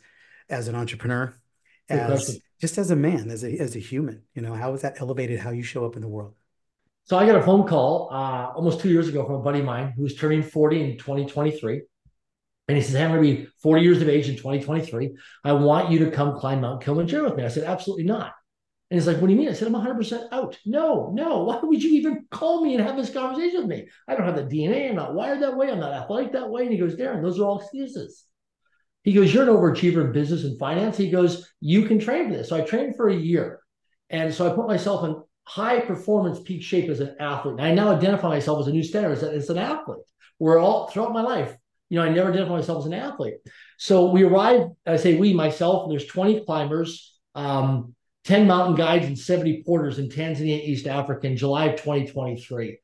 as 0.50 0.68
an 0.68 0.76
entrepreneur, 0.76 1.34
as 1.90 2.40
just 2.62 2.78
as 2.78 2.92
a 2.92 2.96
man, 2.96 3.30
as 3.30 3.44
a 3.44 3.58
as 3.60 3.76
a 3.76 3.80
human, 3.80 4.24
you 4.34 4.42
know, 4.42 4.54
how 4.56 4.72
has 4.72 4.82
that 4.82 5.00
elevated 5.02 5.40
how 5.40 5.52
you 5.52 5.64
show 5.64 5.86
up 5.86 5.96
in 5.96 6.02
the 6.02 6.08
world? 6.10 6.37
So 7.08 7.18
I 7.18 7.26
got 7.26 7.38
a 7.38 7.42
phone 7.42 7.66
call 7.66 8.10
uh, 8.12 8.52
almost 8.54 8.82
two 8.82 8.90
years 8.90 9.08
ago 9.08 9.26
from 9.26 9.36
a 9.36 9.42
buddy 9.42 9.60
of 9.60 9.66
mine 9.66 9.94
who 9.96 10.04
was 10.04 10.16
turning 10.16 10.44
40 10.44 10.82
in 10.84 10.98
2023. 10.98 11.82
And 12.68 12.76
he 12.76 12.84
says, 12.84 12.96
hey, 12.96 13.06
I'm 13.06 13.12
going 13.12 13.24
to 13.24 13.44
be 13.44 13.50
40 13.64 13.82
years 13.82 14.02
of 14.02 14.10
age 14.10 14.28
in 14.28 14.36
2023. 14.36 15.16
I 15.46 15.54
want 15.54 15.90
you 15.90 16.00
to 16.00 16.12
come 16.12 16.38
climb 16.38 16.60
Mount 16.60 16.84
Kilimanjaro 16.84 17.24
with 17.24 17.36
me. 17.38 17.46
I 17.46 17.48
said, 17.48 17.64
absolutely 17.64 18.04
not. 18.04 18.34
And 18.92 18.98
he's 18.98 19.08
like, 19.08 19.22
what 19.22 19.28
do 19.28 19.34
you 19.34 19.40
mean? 19.40 19.48
I 19.48 19.54
said, 19.54 19.70
I'm 19.70 19.74
100% 19.74 20.28
out. 20.34 20.58
No, 20.66 21.12
no. 21.14 21.44
Why 21.44 21.60
would 21.64 21.82
you 21.82 21.92
even 21.92 22.26
call 22.30 22.62
me 22.62 22.76
and 22.76 22.86
have 22.86 22.98
this 22.98 23.14
conversation 23.14 23.62
with 23.62 23.70
me? 23.70 23.88
I 24.06 24.16
don't 24.16 24.26
have 24.26 24.36
the 24.36 24.44
DNA. 24.44 24.90
I'm 24.90 24.96
not 24.96 25.14
wired 25.14 25.42
that 25.42 25.56
way. 25.56 25.72
I'm 25.72 25.80
not 25.80 25.94
athletic 25.94 26.34
that 26.34 26.50
way. 26.50 26.64
And 26.64 26.74
he 26.74 26.78
goes, 26.78 26.96
Darren, 26.96 27.22
those 27.22 27.40
are 27.40 27.44
all 27.44 27.62
excuses. 27.62 28.26
He 29.04 29.14
goes, 29.14 29.34
You're 29.34 29.44
an 29.44 29.50
overachiever 29.50 30.06
in 30.06 30.12
business 30.12 30.44
and 30.44 30.60
finance. 30.60 30.98
He 30.98 31.10
goes, 31.10 31.50
You 31.62 31.86
can 31.86 32.00
train 32.00 32.30
for 32.30 32.36
this. 32.36 32.50
So 32.50 32.58
I 32.58 32.62
trained 32.62 32.98
for 32.98 33.08
a 33.08 33.16
year. 33.16 33.62
And 34.10 34.34
so 34.34 34.50
I 34.50 34.56
put 34.56 34.68
myself 34.68 35.06
in 35.06 35.22
high 35.48 35.80
performance 35.80 36.40
peak 36.42 36.62
shape 36.62 36.90
as 36.90 37.00
an 37.00 37.16
athlete. 37.22 37.54
And 37.58 37.62
I 37.62 37.74
now 37.74 37.96
identify 37.96 38.28
myself 38.28 38.60
as 38.60 38.68
a 38.68 38.72
new 38.72 38.84
standard 38.84 39.14
as, 39.14 39.50
an 39.50 39.58
athlete. 39.58 40.04
Where 40.40 40.60
all 40.60 40.88
throughout 40.88 41.14
my 41.14 41.22
life, 41.22 41.56
you 41.90 41.98
know, 41.98 42.04
I 42.04 42.10
never 42.10 42.30
identify 42.30 42.56
myself 42.58 42.80
as 42.80 42.86
an 42.86 42.94
athlete. 42.94 43.36
So 43.78 44.12
we 44.12 44.24
arrived, 44.24 44.72
I 44.86 44.98
say 44.98 45.16
we, 45.16 45.34
myself, 45.34 45.90
there's 45.90 46.06
20 46.06 46.44
climbers. 46.46 47.18
Um, 47.34 47.96
10 48.26 48.46
mountain 48.46 48.76
guides 48.76 49.06
and 49.06 49.18
70 49.18 49.64
porters 49.64 50.00
in 50.00 50.10
Tanzania, 50.10 50.62
East 50.62 50.86
Africa 50.86 51.28
in 51.28 51.38
July 51.38 51.68
of 51.68 51.78
2023. 51.78 52.78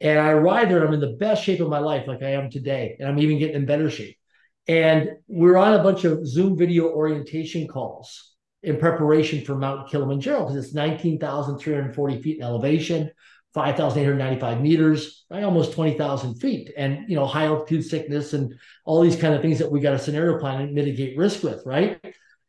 And 0.00 0.20
I 0.20 0.28
arrived 0.28 0.70
there, 0.70 0.78
and 0.78 0.86
I'm 0.86 0.94
in 0.94 1.00
the 1.00 1.16
best 1.16 1.42
shape 1.42 1.58
of 1.58 1.68
my 1.68 1.80
life, 1.80 2.06
like 2.06 2.22
I 2.22 2.30
am 2.30 2.48
today. 2.48 2.96
And 3.00 3.08
I'm 3.08 3.18
even 3.18 3.40
getting 3.40 3.56
in 3.56 3.66
better 3.66 3.90
shape. 3.90 4.16
And 4.68 5.08
we're 5.26 5.56
on 5.56 5.74
a 5.74 5.82
bunch 5.82 6.04
of 6.04 6.24
Zoom 6.24 6.56
video 6.56 6.90
orientation 6.90 7.66
calls 7.66 8.33
in 8.64 8.78
preparation 8.78 9.44
for 9.44 9.54
Mount 9.54 9.90
Kilimanjaro 9.90 10.46
because 10.46 10.56
it's 10.56 10.74
19,340 10.74 12.22
feet 12.22 12.38
in 12.38 12.42
elevation, 12.42 13.10
5,895 13.52 14.60
meters, 14.60 15.24
right? 15.30 15.44
almost 15.44 15.74
20,000 15.74 16.36
feet, 16.36 16.72
and 16.76 17.08
you 17.08 17.14
know 17.14 17.26
high 17.26 17.44
altitude 17.44 17.84
sickness 17.84 18.32
and 18.32 18.54
all 18.84 19.02
these 19.02 19.16
kind 19.16 19.34
of 19.34 19.42
things 19.42 19.58
that 19.58 19.70
we 19.70 19.80
got 19.80 19.94
a 19.94 19.98
scenario 19.98 20.38
plan 20.38 20.62
and 20.62 20.74
mitigate 20.74 21.16
risk 21.16 21.42
with, 21.42 21.62
right? 21.66 22.00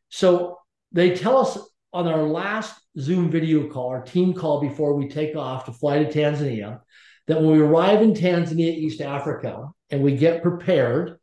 So 0.08 0.58
they 0.90 1.14
tell 1.14 1.38
us 1.38 1.58
on 1.92 2.08
our 2.08 2.22
last 2.22 2.74
Zoom 2.98 3.30
video 3.30 3.68
call, 3.68 3.90
our 3.90 4.02
team 4.02 4.32
call 4.32 4.60
before 4.60 4.94
we 4.94 5.08
take 5.08 5.36
off 5.36 5.66
to 5.66 5.72
fly 5.72 6.02
to 6.02 6.10
Tanzania, 6.10 6.80
that 7.26 7.40
when 7.40 7.52
we 7.52 7.60
arrive 7.60 8.02
in 8.02 8.14
Tanzania, 8.14 8.74
East 8.74 9.00
Africa, 9.02 9.68
and 9.90 10.02
we 10.02 10.16
get 10.16 10.42
prepared, 10.42 11.18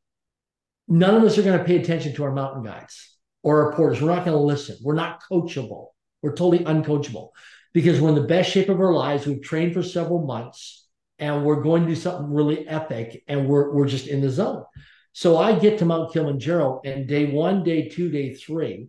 none 0.87 1.15
of 1.15 1.23
us 1.23 1.37
are 1.37 1.43
going 1.43 1.57
to 1.57 1.65
pay 1.65 1.77
attention 1.77 2.13
to 2.15 2.23
our 2.23 2.31
mountain 2.31 2.63
guides 2.63 3.12
or 3.43 3.71
our. 3.71 4.01
We're 4.01 4.15
not 4.15 4.25
going 4.25 4.37
to 4.37 4.43
listen. 4.43 4.77
We're 4.81 4.95
not 4.95 5.21
coachable. 5.29 5.87
We're 6.21 6.35
totally 6.35 6.59
uncoachable 6.59 7.29
because 7.73 7.99
we're 7.99 8.09
in 8.09 8.15
the 8.15 8.21
best 8.21 8.49
shape 8.49 8.69
of 8.69 8.79
our 8.79 8.93
lives. 8.93 9.27
We've 9.27 9.41
trained 9.41 9.73
for 9.73 9.83
several 9.83 10.25
months 10.25 10.87
and 11.19 11.43
we're 11.43 11.61
going 11.61 11.83
to 11.83 11.89
do 11.89 11.95
something 11.95 12.33
really 12.33 12.67
epic 12.67 13.23
and 13.27 13.47
we're, 13.47 13.73
we're 13.73 13.87
just 13.87 14.07
in 14.07 14.21
the 14.21 14.29
zone. 14.29 14.63
So 15.11 15.37
I 15.37 15.59
get 15.59 15.79
to 15.79 15.85
Mount 15.85 16.11
Kilimanjaro 16.11 16.81
and 16.85 17.07
day 17.07 17.25
one, 17.25 17.63
day 17.63 17.89
two, 17.89 18.09
day 18.09 18.33
three, 18.33 18.87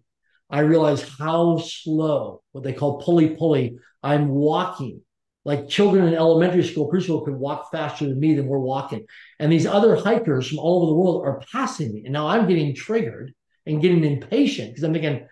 I 0.49 0.61
realize 0.61 1.03
how 1.19 1.59
slow, 1.59 2.43
what 2.53 2.65
they 2.65 2.73
call 2.73 3.01
pole 3.01 3.35
pole, 3.37 3.71
I'm 4.03 4.29
walking. 4.29 5.03
Like 5.45 5.69
children 5.69 6.07
in 6.07 6.15
elementary 6.15 6.63
school, 6.63 6.91
preschool 6.91 7.25
could 7.25 7.35
walk 7.35 7.71
faster 7.71 8.07
than 8.07 8.19
me 8.19 8.35
than 8.35 8.47
we're 8.47 8.59
walking. 8.59 9.05
And 9.39 9.53
these 9.53 9.67
other 9.67 9.97
hikers 9.97 10.49
from 10.49 10.59
all 10.59 10.79
over 10.83 10.87
the 10.87 10.95
world 10.95 11.27
are 11.27 11.43
passing 11.53 11.93
me. 11.93 12.05
And 12.05 12.15
now 12.15 12.29
I'm 12.29 12.49
getting 12.49 12.75
triggered 12.75 13.35
and 13.67 13.81
getting 13.81 14.05
impatient 14.05 14.71
because 14.71 14.85
I'm 14.85 14.93
thinking, 14.93 15.27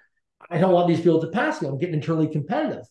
I 0.50 0.58
don't 0.58 0.72
want 0.72 0.88
these 0.88 1.00
people 1.00 1.20
to 1.20 1.28
pass 1.28 1.60
me. 1.60 1.68
I'm 1.68 1.78
getting 1.78 1.94
internally 1.94 2.28
competitive. 2.28 2.84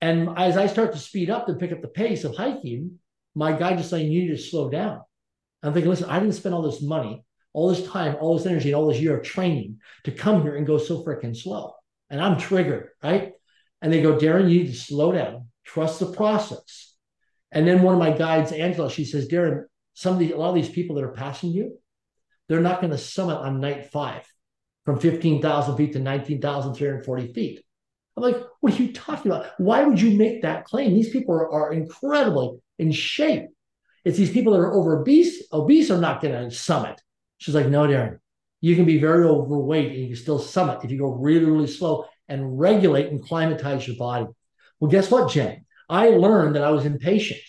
And 0.00 0.30
as 0.36 0.56
I 0.56 0.66
start 0.66 0.92
to 0.92 0.98
speed 0.98 1.30
up 1.30 1.48
and 1.48 1.58
pick 1.58 1.72
up 1.72 1.82
the 1.82 1.88
pace 1.88 2.24
of 2.24 2.36
hiking, 2.36 2.98
my 3.34 3.52
guide 3.52 3.80
is 3.80 3.88
saying, 3.88 4.10
You 4.10 4.22
need 4.22 4.36
to 4.36 4.38
slow 4.38 4.68
down. 4.68 5.00
I'm 5.62 5.72
thinking, 5.72 5.90
listen, 5.90 6.08
I 6.08 6.20
didn't 6.20 6.34
spend 6.34 6.54
all 6.54 6.62
this 6.62 6.82
money 6.82 7.24
all 7.56 7.70
this 7.70 7.88
time, 7.88 8.14
all 8.20 8.36
this 8.36 8.44
energy, 8.44 8.68
and 8.68 8.76
all 8.76 8.86
this 8.86 9.00
year 9.00 9.16
of 9.16 9.24
training 9.24 9.78
to 10.04 10.10
come 10.10 10.42
here 10.42 10.56
and 10.56 10.66
go 10.66 10.76
so 10.76 11.02
freaking 11.02 11.34
slow. 11.34 11.72
And 12.10 12.20
I'm 12.20 12.36
triggered, 12.36 12.90
right? 13.02 13.32
And 13.80 13.90
they 13.90 14.02
go, 14.02 14.18
Darren, 14.18 14.50
you 14.50 14.64
need 14.64 14.66
to 14.66 14.78
slow 14.78 15.10
down, 15.10 15.48
trust 15.64 15.98
the 15.98 16.12
process. 16.12 16.94
And 17.50 17.66
then 17.66 17.80
one 17.80 17.94
of 17.94 17.98
my 17.98 18.10
guides, 18.10 18.52
Angela, 18.52 18.90
she 18.90 19.06
says, 19.06 19.26
Darren, 19.26 19.64
some 19.94 20.12
of 20.12 20.18
these, 20.18 20.32
a 20.32 20.36
lot 20.36 20.50
of 20.50 20.54
these 20.54 20.68
people 20.68 20.96
that 20.96 21.04
are 21.04 21.12
passing 21.12 21.50
you, 21.50 21.78
they're 22.46 22.60
not 22.60 22.82
going 22.82 22.90
to 22.90 22.98
summit 22.98 23.38
on 23.38 23.58
night 23.58 23.86
five 23.90 24.30
from 24.86 24.98
15,000 25.00 25.76
feet 25.76 25.92
to 25.92 25.98
19,340 25.98 27.32
feet. 27.34 27.60
I'm 28.16 28.22
like, 28.22 28.40
what 28.60 28.72
are 28.72 28.82
you 28.82 28.92
talking 28.94 29.30
about? 29.30 29.48
Why 29.58 29.84
would 29.84 30.00
you 30.00 30.16
make 30.16 30.40
that 30.42 30.64
claim? 30.64 30.94
These 30.94 31.10
people 31.10 31.34
are, 31.34 31.50
are 31.52 31.72
incredibly 31.72 32.52
in 32.78 32.92
shape. 32.92 33.48
It's 34.04 34.16
these 34.16 34.30
people 34.30 34.52
that 34.52 34.60
are 34.60 34.72
over 34.72 35.00
obese. 35.00 35.42
Obese 35.52 35.90
are 35.90 36.00
not 36.00 36.22
going 36.22 36.32
to 36.32 36.56
summit. 36.56 36.98
She's 37.38 37.54
like, 37.54 37.66
no, 37.66 37.86
Darren, 37.86 38.20
you 38.62 38.76
can 38.76 38.86
be 38.86 38.98
very 38.98 39.24
overweight 39.24 39.90
and 39.90 39.98
you 39.98 40.06
can 40.06 40.16
still 40.16 40.38
summit 40.38 40.84
if 40.84 40.90
you 40.90 40.98
go 40.98 41.10
really, 41.10 41.44
really 41.44 41.66
slow 41.66 42.06
and 42.28 42.58
regulate 42.58 43.08
and 43.08 43.22
climatize 43.22 43.86
your 43.86 43.96
body. 43.96 44.26
Well, 44.80 44.90
guess 44.90 45.10
what, 45.10 45.30
Jim? 45.30 45.66
I 45.88 46.10
learned 46.10 46.54
that 46.54 46.64
I 46.64 46.70
was 46.70 46.86
impatient. 46.86 47.40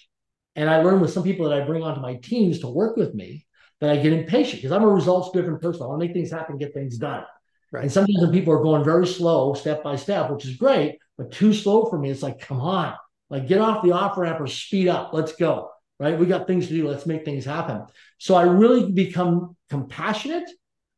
And 0.55 0.69
I 0.69 0.81
learned 0.81 1.01
with 1.01 1.11
some 1.11 1.23
people 1.23 1.47
that 1.47 1.61
I 1.61 1.65
bring 1.65 1.83
onto 1.83 2.01
my 2.01 2.15
teams 2.15 2.59
to 2.59 2.67
work 2.67 2.97
with 2.97 3.13
me 3.13 3.45
that 3.81 3.89
I 3.89 3.97
get 3.97 4.13
impatient 4.13 4.61
because 4.61 4.71
I'm 4.71 4.83
a 4.83 4.87
results 4.87 5.31
driven 5.33 5.59
person. 5.59 5.83
I 5.83 5.87
want 5.87 6.01
to 6.01 6.07
make 6.07 6.15
things 6.15 6.31
happen, 6.31 6.57
get 6.57 6.73
things 6.73 6.97
done. 6.97 7.23
Right. 7.71 7.83
And 7.83 7.91
sometimes 7.91 8.21
when 8.21 8.31
people 8.31 8.53
are 8.53 8.63
going 8.63 8.83
very 8.83 9.05
slow, 9.05 9.53
step 9.53 9.83
by 9.83 9.97
step, 9.97 10.31
which 10.31 10.45
is 10.45 10.55
great, 10.55 10.97
but 11.17 11.31
too 11.31 11.53
slow 11.53 11.85
for 11.85 11.99
me, 11.99 12.09
it's 12.09 12.23
like, 12.23 12.39
come 12.39 12.61
on, 12.61 12.93
like 13.29 13.47
get 13.47 13.59
off 13.59 13.83
the 13.83 13.91
off 13.91 14.17
ramp 14.17 14.39
or 14.39 14.47
speed 14.47 14.87
up. 14.87 15.11
Let's 15.13 15.33
go 15.33 15.71
right? 15.99 16.17
We 16.17 16.25
got 16.25 16.47
things 16.47 16.67
to 16.67 16.73
do. 16.73 16.87
Let's 16.87 17.05
make 17.05 17.25
things 17.25 17.45
happen. 17.45 17.85
So 18.17 18.35
I 18.35 18.43
really 18.43 18.91
become 18.91 19.55
compassionate 19.69 20.49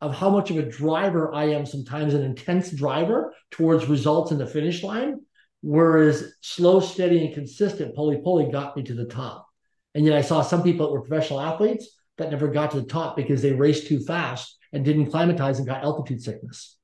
of 0.01 0.15
how 0.15 0.29
much 0.29 0.49
of 0.49 0.57
a 0.57 0.63
driver 0.63 1.33
I 1.33 1.45
am, 1.45 1.65
sometimes 1.65 2.13
an 2.13 2.23
intense 2.23 2.71
driver 2.71 3.33
towards 3.51 3.87
results 3.87 4.31
in 4.31 4.37
the 4.37 4.47
finish 4.47 4.83
line. 4.83 5.19
Whereas 5.61 6.33
slow, 6.41 6.79
steady, 6.79 7.25
and 7.25 7.33
consistent 7.33 7.95
pole 7.95 8.21
pole 8.21 8.49
got 8.49 8.77
me 8.77 8.83
to 8.83 8.93
the 8.93 9.05
top. 9.05 9.45
And 9.93 10.05
yet 10.05 10.17
I 10.17 10.21
saw 10.21 10.41
some 10.41 10.63
people 10.63 10.87
that 10.87 10.93
were 10.93 11.01
professional 11.01 11.41
athletes 11.41 11.98
that 12.19 12.31
never 12.31 12.47
got 12.47 12.71
to 12.71 12.81
the 12.81 12.87
top 12.87 13.15
because 13.15 13.41
they 13.41 13.51
raced 13.51 13.87
too 13.87 13.99
fast 13.99 14.57
and 14.71 14.85
didn't 14.85 15.09
climatize 15.11 15.57
and 15.57 15.67
got 15.67 15.83
altitude 15.83 16.21
sickness. 16.21 16.77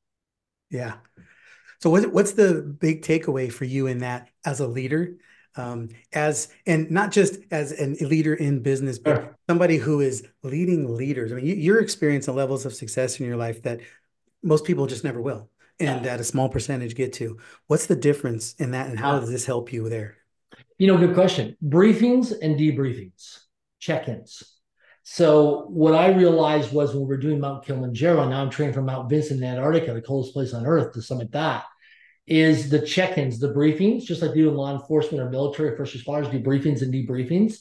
Yeah. 0.69 0.95
So 1.80 1.89
what's 1.89 2.08
what's 2.08 2.32
the 2.34 2.62
big 2.62 3.04
takeaway 3.04 3.52
for 3.52 3.65
you 3.65 3.88
in 3.88 4.00
that 4.00 4.30
as 4.43 4.60
a 4.60 4.67
leader 4.67 5.17
um, 5.58 5.89
as 6.13 6.50
and 6.65 6.91
not 6.91 7.12
just 7.12 7.38
as 7.52 7.71
a 7.80 8.06
leader 8.06 8.34
in 8.34 8.62
business, 8.62 9.00
but 9.00 9.21
yeah. 9.21 9.28
somebody 9.48 9.78
who 9.78 10.02
is 10.02 10.28
leading 10.43 10.95
leaders. 10.95 11.32
I 11.32 11.36
mean, 11.36 11.45
you, 11.45 11.56
your 11.56 11.80
experience 11.80 12.28
and 12.28 12.36
levels 12.36 12.65
of 12.65 12.74
success 12.74 13.19
in 13.19 13.26
your 13.26 13.38
life 13.38 13.62
that 13.63 13.80
most 14.43 14.65
people 14.65 14.86
just 14.86 15.04
never 15.04 15.21
will, 15.21 15.50
and 15.80 16.06
that 16.06 16.19
a 16.19 16.24
small 16.24 16.50
percentage 16.50 16.95
get 16.95 17.13
to. 17.13 17.39
What's 17.67 17.86
the 17.86 17.95
difference 17.95 18.54
in 18.56 18.71
that, 18.71 18.89
and 18.89 19.00
how 19.00 19.19
does 19.19 19.32
this 19.32 19.45
help 19.45 19.71
you 19.71 19.88
there? 19.89 20.17
You 20.78 20.88
know, 20.88 20.98
good 20.98 21.13
question. 21.13 21.56
Briefings 21.63 22.34
and 22.41 22.60
debriefings, 22.60 23.39
check-ins. 23.80 24.43
So 25.08 25.68
what 25.68 25.94
I 25.94 26.08
realized 26.08 26.74
was 26.74 26.91
when 26.91 27.04
we 27.04 27.08
were 27.08 27.18
doing 27.18 27.39
Mount 27.39 27.63
Kilimanjaro, 27.63 28.28
now 28.28 28.41
I'm 28.41 28.50
training 28.50 28.74
for 28.74 28.82
Mount 28.82 29.08
Vinson 29.08 29.38
in 29.38 29.44
Antarctica, 29.44 29.94
the 29.94 30.02
coldest 30.02 30.34
place 30.34 30.52
on 30.52 30.65
earth, 30.65 30.94
to 30.94 31.02
summit 31.02 31.32
that 31.32 31.63
is 32.26 32.72
the 32.72 32.82
check-ins, 32.82 33.38
the 33.38 33.54
briefings, 33.54 34.04
just 34.04 34.24
like 34.24 34.36
you 34.36 34.46
do 34.46 34.50
in 34.50 34.56
law 34.56 34.74
enforcement 34.74 35.24
or 35.24 35.30
military 35.30 35.78
first 35.78 35.96
responders 35.96 36.32
do 36.32 36.39
briefings 36.39 36.82
and 36.82 36.91
debriefings. 36.91 37.58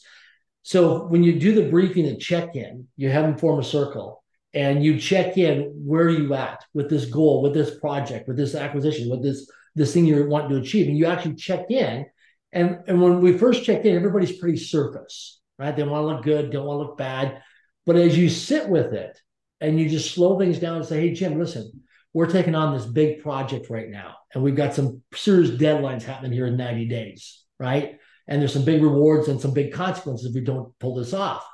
So 0.63 1.05
when 1.05 1.23
you 1.23 1.39
do 1.39 1.55
the 1.55 1.69
briefing 1.69 2.07
and 2.07 2.19
check-in, 2.19 2.89
you 2.97 3.11
have 3.11 3.25
them 3.25 3.37
form 3.37 3.61
a 3.61 3.63
circle 3.63 4.25
and 4.55 4.83
you 4.83 4.99
check 4.99 5.37
in 5.37 5.71
where 5.85 6.05
are 6.05 6.11
you 6.11 6.33
at 6.33 6.65
with 6.73 6.89
this 6.89 7.05
goal, 7.05 7.43
with 7.43 7.53
this 7.53 7.79
project, 7.79 8.27
with 8.27 8.39
this 8.39 8.55
acquisition, 8.55 9.11
with 9.11 9.23
this 9.23 9.51
this 9.75 9.93
thing 9.93 10.07
you 10.07 10.27
want 10.27 10.49
to 10.49 10.57
achieve. 10.57 10.89
And 10.89 10.97
you 10.97 11.05
actually 11.07 11.35
check 11.35 11.71
in. 11.71 12.07
And, 12.53 12.79
and 12.87 13.03
when 13.03 13.21
we 13.21 13.37
first 13.37 13.65
check 13.65 13.85
in, 13.85 13.97
everybody's 13.97 14.39
pretty 14.39 14.57
surface, 14.57 15.43
right? 15.59 15.75
They 15.75 15.83
want 15.83 16.03
to 16.03 16.07
look 16.07 16.25
good, 16.25 16.51
don't 16.51 16.67
want 16.67 16.79
to 16.79 16.83
look 16.85 16.99
bad. 16.99 17.43
But 17.87 17.97
as 17.97 18.17
you 18.17 18.29
sit 18.29 18.69
with 18.69 18.93
it 18.93 19.19
and 19.61 19.79
you 19.79 19.89
just 19.89 20.15
slow 20.15 20.39
things 20.39 20.59
down 20.59 20.77
and 20.77 20.87
say, 20.87 21.01
hey, 21.01 21.15
Jim, 21.15 21.39
listen, 21.39 21.85
we're 22.13 22.31
taking 22.31 22.55
on 22.55 22.75
this 22.75 22.87
big 22.87 23.23
project 23.23 23.69
right 23.71 23.91
now, 23.91 24.15
and 24.33 24.43
we've 24.43 24.55
got 24.55 24.75
some 24.75 25.03
serious 25.15 25.51
deadlines 25.51 26.03
happening 26.03 26.33
here 26.33 26.47
in 26.47 26.57
90 26.57 26.87
days, 26.87 27.43
right? 27.59 27.99
And 28.29 28.41
there's 28.41 28.53
some 28.53 28.65
big 28.65 28.83
rewards 28.83 29.29
and 29.29 29.41
some 29.41 29.53
big 29.53 29.73
consequences 29.73 30.27
if 30.27 30.35
we 30.35 30.41
don't 30.41 30.73
pull 30.79 30.95
this 30.95 31.13
off. 31.13 31.45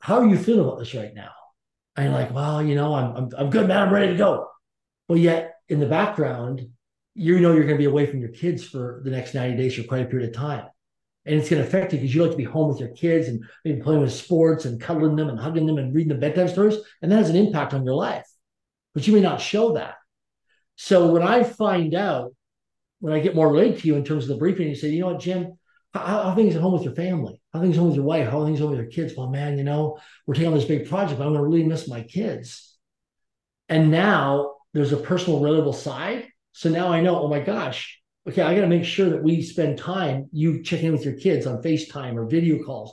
How 0.00 0.18
are 0.18 0.26
you 0.26 0.36
feeling 0.36 0.66
about 0.66 0.78
this 0.78 0.94
right 0.94 1.14
now? 1.14 1.30
And 1.96 2.06
you're 2.06 2.14
like, 2.14 2.34
well, 2.34 2.62
you 2.62 2.74
know, 2.74 2.92
I'm, 2.92 3.16
I'm, 3.16 3.28
I'm 3.38 3.50
good, 3.50 3.68
man. 3.68 3.78
I'm 3.78 3.94
ready 3.94 4.08
to 4.08 4.18
go. 4.18 4.48
But 5.08 5.18
yet 5.18 5.54
in 5.68 5.78
the 5.78 5.86
background, 5.86 6.66
you 7.14 7.38
know 7.38 7.52
you're 7.52 7.64
going 7.64 7.76
to 7.76 7.78
be 7.78 7.84
away 7.84 8.06
from 8.06 8.20
your 8.20 8.30
kids 8.30 8.64
for 8.64 9.00
the 9.04 9.10
next 9.10 9.34
90 9.34 9.56
days 9.56 9.76
for 9.76 9.84
quite 9.84 10.02
a 10.02 10.06
period 10.06 10.30
of 10.30 10.34
time. 10.34 10.64
And 11.26 11.36
it's 11.40 11.48
going 11.48 11.62
to 11.62 11.66
affect 11.66 11.92
you 11.92 11.98
because 11.98 12.14
you 12.14 12.22
like 12.22 12.32
to 12.32 12.36
be 12.36 12.44
home 12.44 12.68
with 12.68 12.80
your 12.80 12.90
kids 12.90 13.28
and 13.28 13.42
maybe 13.64 13.80
playing 13.80 14.02
with 14.02 14.12
sports 14.12 14.66
and 14.66 14.80
cuddling 14.80 15.16
them 15.16 15.30
and 15.30 15.38
hugging 15.38 15.66
them 15.66 15.78
and 15.78 15.94
reading 15.94 16.12
the 16.12 16.20
bedtime 16.20 16.48
stories. 16.48 16.76
And 17.00 17.10
that 17.10 17.16
has 17.16 17.30
an 17.30 17.36
impact 17.36 17.72
on 17.72 17.84
your 17.84 17.94
life 17.94 18.26
but 18.94 19.06
you 19.06 19.12
may 19.12 19.20
not 19.20 19.40
show 19.40 19.74
that. 19.74 19.96
So 20.76 21.12
when 21.12 21.22
I 21.22 21.42
find 21.42 21.94
out, 21.94 22.32
when 23.00 23.12
I 23.12 23.20
get 23.20 23.34
more 23.34 23.50
related 23.50 23.80
to 23.80 23.88
you 23.88 23.96
in 23.96 24.04
terms 24.04 24.24
of 24.24 24.28
the 24.30 24.36
briefing, 24.36 24.68
you 24.68 24.74
say, 24.74 24.88
you 24.88 25.00
know 25.00 25.08
what, 25.08 25.20
Jim, 25.20 25.58
how, 25.92 26.00
how 26.00 26.34
things 26.34 26.54
at 26.54 26.62
home 26.62 26.72
with 26.72 26.84
your 26.84 26.94
family? 26.94 27.40
How 27.52 27.60
things 27.60 27.76
home 27.76 27.88
with 27.88 27.96
your 27.96 28.04
wife? 28.04 28.28
How 28.28 28.44
things 28.44 28.60
home 28.60 28.70
with 28.70 28.80
your 28.80 28.88
kids? 28.88 29.14
Well, 29.16 29.28
man, 29.28 29.58
you 29.58 29.64
know, 29.64 29.98
we're 30.26 30.34
taking 30.34 30.48
on 30.48 30.54
this 30.54 30.64
big 30.64 30.88
project, 30.88 31.18
but 31.18 31.26
I'm 31.26 31.32
going 31.32 31.44
to 31.44 31.48
really 31.48 31.64
miss 31.64 31.86
my 31.88 32.02
kids. 32.02 32.76
And 33.68 33.90
now 33.90 34.54
there's 34.72 34.92
a 34.92 34.96
personal, 34.96 35.40
relatable 35.40 35.74
side. 35.74 36.28
So 36.52 36.70
now 36.70 36.88
I 36.88 37.00
know, 37.00 37.20
oh 37.20 37.28
my 37.28 37.40
gosh, 37.40 38.00
okay, 38.28 38.42
I 38.42 38.54
got 38.54 38.62
to 38.62 38.66
make 38.66 38.84
sure 38.84 39.10
that 39.10 39.22
we 39.22 39.42
spend 39.42 39.78
time, 39.78 40.28
you 40.32 40.62
check 40.62 40.82
in 40.82 40.92
with 40.92 41.04
your 41.04 41.14
kids 41.14 41.46
on 41.46 41.62
FaceTime 41.62 42.16
or 42.16 42.26
video 42.26 42.62
calls. 42.64 42.92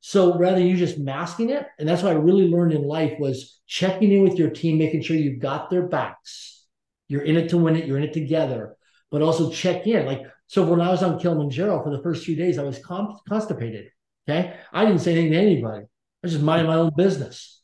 So 0.00 0.38
rather 0.38 0.60
you 0.60 0.76
just 0.76 0.98
masking 0.98 1.50
it, 1.50 1.66
and 1.78 1.88
that's 1.88 2.02
what 2.02 2.12
I 2.12 2.16
really 2.16 2.48
learned 2.48 2.72
in 2.72 2.82
life 2.82 3.18
was 3.18 3.60
checking 3.66 4.12
in 4.12 4.22
with 4.22 4.38
your 4.38 4.50
team, 4.50 4.78
making 4.78 5.02
sure 5.02 5.16
you've 5.16 5.40
got 5.40 5.70
their 5.70 5.88
backs. 5.88 6.64
You're 7.08 7.22
in 7.22 7.36
it 7.36 7.48
to 7.50 7.58
win 7.58 7.76
it, 7.76 7.86
you're 7.86 7.98
in 7.98 8.04
it 8.04 8.12
together, 8.12 8.76
but 9.10 9.22
also 9.22 9.50
check 9.50 9.86
in. 9.86 10.06
Like, 10.06 10.22
so 10.46 10.64
when 10.64 10.80
I 10.80 10.90
was 10.90 11.02
on 11.02 11.18
Kilimanjaro 11.18 11.82
for 11.82 11.90
the 11.90 12.02
first 12.02 12.24
few 12.24 12.36
days, 12.36 12.58
I 12.58 12.62
was 12.62 12.80
constipated. 13.28 13.88
Okay. 14.28 14.54
I 14.72 14.84
didn't 14.84 15.00
say 15.00 15.12
anything 15.12 15.32
to 15.32 15.38
anybody. 15.38 15.84
I 15.84 15.88
was 16.22 16.32
just 16.32 16.44
minding 16.44 16.68
my 16.68 16.76
own 16.76 16.92
business. 16.96 17.62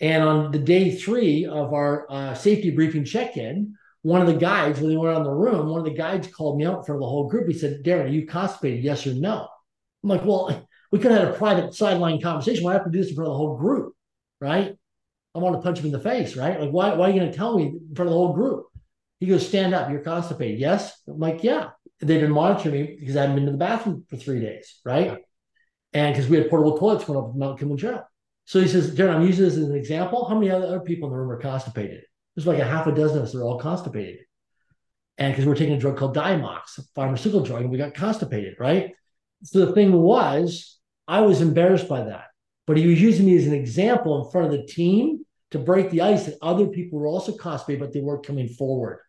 And 0.00 0.22
on 0.22 0.50
the 0.50 0.58
day 0.58 0.96
three 0.96 1.46
of 1.46 1.72
our 1.72 2.06
uh, 2.10 2.34
safety 2.34 2.70
briefing 2.70 3.04
check 3.04 3.36
in, 3.36 3.74
one 4.02 4.20
of 4.20 4.26
the 4.26 4.34
guides, 4.34 4.80
when 4.80 4.90
they 4.90 4.96
went 4.96 5.16
on 5.16 5.24
the 5.24 5.30
room, 5.30 5.68
one 5.68 5.80
of 5.80 5.84
the 5.84 5.94
guides 5.94 6.26
called 6.28 6.58
me 6.58 6.64
out 6.64 6.78
in 6.78 6.84
front 6.84 6.96
of 6.96 7.00
the 7.00 7.08
whole 7.08 7.28
group. 7.28 7.48
He 7.48 7.58
said, 7.58 7.82
Darren, 7.84 8.04
are 8.04 8.08
you 8.08 8.26
constipated? 8.26 8.82
Yes 8.82 9.06
or 9.06 9.14
no? 9.14 9.48
I'm 10.02 10.08
like, 10.08 10.24
well, 10.24 10.66
we 10.90 10.98
could 10.98 11.10
have 11.10 11.20
had 11.20 11.34
a 11.34 11.38
private 11.38 11.74
sideline 11.74 12.20
conversation. 12.20 12.64
Why 12.64 12.72
have 12.72 12.84
to 12.84 12.90
do 12.90 12.98
this 12.98 13.10
in 13.10 13.14
front 13.14 13.28
of 13.28 13.34
the 13.34 13.38
whole 13.38 13.56
group? 13.56 13.94
Right. 14.40 14.74
I 15.34 15.38
want 15.38 15.56
to 15.56 15.62
punch 15.62 15.78
him 15.78 15.86
in 15.86 15.92
the 15.92 16.00
face, 16.00 16.34
right? 16.34 16.58
Like, 16.58 16.70
why, 16.70 16.94
why 16.94 17.06
are 17.06 17.12
you 17.12 17.20
going 17.20 17.30
to 17.30 17.36
tell 17.36 17.56
me 17.56 17.64
in 17.66 17.94
front 17.94 18.08
of 18.08 18.12
the 18.12 18.18
whole 18.18 18.32
group? 18.32 18.66
He 19.20 19.26
goes, 19.26 19.46
stand 19.46 19.74
up. 19.74 19.90
You're 19.90 20.00
constipated. 20.00 20.58
Yes. 20.58 20.92
I'm 21.06 21.18
like, 21.18 21.44
yeah. 21.44 21.70
They've 22.00 22.22
been 22.22 22.32
monitoring 22.32 22.74
me 22.74 22.96
because 22.98 23.16
I 23.16 23.20
haven't 23.20 23.36
been 23.36 23.44
to 23.44 23.52
the 23.52 23.58
bathroom 23.58 24.06
for 24.08 24.16
three 24.16 24.40
days, 24.40 24.80
right? 24.84 25.18
And 25.92 26.14
because 26.14 26.30
we 26.30 26.38
had 26.38 26.48
portable 26.48 26.78
toilets 26.78 27.04
going 27.04 27.18
up 27.18 27.36
Mount 27.36 27.58
Kilimanjaro. 27.58 28.04
So 28.46 28.60
he 28.60 28.66
says, 28.66 28.96
Darren, 28.96 29.16
I'm 29.16 29.26
using 29.26 29.44
this 29.44 29.58
as 29.58 29.68
an 29.68 29.76
example. 29.76 30.26
How 30.26 30.34
many 30.34 30.50
other 30.50 30.80
people 30.80 31.08
in 31.08 31.12
the 31.12 31.18
room 31.18 31.30
are 31.30 31.36
constipated? 31.36 32.04
There's 32.40 32.58
like 32.58 32.66
a 32.66 32.70
half 32.70 32.86
a 32.86 32.92
dozen 32.92 33.18
of 33.18 33.24
us 33.24 33.32
that 33.32 33.40
are 33.40 33.44
all 33.44 33.58
constipated. 33.58 34.20
And 35.18 35.30
because 35.30 35.44
we're 35.44 35.54
taking 35.54 35.74
a 35.74 35.78
drug 35.78 35.98
called 35.98 36.16
Diamox, 36.16 36.78
a 36.78 36.82
pharmaceutical 36.94 37.42
drug, 37.42 37.60
and 37.60 37.70
we 37.70 37.76
got 37.76 37.92
constipated, 37.92 38.54
right? 38.58 38.94
So 39.42 39.66
the 39.66 39.72
thing 39.72 39.92
was, 39.92 40.78
I 41.06 41.20
was 41.20 41.42
embarrassed 41.42 41.86
by 41.86 42.04
that. 42.04 42.28
But 42.66 42.78
he 42.78 42.86
was 42.86 42.98
using 42.98 43.26
me 43.26 43.36
as 43.36 43.46
an 43.46 43.52
example 43.52 44.24
in 44.24 44.30
front 44.30 44.46
of 44.46 44.52
the 44.52 44.66
team 44.66 45.26
to 45.50 45.58
break 45.58 45.90
the 45.90 46.00
ice 46.00 46.24
that 46.24 46.38
other 46.40 46.66
people 46.68 46.98
were 46.98 47.08
also 47.08 47.36
constipated, 47.36 47.80
but 47.80 47.92
they 47.92 48.00
weren't 48.00 48.24
coming 48.24 48.48
forward. 48.48 49.00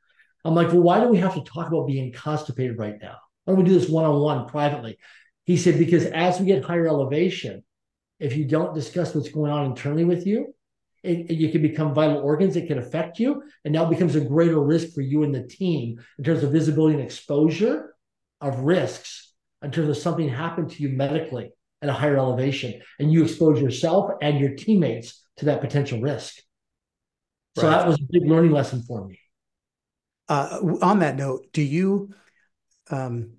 I'm 0.43 0.53
like, 0.53 0.67
well, 0.67 0.82
why 0.82 0.99
do 0.99 1.07
we 1.07 1.19
have 1.19 1.36
to 1.36 1.43
talk 1.43 1.69
about 1.69 1.88
being 1.88 2.11
constipated 2.11 2.77
right 2.77 2.97
now? 3.01 3.15
Why 3.45 3.53
don't 3.53 3.63
we 3.63 3.69
do 3.69 3.79
this 3.79 3.88
one 3.88 4.03
on 4.03 4.19
one 4.19 4.45
privately? 4.45 4.97
He 5.45 5.55
said, 5.55 5.79
because 5.79 6.05
as 6.05 6.38
we 6.38 6.47
get 6.47 6.65
higher 6.65 6.88
elevation, 6.88 7.63
if 8.19 8.36
you 8.36 8.43
don't 8.43 8.75
discuss 8.75 9.15
what's 9.15 9.29
going 9.29 9.51
on 9.51 9.67
internally 9.67 10.03
with 10.03 10.27
you, 10.27 10.53
it, 11.03 11.31
you 11.31 11.51
can 11.51 11.61
become 11.61 11.93
vital 11.93 12.17
organs. 12.17 12.55
It 12.55 12.67
can 12.67 12.77
affect 12.77 13.19
you. 13.19 13.43
And 13.65 13.73
now 13.73 13.85
becomes 13.85 14.15
a 14.15 14.21
greater 14.21 14.59
risk 14.59 14.93
for 14.93 15.01
you 15.01 15.23
and 15.23 15.33
the 15.33 15.43
team 15.47 15.99
in 16.17 16.23
terms 16.23 16.43
of 16.43 16.51
visibility 16.51 16.95
and 16.95 17.03
exposure 17.03 17.95
of 18.39 18.59
risks 18.59 19.33
in 19.61 19.71
terms 19.71 19.89
of 19.89 19.97
something 19.97 20.27
happened 20.27 20.71
to 20.71 20.83
you 20.83 20.89
medically 20.89 21.51
at 21.81 21.89
a 21.89 21.93
higher 21.93 22.17
elevation. 22.17 22.81
And 22.99 23.11
you 23.11 23.23
expose 23.23 23.61
yourself 23.61 24.11
and 24.21 24.39
your 24.39 24.55
teammates 24.55 25.23
to 25.37 25.45
that 25.45 25.61
potential 25.61 25.99
risk. 25.99 26.35
So 27.57 27.63
right. 27.63 27.77
that 27.77 27.87
was 27.87 27.97
a 27.97 28.05
big 28.09 28.27
learning 28.27 28.51
lesson 28.51 28.83
for 28.83 29.05
me. 29.07 29.19
Uh, 30.29 30.77
on 30.81 30.99
that 30.99 31.15
note, 31.15 31.47
do 31.51 31.61
you, 31.61 32.13
um, 32.89 33.33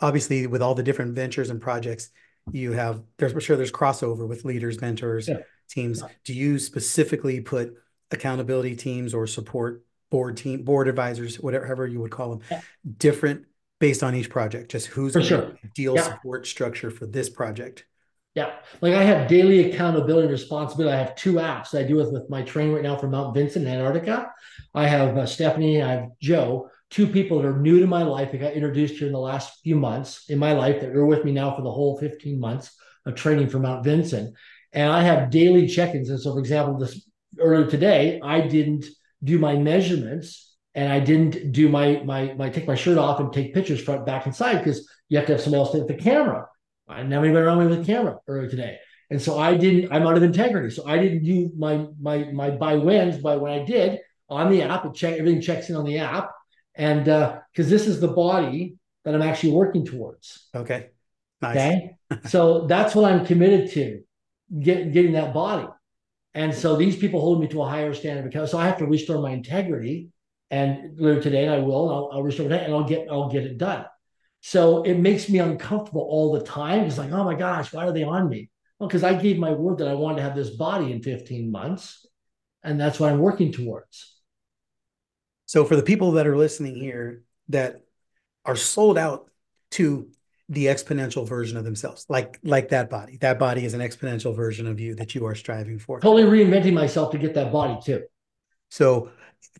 obviously, 0.00 0.46
with 0.46 0.62
all 0.62 0.74
the 0.74 0.82
different 0.82 1.14
ventures 1.14 1.50
and 1.50 1.60
projects, 1.60 2.10
you 2.52 2.72
have 2.72 3.02
there's 3.18 3.32
for 3.32 3.40
sure 3.40 3.56
there's 3.56 3.72
crossover 3.72 4.28
with 4.28 4.44
leaders, 4.44 4.80
mentors, 4.80 5.28
yeah. 5.28 5.38
Teams. 5.68 6.02
Do 6.24 6.34
you 6.34 6.58
specifically 6.58 7.40
put 7.40 7.74
accountability 8.10 8.76
teams 8.76 9.14
or 9.14 9.26
support 9.26 9.84
board 10.10 10.36
team, 10.36 10.62
board 10.62 10.88
advisors, 10.88 11.36
whatever 11.36 11.86
you 11.86 12.00
would 12.00 12.10
call 12.10 12.30
them, 12.30 12.40
yeah. 12.50 12.60
different 12.98 13.46
based 13.80 14.02
on 14.02 14.14
each 14.14 14.30
project? 14.30 14.70
Just 14.70 14.88
who's 14.88 15.12
for 15.12 15.22
sure. 15.22 15.58
deal 15.74 15.96
support 15.98 16.46
structure 16.46 16.90
for 16.90 17.06
this 17.06 17.28
project? 17.28 17.86
Yeah. 18.34 18.52
Like 18.80 18.94
I 18.94 19.04
have 19.04 19.28
daily 19.28 19.70
accountability 19.70 20.24
and 20.24 20.32
responsibility. 20.32 20.94
I 20.94 20.98
have 20.98 21.14
two 21.14 21.34
apps 21.34 21.78
I 21.78 21.84
do 21.84 21.96
with, 21.96 22.12
with 22.12 22.28
my 22.28 22.42
train 22.42 22.72
right 22.72 22.82
now 22.82 22.96
for 22.96 23.08
Mount 23.08 23.34
Vinson, 23.34 23.66
Antarctica. 23.66 24.32
I 24.74 24.88
have 24.88 25.16
uh, 25.16 25.24
Stephanie, 25.24 25.80
I 25.80 25.92
have 25.92 26.08
Joe, 26.20 26.68
two 26.90 27.06
people 27.06 27.40
that 27.40 27.48
are 27.48 27.58
new 27.58 27.80
to 27.80 27.86
my 27.86 28.02
life 28.02 28.32
that 28.32 28.38
got 28.38 28.52
introduced 28.52 28.94
here 28.94 29.06
in 29.06 29.12
the 29.12 29.18
last 29.18 29.60
few 29.62 29.76
months 29.76 30.24
in 30.28 30.38
my 30.38 30.52
life 30.52 30.80
that 30.80 30.94
are 30.94 31.06
with 31.06 31.24
me 31.24 31.32
now 31.32 31.54
for 31.54 31.62
the 31.62 31.70
whole 31.70 31.98
15 31.98 32.38
months 32.38 32.76
of 33.06 33.14
training 33.14 33.48
for 33.48 33.58
Mount 33.58 33.84
Vinson. 33.84 34.34
And 34.74 34.90
I 34.90 35.02
have 35.02 35.30
daily 35.30 35.66
check-ins. 35.66 36.10
And 36.10 36.20
so, 36.20 36.32
for 36.32 36.40
example, 36.40 36.76
this 36.78 37.08
earlier 37.38 37.70
today, 37.70 38.20
I 38.22 38.40
didn't 38.40 38.84
do 39.22 39.38
my 39.38 39.56
measurements 39.56 40.56
and 40.74 40.92
I 40.92 41.00
didn't 41.00 41.52
do 41.52 41.68
my 41.68 42.02
my 42.04 42.34
my 42.34 42.50
take 42.50 42.66
my 42.66 42.74
shirt 42.74 42.98
off 42.98 43.20
and 43.20 43.32
take 43.32 43.54
pictures 43.54 43.80
front, 43.80 44.04
back, 44.04 44.26
and 44.26 44.34
side 44.34 44.58
because 44.58 44.88
you 45.08 45.18
have 45.18 45.26
to 45.28 45.34
have 45.34 45.40
somebody 45.40 45.60
else 45.60 45.72
take 45.72 45.86
the 45.86 45.94
camera. 45.94 46.46
I 46.88 46.98
didn't 46.98 47.12
have 47.12 47.24
anybody 47.24 47.44
around 47.44 47.60
me 47.60 47.66
with 47.66 47.80
a 47.80 47.84
camera 47.84 48.18
earlier 48.26 48.50
today. 48.50 48.78
And 49.10 49.20
so 49.20 49.38
I 49.38 49.56
didn't, 49.56 49.92
I'm 49.92 50.06
out 50.06 50.16
of 50.16 50.22
integrity. 50.22 50.74
So 50.74 50.86
I 50.86 50.98
didn't 50.98 51.24
do 51.24 51.50
my 51.56 51.86
my 52.00 52.24
my 52.32 52.50
by 52.50 52.74
wins 52.74 53.18
by 53.18 53.36
when 53.36 53.52
I 53.52 53.64
did 53.64 54.00
on 54.28 54.50
the 54.50 54.62
app. 54.62 54.84
It 54.84 54.94
check 54.94 55.18
everything 55.18 55.40
checks 55.40 55.70
in 55.70 55.76
on 55.76 55.84
the 55.84 55.98
app. 55.98 56.30
And 56.74 57.08
uh, 57.08 57.38
because 57.52 57.70
this 57.70 57.86
is 57.86 58.00
the 58.00 58.08
body 58.08 58.76
that 59.04 59.14
I'm 59.14 59.22
actually 59.22 59.52
working 59.52 59.84
towards. 59.84 60.48
Okay. 60.54 60.88
Nice. 61.40 61.56
Okay. 61.56 61.96
so 62.26 62.66
that's 62.66 62.94
what 62.94 63.10
I'm 63.10 63.24
committed 63.24 63.70
to, 63.72 64.02
get, 64.60 64.92
getting 64.92 65.12
that 65.12 65.34
body. 65.34 65.66
And 66.34 66.54
so 66.54 66.76
these 66.76 66.96
people 66.96 67.20
hold 67.20 67.40
me 67.40 67.48
to 67.48 67.62
a 67.62 67.68
higher 67.68 67.94
standard 67.94 68.24
because 68.24 68.50
so 68.50 68.58
I 68.58 68.66
have 68.66 68.78
to 68.78 68.86
restore 68.86 69.20
my 69.20 69.30
integrity. 69.30 70.10
And 70.50 70.98
later 70.98 71.20
today, 71.20 71.46
and 71.46 71.54
I 71.54 71.58
will, 71.58 71.90
I'll, 71.90 72.10
I'll 72.12 72.22
restore 72.22 72.48
that 72.48 72.64
and 72.64 72.72
I'll 72.72 72.84
get 72.84 73.08
I'll 73.10 73.30
get 73.30 73.44
it 73.44 73.58
done. 73.58 73.86
So 74.40 74.82
it 74.82 74.98
makes 74.98 75.28
me 75.28 75.38
uncomfortable 75.38 76.02
all 76.02 76.32
the 76.32 76.44
time. 76.44 76.80
It's 76.80 76.98
like, 76.98 77.10
oh 77.12 77.24
my 77.24 77.34
gosh, 77.34 77.72
why 77.72 77.86
are 77.86 77.92
they 77.92 78.04
on 78.04 78.28
me? 78.28 78.50
Well, 78.78 78.88
because 78.88 79.02
I 79.02 79.14
gave 79.14 79.38
my 79.38 79.52
word 79.52 79.78
that 79.78 79.88
I 79.88 79.94
wanted 79.94 80.16
to 80.16 80.22
have 80.22 80.36
this 80.36 80.50
body 80.50 80.92
in 80.92 81.02
15 81.02 81.50
months. 81.50 82.06
And 82.62 82.78
that's 82.78 83.00
what 83.00 83.10
I'm 83.10 83.20
working 83.20 83.52
towards. 83.52 84.20
So 85.46 85.64
for 85.64 85.76
the 85.76 85.82
people 85.82 86.12
that 86.12 86.26
are 86.26 86.36
listening 86.36 86.76
here 86.76 87.22
that 87.48 87.82
are 88.44 88.56
sold 88.56 88.98
out 88.98 89.30
to 89.72 90.08
the 90.48 90.66
exponential 90.66 91.26
version 91.26 91.56
of 91.56 91.64
themselves, 91.64 92.04
like 92.08 92.38
like 92.42 92.68
that 92.68 92.90
body. 92.90 93.16
That 93.18 93.38
body 93.38 93.64
is 93.64 93.74
an 93.74 93.80
exponential 93.80 94.36
version 94.36 94.66
of 94.66 94.78
you 94.78 94.94
that 94.96 95.14
you 95.14 95.24
are 95.26 95.34
striving 95.34 95.78
for. 95.78 96.00
Totally 96.00 96.24
reinventing 96.24 96.74
myself 96.74 97.12
to 97.12 97.18
get 97.18 97.34
that 97.34 97.50
body 97.50 97.78
too. 97.82 98.02
So 98.70 99.10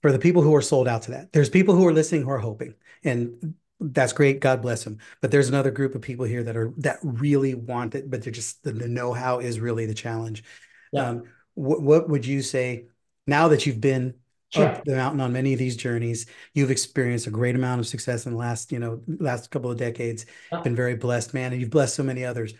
for 0.02 0.12
the 0.12 0.18
people 0.18 0.42
who 0.42 0.54
are 0.54 0.62
sold 0.62 0.86
out 0.86 1.02
to 1.02 1.12
that, 1.12 1.32
there's 1.32 1.48
people 1.48 1.74
who 1.74 1.86
are 1.86 1.92
listening 1.92 2.22
who 2.22 2.30
are 2.30 2.38
hoping. 2.38 2.74
And 3.02 3.54
that's 3.80 4.12
great. 4.12 4.40
God 4.40 4.62
bless 4.62 4.84
them. 4.84 4.98
But 5.20 5.30
there's 5.30 5.48
another 5.48 5.70
group 5.70 5.94
of 5.94 6.02
people 6.02 6.26
here 6.26 6.42
that 6.42 6.56
are 6.56 6.72
that 6.78 6.98
really 7.02 7.54
want 7.54 7.94
it, 7.94 8.10
but 8.10 8.22
they're 8.22 8.32
just 8.32 8.62
the, 8.62 8.72
the 8.72 8.88
know-how 8.88 9.38
is 9.40 9.60
really 9.60 9.86
the 9.86 9.94
challenge. 9.94 10.44
Yeah. 10.92 11.08
Um, 11.08 11.24
what, 11.54 11.82
what 11.82 12.08
would 12.08 12.26
you 12.26 12.42
say 12.42 12.86
now 13.26 13.48
that 13.48 13.66
you've 13.66 13.80
been 13.80 14.14
sure. 14.50 14.66
up 14.66 14.84
the 14.84 14.94
mountain 14.94 15.20
on 15.20 15.32
many 15.32 15.52
of 15.52 15.58
these 15.58 15.76
journeys? 15.76 16.26
You've 16.52 16.70
experienced 16.70 17.26
a 17.26 17.30
great 17.30 17.54
amount 17.54 17.80
of 17.80 17.86
success 17.86 18.26
in 18.26 18.32
the 18.32 18.38
last, 18.38 18.72
you 18.72 18.78
know, 18.78 19.02
last 19.06 19.50
couple 19.50 19.70
of 19.70 19.78
decades. 19.78 20.26
Been 20.62 20.76
very 20.76 20.96
blessed, 20.96 21.34
man, 21.34 21.52
and 21.52 21.60
you've 21.60 21.70
blessed 21.70 21.94
so 21.94 22.02
many 22.02 22.24
others. 22.24 22.54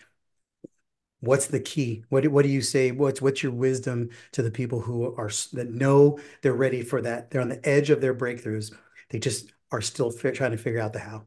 What's 1.20 1.46
the 1.46 1.60
key? 1.60 2.04
What 2.10 2.28
what 2.28 2.42
do 2.42 2.50
you 2.50 2.60
say? 2.60 2.90
What's 2.90 3.22
what's 3.22 3.42
your 3.42 3.52
wisdom 3.52 4.10
to 4.32 4.42
the 4.42 4.50
people 4.50 4.80
who 4.80 5.14
are 5.16 5.30
that 5.54 5.70
know 5.70 6.18
they're 6.42 6.52
ready 6.52 6.82
for 6.82 7.00
that? 7.00 7.30
They're 7.30 7.40
on 7.40 7.48
the 7.48 7.66
edge 7.66 7.88
of 7.90 8.00
their 8.02 8.14
breakthroughs. 8.14 8.74
They 9.08 9.18
just 9.18 9.52
are 9.72 9.80
still 9.80 10.12
trying 10.12 10.50
to 10.50 10.58
figure 10.58 10.80
out 10.80 10.92
the 10.92 10.98
how. 10.98 11.26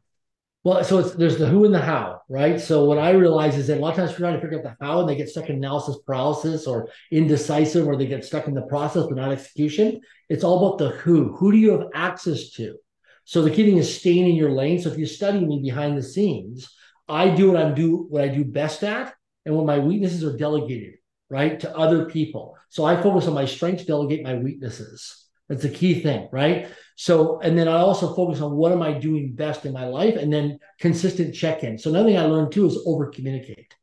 Well, 0.64 0.84
so 0.84 0.98
it's 0.98 1.14
there's 1.14 1.38
the 1.38 1.48
who 1.48 1.64
and 1.66 1.74
the 1.74 1.80
how, 1.80 2.22
right? 2.28 2.60
So 2.60 2.86
what 2.86 2.98
I 2.98 3.12
realize 3.12 3.56
is 3.56 3.68
that 3.68 3.78
a 3.78 3.80
lot 3.80 3.92
of 3.92 3.96
times 3.96 4.12
we're 4.12 4.18
trying 4.18 4.36
to 4.36 4.42
figure 4.42 4.58
out 4.58 4.64
the 4.64 4.86
how 4.86 5.00
and 5.00 5.08
they 5.08 5.16
get 5.16 5.30
stuck 5.30 5.50
in 5.50 5.58
analysis 5.58 5.98
paralysis 6.06 6.68
or 6.68 6.90
indecisive 7.12 7.88
or 7.88 7.96
they 7.96 8.08
get 8.08 8.26
stuck 8.26 8.48
in 8.48 8.54
the 8.54 8.64
process 8.64 9.06
but 9.08 9.16
not 9.16 9.32
execution. 9.32 10.02
It's 10.30 10.44
all 10.44 10.66
about 10.66 10.78
the 10.78 10.90
who. 10.90 11.36
Who 11.38 11.52
do 11.52 11.58
you 11.58 11.72
have 11.72 11.88
access 11.94 12.50
to? 12.52 12.76
So 13.24 13.42
the 13.42 13.52
key 13.52 13.66
thing 13.66 13.78
is 13.78 14.00
staying 14.00 14.30
in 14.30 14.36
your 14.36 14.52
lane. 14.52 14.82
So 14.82 14.90
if 14.90 14.98
you 14.98 15.06
study 15.06 15.46
me 15.46 15.62
behind 15.62 15.98
the 15.98 16.04
scenes, 16.04 16.70
I 17.08 17.30
do 17.30 17.52
what 17.52 17.62
I'm 17.62 17.74
do 17.74 18.06
what 18.10 18.24
I 18.24 18.28
do 18.28 18.44
best 18.44 18.84
at, 18.84 19.14
and 19.46 19.56
when 19.56 19.66
my 19.66 19.80
weaknesses 19.80 20.24
are 20.24 20.36
delegated, 20.36 20.96
right, 21.30 21.60
to 21.62 21.78
other 21.78 22.06
people. 22.06 22.58
So 22.70 22.84
I 22.84 23.02
focus 23.02 23.28
on 23.28 23.34
my 23.34 23.46
strengths, 23.46 23.86
delegate 23.86 24.24
my 24.24 24.36
weaknesses. 24.36 25.27
That's 25.50 25.64
the 25.64 25.70
key 25.70 26.02
thing, 26.02 26.28
right? 26.32 26.68
So, 26.96 27.40
and 27.42 27.58
then 27.58 27.68
I 27.68 27.78
also 27.78 28.14
focus 28.14 28.42
on 28.42 28.56
what 28.56 28.72
am 28.72 28.82
I 28.82 28.94
doing 28.94 29.34
best 29.34 29.66
in 29.66 29.74
my 29.74 29.86
life 29.86 30.16
and 30.16 30.34
then 30.34 30.60
consistent 30.80 31.36
check 31.36 31.64
in. 31.64 31.78
So, 31.78 31.90
another 31.90 32.10
thing 32.10 32.18
I 32.18 32.26
learned 32.26 32.52
too 32.52 32.66
is 32.66 32.78
over 32.86 33.08
communicate, 33.08 33.74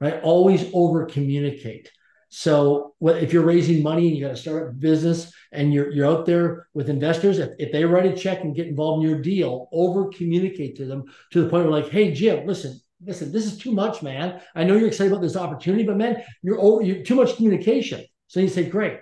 right? 0.00 0.20
Always 0.22 0.68
over 0.72 1.06
communicate. 1.06 1.90
So, 2.28 2.94
if 3.00 3.32
you're 3.32 3.44
raising 3.44 3.82
money 3.82 4.08
and 4.08 4.16
you 4.16 4.24
got 4.24 4.30
to 4.30 4.36
start 4.36 4.68
a 4.68 4.72
business 4.72 5.32
and 5.52 5.72
you're, 5.72 5.92
you're 5.92 6.06
out 6.06 6.26
there 6.26 6.66
with 6.74 6.88
investors, 6.88 7.38
if, 7.38 7.50
if 7.58 7.72
they 7.72 7.84
write 7.84 8.06
a 8.06 8.16
check 8.16 8.42
and 8.42 8.56
get 8.56 8.66
involved 8.66 9.04
in 9.04 9.10
your 9.10 9.22
deal, 9.22 9.68
over 9.72 10.08
communicate 10.08 10.76
to 10.76 10.86
them 10.86 11.04
to 11.32 11.42
the 11.42 11.48
point 11.48 11.64
where, 11.64 11.80
like, 11.80 11.90
hey, 11.90 12.12
Jim, 12.12 12.46
listen, 12.46 12.80
listen, 13.04 13.30
this 13.30 13.46
is 13.46 13.58
too 13.58 13.72
much, 13.72 14.02
man. 14.02 14.40
I 14.54 14.64
know 14.64 14.76
you're 14.76 14.88
excited 14.88 15.12
about 15.12 15.22
this 15.22 15.36
opportunity, 15.36 15.84
but 15.84 15.96
man, 15.96 16.22
you're 16.42 16.60
over, 16.60 16.82
you're 16.82 17.04
too 17.04 17.14
much 17.14 17.36
communication. 17.36 18.04
So 18.28 18.40
you 18.40 18.48
say, 18.48 18.68
great. 18.68 18.98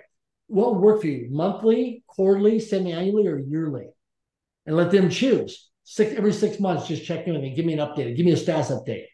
What 0.47 0.75
would 0.75 0.81
work 0.81 1.01
for 1.01 1.07
you? 1.07 1.27
Monthly, 1.31 2.03
quarterly, 2.07 2.59
semi-annually, 2.59 3.27
or 3.27 3.39
yearly? 3.39 3.87
And 4.65 4.75
let 4.75 4.91
them 4.91 5.09
choose. 5.09 5.69
Six 5.83 6.13
every 6.15 6.33
six 6.33 6.59
months, 6.59 6.87
just 6.87 7.05
check 7.05 7.27
in 7.27 7.33
with 7.33 7.43
me, 7.43 7.53
give 7.53 7.65
me 7.65 7.73
an 7.73 7.79
update, 7.79 8.15
give 8.15 8.25
me 8.25 8.31
a 8.31 8.37
status 8.37 8.71
update. 8.71 9.05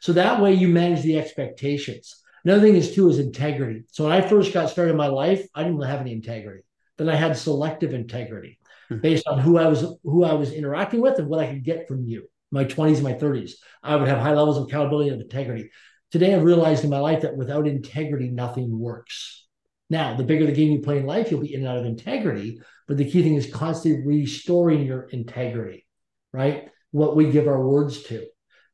So 0.00 0.12
that 0.12 0.40
way 0.40 0.54
you 0.54 0.68
manage 0.68 1.02
the 1.02 1.18
expectations. 1.18 2.16
Another 2.44 2.62
thing 2.62 2.76
is 2.76 2.94
too 2.94 3.08
is 3.10 3.18
integrity. 3.18 3.84
So 3.88 4.04
when 4.04 4.12
I 4.12 4.20
first 4.20 4.54
got 4.54 4.70
started 4.70 4.92
in 4.92 4.96
my 4.96 5.08
life, 5.08 5.46
I 5.54 5.64
didn't 5.64 5.82
have 5.82 6.00
any 6.00 6.12
integrity. 6.12 6.62
Then 6.96 7.08
I 7.08 7.16
had 7.16 7.36
selective 7.36 7.92
integrity 7.92 8.58
mm-hmm. 8.90 9.00
based 9.00 9.26
on 9.26 9.38
who 9.38 9.58
I 9.58 9.66
was 9.66 9.80
who 10.04 10.24
I 10.24 10.34
was 10.34 10.52
interacting 10.52 11.00
with 11.00 11.18
and 11.18 11.28
what 11.28 11.40
I 11.40 11.46
could 11.46 11.64
get 11.64 11.88
from 11.88 12.04
you. 12.04 12.28
My 12.50 12.64
20s 12.64 12.94
and 12.94 13.02
my 13.04 13.14
30s. 13.14 13.52
I 13.82 13.96
would 13.96 14.08
have 14.08 14.18
high 14.18 14.34
levels 14.34 14.56
of 14.56 14.64
accountability 14.64 15.10
and 15.10 15.20
integrity. 15.20 15.70
Today 16.10 16.34
I've 16.34 16.42
realized 16.42 16.82
in 16.82 16.90
my 16.90 16.98
life 16.98 17.22
that 17.22 17.36
without 17.36 17.68
integrity, 17.68 18.28
nothing 18.28 18.76
works. 18.76 19.46
Now, 19.90 20.14
the 20.14 20.22
bigger 20.22 20.46
the 20.46 20.52
game 20.52 20.70
you 20.72 20.80
play 20.80 20.98
in 20.98 21.06
life, 21.06 21.30
you'll 21.30 21.40
be 21.40 21.52
in 21.52 21.60
and 21.60 21.68
out 21.68 21.76
of 21.76 21.84
integrity. 21.84 22.60
But 22.86 22.96
the 22.96 23.10
key 23.10 23.22
thing 23.22 23.34
is 23.34 23.52
constantly 23.52 24.06
restoring 24.06 24.86
your 24.86 25.02
integrity, 25.02 25.86
right? 26.32 26.70
What 26.92 27.16
we 27.16 27.30
give 27.30 27.48
our 27.48 27.60
words 27.60 28.04
to, 28.04 28.26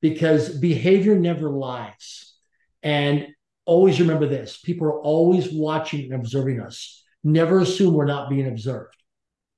because 0.03 0.59
behavior 0.59 1.19
never 1.19 1.49
lies. 1.49 2.35
And 2.83 3.29
always 3.65 3.99
remember 3.99 4.27
this 4.27 4.59
people 4.59 4.87
are 4.87 5.01
always 5.01 5.49
watching 5.51 6.05
and 6.05 6.21
observing 6.21 6.61
us. 6.61 7.03
Never 7.25 7.61
assume 7.61 7.95
we're 7.95 8.05
not 8.05 8.31
being 8.31 8.47
observed. 8.47 8.95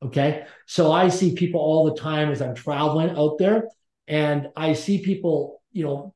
Okay. 0.03 0.45
So 0.67 0.93
I 0.93 1.09
see 1.09 1.35
people 1.35 1.61
all 1.61 1.85
the 1.93 2.01
time 2.01 2.31
as 2.31 2.41
I'm 2.41 2.55
traveling 2.55 3.11
out 3.11 3.37
there, 3.39 3.65
and 4.07 4.47
I 4.57 4.75
see 4.75 5.03
people, 5.03 5.61
you 5.73 5.85
know, 5.85 6.15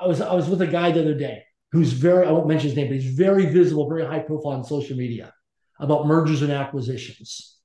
I 0.00 0.06
was 0.06 0.22
I 0.22 0.32
was 0.34 0.48
with 0.48 0.62
a 0.62 0.66
guy 0.66 0.90
the 0.90 1.02
other 1.02 1.14
day 1.14 1.44
who's 1.72 1.92
very, 1.92 2.26
I 2.26 2.32
won't 2.32 2.48
mention 2.48 2.68
his 2.68 2.76
name, 2.76 2.88
but 2.88 2.96
he's 2.96 3.14
very 3.14 3.46
visible, 3.46 3.88
very 3.88 4.04
high 4.04 4.20
profile 4.20 4.52
on 4.52 4.64
social 4.64 4.96
media 4.96 5.32
about 5.78 6.06
mergers 6.06 6.42
and 6.42 6.52
acquisitions. 6.52 7.56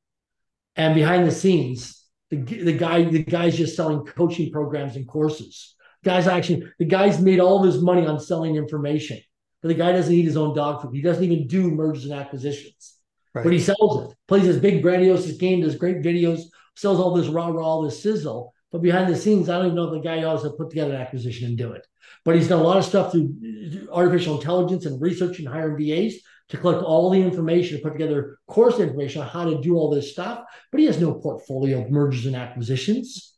And 0.76 0.94
behind 0.96 1.28
the 1.28 1.32
scenes, 1.32 2.04
the, 2.30 2.38
the 2.38 2.74
guy, 2.74 3.04
the 3.04 3.24
guy's 3.24 3.58
just 3.58 3.76
selling 3.76 4.06
coaching 4.06 4.52
programs 4.52 4.96
and 4.96 5.08
courses. 5.08 5.76
Guys 6.04 6.28
actually, 6.28 6.64
the 6.80 6.86
guy's 6.86 7.20
made 7.20 7.40
all 7.40 7.60
of 7.60 7.66
his 7.66 7.82
money 7.82 8.06
on 8.06 8.20
selling 8.20 8.56
information. 8.56 9.20
But 9.62 9.70
the 9.70 9.76
guy 9.76 9.94
doesn't 9.94 10.14
eat 10.14 10.26
his 10.26 10.38
own 10.38 10.56
dog 10.56 10.82
food. 10.82 10.94
He 10.94 11.02
doesn't 11.02 11.24
even 11.24 11.48
do 11.48 11.72
mergers 11.72 12.06
and 12.06 12.14
acquisitions. 12.14 12.98
Right. 13.34 13.44
But 13.44 13.54
he 13.54 13.60
sells 13.60 14.12
it, 14.12 14.18
plays 14.28 14.44
this 14.44 14.58
big 14.58 14.82
grandiose 14.82 15.30
game, 15.34 15.62
does 15.62 15.76
great 15.76 16.02
videos, 16.02 16.42
sells 16.76 17.00
all 17.00 17.14
this 17.14 17.28
raw, 17.28 17.48
raw, 17.48 17.66
all 17.66 17.82
this 17.82 18.02
sizzle. 18.02 18.54
But 18.72 18.82
behind 18.82 19.12
the 19.12 19.18
scenes, 19.18 19.50
I 19.50 19.58
don't 19.58 19.68
even 19.68 19.76
know 19.76 19.86
if 19.86 19.94
the 19.94 20.08
guy 20.08 20.20
knows 20.20 20.44
how 20.44 20.50
to 20.50 20.56
put 20.56 20.70
together 20.70 20.94
an 20.94 21.02
acquisition 21.02 21.48
and 21.48 21.58
do 21.58 21.72
it. 21.72 21.86
But 22.26 22.36
he's 22.36 22.48
done 22.48 22.60
a 22.60 22.64
lot 22.64 22.78
of 22.78 22.86
stuff 22.86 23.12
through 23.12 23.88
artificial 23.92 24.38
intelligence 24.38 24.86
and 24.86 25.02
research 25.02 25.40
and 25.40 25.48
hiring 25.48 25.78
VAs 25.78 26.16
to 26.50 26.58
collect 26.58 26.84
all 26.84 27.10
the 27.10 27.22
information, 27.22 27.78
to 27.78 27.84
put 27.84 27.94
together 27.94 28.38
course 28.48 28.80
information 28.80 29.22
on 29.22 29.28
how 29.28 29.46
to 29.46 29.62
do 29.62 29.76
all 29.76 29.90
this 29.90 30.12
stuff. 30.12 30.44
But 30.72 30.80
he 30.80 30.88
has 30.88 31.00
no 31.00 31.14
portfolio 31.14 31.82
of 31.82 31.92
mergers 31.92 32.26
and 32.26 32.36
acquisitions. 32.36 33.34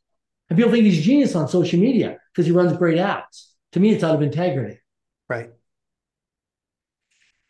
And 0.48 0.56
people 0.56 0.72
think 0.72 0.84
he's 0.84 0.98
a 0.98 1.02
genius 1.02 1.34
on 1.34 1.48
social 1.48 1.78
media 1.78 2.18
because 2.32 2.46
he 2.46 2.52
runs 2.52 2.76
great 2.76 2.98
ads. 2.98 3.54
To 3.72 3.80
me, 3.80 3.90
it's 3.90 4.02
out 4.04 4.14
of 4.14 4.22
integrity. 4.22 4.80
Right. 5.28 5.50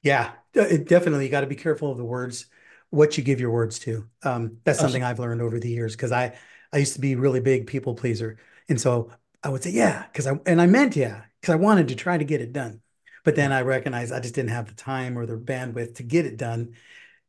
Yeah, 0.02 0.32
it 0.54 0.88
definitely. 0.88 1.24
You 1.24 1.30
got 1.30 1.42
to 1.42 1.46
be 1.46 1.56
careful 1.56 1.90
of 1.92 1.98
the 1.98 2.04
words, 2.04 2.46
what 2.90 3.16
you 3.16 3.24
give 3.24 3.40
your 3.40 3.50
words 3.50 3.78
to. 3.80 4.08
Um, 4.22 4.58
that's 4.64 4.78
something 4.78 5.02
I've 5.02 5.18
learned 5.18 5.42
over 5.42 5.58
the 5.58 5.70
years 5.70 5.94
because 5.94 6.12
I 6.12 6.36
I 6.72 6.78
used 6.78 6.94
to 6.94 7.00
be 7.00 7.14
really 7.14 7.40
big 7.40 7.66
people 7.66 7.94
pleaser, 7.94 8.38
and 8.68 8.80
so 8.80 9.10
I 9.42 9.48
would 9.48 9.62
say 9.62 9.70
yeah 9.70 10.04
because 10.10 10.26
I 10.26 10.38
and 10.46 10.60
I 10.60 10.66
meant 10.66 10.96
yeah 10.96 11.22
because 11.40 11.52
I 11.52 11.56
wanted 11.56 11.88
to 11.88 11.94
try 11.94 12.18
to 12.18 12.24
get 12.24 12.40
it 12.40 12.52
done. 12.52 12.80
But 13.24 13.36
then 13.36 13.50
mm. 13.50 13.54
I 13.54 13.62
recognized 13.62 14.12
I 14.12 14.20
just 14.20 14.34
didn't 14.34 14.50
have 14.50 14.68
the 14.68 14.74
time 14.74 15.18
or 15.18 15.26
the 15.26 15.36
bandwidth 15.36 15.96
to 15.96 16.02
get 16.02 16.26
it 16.26 16.36
done. 16.36 16.74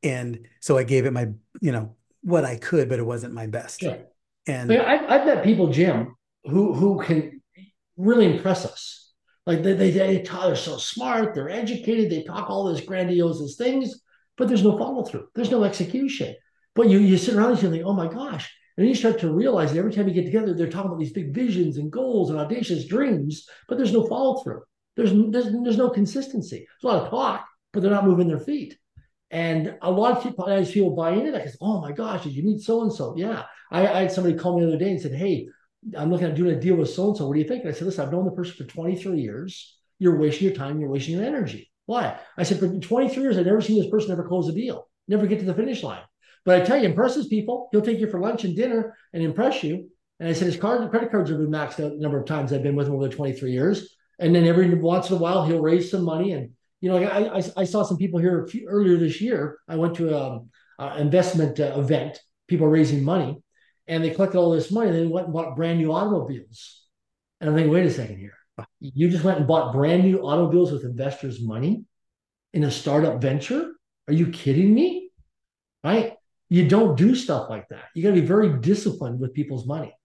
And 0.01 0.47
so 0.62 0.78
I 0.78 0.84
gave 0.84 1.05
it 1.05 1.12
my, 1.12 1.30
you 1.62 1.72
know, 1.72 1.95
what 2.22 2.45
I 2.45 2.55
could, 2.57 2.89
but 2.89 2.99
it 2.99 3.05
wasn't 3.05 3.34
my 3.34 3.47
best. 3.47 3.82
Sure. 3.82 3.97
And 4.47 4.72
I've, 4.72 5.10
I've 5.10 5.26
met 5.26 5.43
people, 5.43 5.68
Jim, 5.68 6.16
who 6.43 6.74
who 6.74 7.01
can 7.01 7.41
really 7.97 8.26
impress 8.26 8.66
us. 8.66 9.12
Like 9.45 9.64
they, 9.64 9.74
they, 9.74 9.91
they 9.91 10.22
talk, 10.22 10.45
they're 10.45 10.55
so 10.55 10.78
smart, 10.78 11.34
they're 11.34 11.49
educated, 11.49 12.10
they 12.10 12.24
talk 12.24 12.49
all 12.49 12.72
this 12.72 12.86
grandiose 12.86 13.55
things, 13.57 14.01
but 14.38 14.47
there's 14.47 14.64
no 14.64 14.78
follow 14.78 15.03
through, 15.03 15.28
there's 15.36 15.51
no 15.51 15.64
execution. 15.64 16.36
But 16.76 16.89
you 16.89 16.99
you 16.99 17.18
sit 17.18 17.36
around 17.36 17.51
and 17.51 17.64
you 17.64 17.72
think, 17.72 17.86
oh 17.86 17.93
my 17.93 18.07
gosh, 18.07 18.53
and 18.80 18.86
then 18.86 18.91
you 18.91 18.95
start 18.95 19.19
to 19.19 19.34
realize 19.34 19.73
that 19.73 19.80
every 19.80 19.91
time 19.91 20.07
you 20.07 20.13
get 20.13 20.23
together, 20.23 20.53
they're 20.53 20.69
talking 20.69 20.88
about 20.88 21.01
these 21.01 21.11
big 21.11 21.34
visions 21.34 21.75
and 21.75 21.91
goals 21.91 22.30
and 22.30 22.39
audacious 22.39 22.88
dreams, 22.88 23.45
but 23.67 23.77
there's 23.77 23.91
no 23.91 24.07
follow 24.07 24.41
through. 24.41 24.61
There's, 24.95 25.11
there's, 25.11 25.51
there's 25.51 25.77
no 25.77 25.89
consistency. 25.89 26.59
There's 26.59 26.84
a 26.93 26.95
lot 26.95 27.03
of 27.03 27.09
talk, 27.09 27.45
but 27.73 27.82
they're 27.82 27.91
not 27.91 28.05
moving 28.05 28.30
their 28.30 28.39
feet. 28.39 28.77
And 29.32 29.75
a 29.82 29.91
lot 29.91 30.15
of 30.15 30.23
people, 30.23 30.47
as 30.47 30.71
people 30.71 30.95
buy 30.95 31.11
into 31.11 31.30
that, 31.32 31.43
because, 31.43 31.57
oh 31.59 31.82
my 31.82 31.91
gosh, 31.91 32.23
did 32.23 32.32
you 32.32 32.43
meet 32.43 32.61
so 32.61 32.82
and 32.82 32.93
so? 32.93 33.17
Yeah. 33.17 33.43
I, 33.69 33.86
I, 33.86 33.99
had 34.03 34.13
somebody 34.13 34.38
call 34.38 34.57
me 34.57 34.63
the 34.63 34.69
other 34.69 34.80
day 34.80 34.91
and 34.91 35.01
said, 35.01 35.13
hey, 35.13 35.49
I'm 35.97 36.09
looking 36.09 36.27
at 36.27 36.36
doing 36.36 36.55
a 36.55 36.61
deal 36.61 36.77
with 36.77 36.89
so 36.89 37.09
and 37.09 37.17
so. 37.17 37.27
What 37.27 37.34
do 37.34 37.41
you 37.41 37.49
think? 37.49 37.65
And 37.65 37.73
I 37.73 37.77
said, 37.77 37.86
listen, 37.86 38.05
I've 38.05 38.13
known 38.13 38.23
the 38.23 38.32
person 38.32 38.55
for 38.55 38.63
23 38.63 39.19
years. 39.19 39.77
You're 39.97 40.17
wasting 40.17 40.47
your 40.47 40.55
time. 40.55 40.80
You're 40.80 40.89
wasting 40.89 41.17
your 41.17 41.25
energy. 41.25 41.69
Why? 41.86 42.17
I 42.38 42.43
said, 42.43 42.59
for 42.59 42.69
23 42.69 43.21
years, 43.21 43.38
I've 43.38 43.45
never 43.45 43.59
seen 43.59 43.77
this 43.77 43.91
person 43.91 44.13
ever 44.13 44.25
close 44.25 44.47
a 44.47 44.53
deal, 44.53 44.88
never 45.09 45.27
get 45.27 45.39
to 45.39 45.45
the 45.45 45.53
finish 45.53 45.84
line. 45.84 45.99
But 46.45 46.61
I 46.61 46.65
tell 46.65 46.77
you, 46.77 46.85
impresses 46.85 47.27
people. 47.27 47.69
He'll 47.71 47.81
take 47.81 47.99
you 47.99 48.09
for 48.09 48.19
lunch 48.19 48.43
and 48.43 48.55
dinner 48.55 48.95
and 49.13 49.23
impress 49.23 49.63
you. 49.63 49.89
And 50.19 50.29
I 50.29 50.33
said 50.33 50.47
his 50.47 50.57
card, 50.57 50.89
credit 50.89 51.11
cards 51.11 51.29
have 51.29 51.39
been 51.39 51.49
maxed 51.49 51.83
out 51.83 51.93
a 51.93 52.01
number 52.01 52.19
of 52.19 52.25
times. 52.25 52.51
I've 52.51 52.63
been 52.63 52.75
with 52.75 52.87
him 52.87 52.95
over 52.95 53.07
23 53.07 53.51
years. 53.51 53.95
And 54.19 54.35
then 54.35 54.45
every 54.45 54.73
once 54.73 55.09
in 55.09 55.15
a 55.15 55.19
while, 55.19 55.45
he'll 55.45 55.61
raise 55.61 55.91
some 55.91 56.03
money. 56.03 56.33
And 56.33 56.51
you 56.81 56.89
know, 56.89 56.97
I, 56.97 57.37
I, 57.37 57.43
I 57.57 57.63
saw 57.63 57.83
some 57.83 57.97
people 57.97 58.19
here 58.19 58.45
few, 58.47 58.67
earlier 58.67 58.97
this 58.97 59.21
year. 59.21 59.59
I 59.67 59.77
went 59.77 59.95
to 59.95 60.17
an 60.79 60.97
investment 60.97 61.59
uh, 61.59 61.73
event, 61.77 62.19
people 62.47 62.67
raising 62.67 63.03
money, 63.03 63.37
and 63.87 64.03
they 64.03 64.09
collected 64.09 64.37
all 64.37 64.51
this 64.51 64.71
money. 64.71 64.89
And 64.89 64.97
they 64.97 65.07
went 65.07 65.27
and 65.27 65.33
bought 65.33 65.55
brand 65.55 65.79
new 65.79 65.93
automobiles. 65.93 66.83
And 67.39 67.49
I'm 67.49 67.55
thinking, 67.55 67.71
wait 67.71 67.85
a 67.85 67.91
second 67.91 68.17
here. 68.17 68.33
You 68.81 69.09
just 69.09 69.23
went 69.23 69.37
and 69.37 69.47
bought 69.47 69.73
brand 69.73 70.03
new 70.03 70.19
automobiles 70.19 70.71
with 70.71 70.83
investors' 70.83 71.41
money 71.41 71.85
in 72.53 72.63
a 72.63 72.71
startup 72.71 73.21
venture? 73.21 73.71
Are 74.07 74.13
you 74.13 74.27
kidding 74.27 74.73
me? 74.73 75.11
Right? 75.83 76.13
You 76.49 76.67
don't 76.67 76.97
do 76.97 77.15
stuff 77.15 77.49
like 77.49 77.69
that. 77.69 77.85
You 77.93 78.03
got 78.03 78.09
to 78.09 78.21
be 78.21 78.27
very 78.27 78.59
disciplined 78.59 79.19
with 79.19 79.33
people's 79.33 79.67
money. 79.67 79.95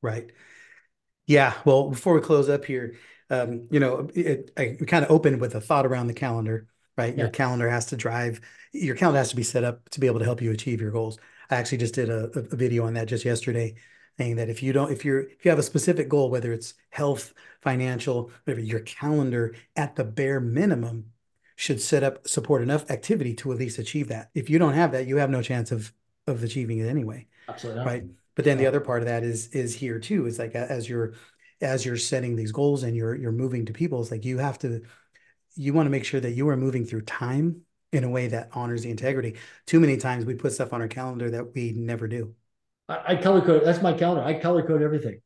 Right. 0.00 0.30
Yeah. 1.26 1.52
Well, 1.64 1.90
before 1.90 2.14
we 2.14 2.20
close 2.20 2.48
up 2.48 2.64
here, 2.64 2.96
um, 3.28 3.68
you 3.70 3.80
know, 3.80 4.08
it, 4.14 4.52
I 4.56 4.76
kind 4.86 5.04
of 5.04 5.10
opened 5.10 5.40
with 5.40 5.54
a 5.54 5.60
thought 5.60 5.84
around 5.84 6.06
the 6.06 6.14
calendar, 6.14 6.68
right? 6.96 7.14
Yeah. 7.14 7.24
Your 7.24 7.30
calendar 7.30 7.68
has 7.68 7.86
to 7.86 7.96
drive, 7.96 8.40
your 8.72 8.96
calendar 8.96 9.18
has 9.18 9.30
to 9.30 9.36
be 9.36 9.42
set 9.42 9.64
up 9.64 9.88
to 9.90 10.00
be 10.00 10.06
able 10.06 10.20
to 10.20 10.24
help 10.24 10.40
you 10.40 10.52
achieve 10.52 10.80
your 10.80 10.92
goals. 10.92 11.18
I 11.50 11.56
actually 11.56 11.78
just 11.78 11.94
did 11.94 12.08
a, 12.08 12.30
a 12.34 12.56
video 12.56 12.86
on 12.86 12.94
that 12.94 13.08
just 13.08 13.24
yesterday, 13.24 13.74
saying 14.16 14.36
that 14.36 14.48
if 14.48 14.62
you 14.62 14.72
don't, 14.72 14.92
if 14.92 15.04
you're, 15.04 15.20
if 15.20 15.44
you 15.44 15.50
have 15.50 15.58
a 15.58 15.62
specific 15.62 16.08
goal, 16.08 16.30
whether 16.30 16.52
it's 16.52 16.74
health, 16.90 17.34
financial, 17.62 18.30
whatever, 18.44 18.64
your 18.64 18.80
calendar 18.80 19.54
at 19.76 19.96
the 19.96 20.04
bare 20.04 20.40
minimum 20.40 21.06
should 21.58 21.80
set 21.80 22.04
up 22.04 22.28
support 22.28 22.62
enough 22.62 22.88
activity 22.88 23.34
to 23.34 23.50
at 23.50 23.58
least 23.58 23.80
achieve 23.80 24.06
that. 24.06 24.30
If 24.32 24.48
you 24.48 24.60
don't 24.60 24.74
have 24.74 24.92
that, 24.92 25.08
you 25.08 25.16
have 25.16 25.28
no 25.28 25.42
chance 25.42 25.72
of 25.72 25.92
of 26.28 26.44
achieving 26.44 26.78
it 26.78 26.86
anyway. 26.86 27.26
Absolutely. 27.48 27.84
Right. 27.84 28.04
But 28.36 28.44
then 28.44 28.58
the 28.58 28.66
other 28.66 28.78
part 28.78 29.02
of 29.02 29.08
that 29.08 29.24
is 29.24 29.48
is 29.48 29.74
here 29.74 29.98
too. 29.98 30.26
Is 30.26 30.38
like 30.38 30.54
as 30.54 30.88
you're 30.88 31.14
as 31.60 31.84
you're 31.84 31.96
setting 31.96 32.36
these 32.36 32.52
goals 32.52 32.84
and 32.84 32.94
you're 32.94 33.16
you're 33.16 33.32
moving 33.32 33.66
to 33.66 33.72
people, 33.72 34.00
it's 34.00 34.12
like 34.12 34.24
you 34.24 34.38
have 34.38 34.56
to 34.60 34.82
you 35.56 35.72
want 35.72 35.86
to 35.86 35.90
make 35.90 36.04
sure 36.04 36.20
that 36.20 36.30
you 36.30 36.48
are 36.48 36.56
moving 36.56 36.84
through 36.84 37.00
time 37.02 37.62
in 37.92 38.04
a 38.04 38.08
way 38.08 38.28
that 38.28 38.50
honors 38.52 38.84
the 38.84 38.90
integrity. 38.90 39.34
Too 39.66 39.80
many 39.80 39.96
times 39.96 40.24
we 40.24 40.36
put 40.36 40.52
stuff 40.52 40.72
on 40.72 40.80
our 40.80 40.86
calendar 40.86 41.28
that 41.30 41.56
we 41.56 41.72
never 41.72 42.06
do. 42.06 42.36
I, 42.88 43.14
I 43.14 43.16
color 43.16 43.40
code. 43.40 43.64
That's 43.64 43.82
my 43.82 43.94
calendar. 43.94 44.22
I 44.22 44.38
color 44.38 44.64
code 44.64 44.82
everything. 44.82 45.22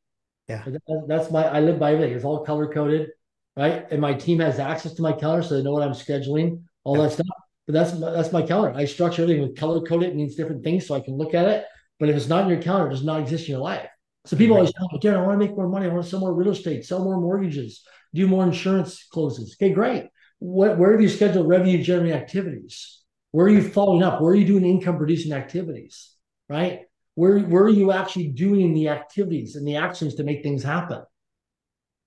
Yeah. 0.49 0.65
That's 1.09 1.31
my. 1.31 1.45
I 1.45 1.61
live 1.61 1.79
by 1.79 1.93
everything. 1.93 2.17
It's 2.17 2.25
all 2.25 2.43
color 2.43 2.73
coded 2.73 3.11
right? 3.57 3.87
And 3.91 4.01
my 4.01 4.15
team 4.15 4.41
has 4.41 4.59
access 4.59 4.95
to 4.95 5.03
my 5.03 5.13
calendar, 5.13 5.43
so 5.43 5.57
they 5.57 5.63
know 5.63 5.73
what 5.73 5.83
I'm 5.83 5.93
scheduling, 5.93 6.63
all 6.85 7.01
that 7.03 7.13
stuff. 7.13 7.27
But 7.67 7.75
that's 7.75 7.93
that's 7.93 8.33
my 8.33 8.43
calendar. 8.43 8.77
I 8.79 8.87
structure 8.87 9.23
everything 9.23 9.43
with 9.43 9.57
color 9.57 9.81
code. 9.81 10.03
It 10.03 10.17
means 10.17 10.35
different 10.35 10.65
things, 10.65 10.87
so 10.87 10.95
I 10.95 11.01
can 11.01 11.17
look 11.17 11.35
at 11.35 11.47
it. 11.47 11.65
But 12.01 12.09
if 12.09 12.17
it's 12.17 12.29
not 12.29 12.45
in 12.45 12.51
your 12.51 12.61
calendar, 12.61 12.89
it 12.89 12.95
does 12.95 13.05
not 13.05 13.21
exist 13.21 13.45
in 13.47 13.53
your 13.53 13.61
life. 13.61 13.89
So 14.25 14.37
people 14.37 14.57
right. 14.57 14.61
always 14.61 14.75
tell 14.75 14.89
me, 14.93 14.99
Darren, 14.99 15.23
I 15.23 15.27
want 15.27 15.41
to 15.41 15.47
make 15.47 15.57
more 15.57 15.69
money. 15.69 15.87
I 15.87 15.89
want 15.89 16.05
to 16.05 16.11
sell 16.11 16.21
more 16.21 16.35
real 16.35 16.51
estate, 16.51 16.85
sell 16.85 17.05
more 17.05 17.21
mortgages, 17.21 17.83
do 18.15 18.27
more 18.27 18.45
insurance 18.45 19.07
closes. 19.11 19.57
Okay, 19.57 19.73
great. 19.73 20.09
What, 20.39 20.79
where 20.79 20.93
have 20.93 21.01
you 21.01 21.09
scheduled 21.09 21.49
revenue 21.49 21.83
generating 21.83 22.17
activities? 22.17 23.01
Where 23.31 23.47
are 23.47 23.51
you 23.51 23.63
following 23.63 24.03
up? 24.03 24.21
Where 24.21 24.33
are 24.33 24.37
you 24.37 24.47
doing 24.47 24.65
income 24.65 24.97
producing 24.97 25.33
activities? 25.33 26.13
Right? 26.49 26.81
Where, 27.15 27.39
where 27.41 27.65
are 27.65 27.69
you 27.69 27.93
actually 27.93 28.29
doing 28.29 28.75
the 28.75 28.89
activities 28.89 29.57
and 29.57 29.67
the 29.67 29.77
actions 29.77 30.17
to 30.17 30.25
make 30.25 30.43
things 30.43 30.63
happen? 30.63 31.03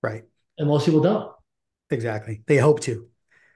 Right. 0.02 0.24
And 0.58 0.68
most 0.68 0.86
people 0.86 1.00
don't. 1.00 1.32
Exactly. 1.90 2.42
They 2.46 2.56
hope 2.56 2.80
to. 2.80 3.08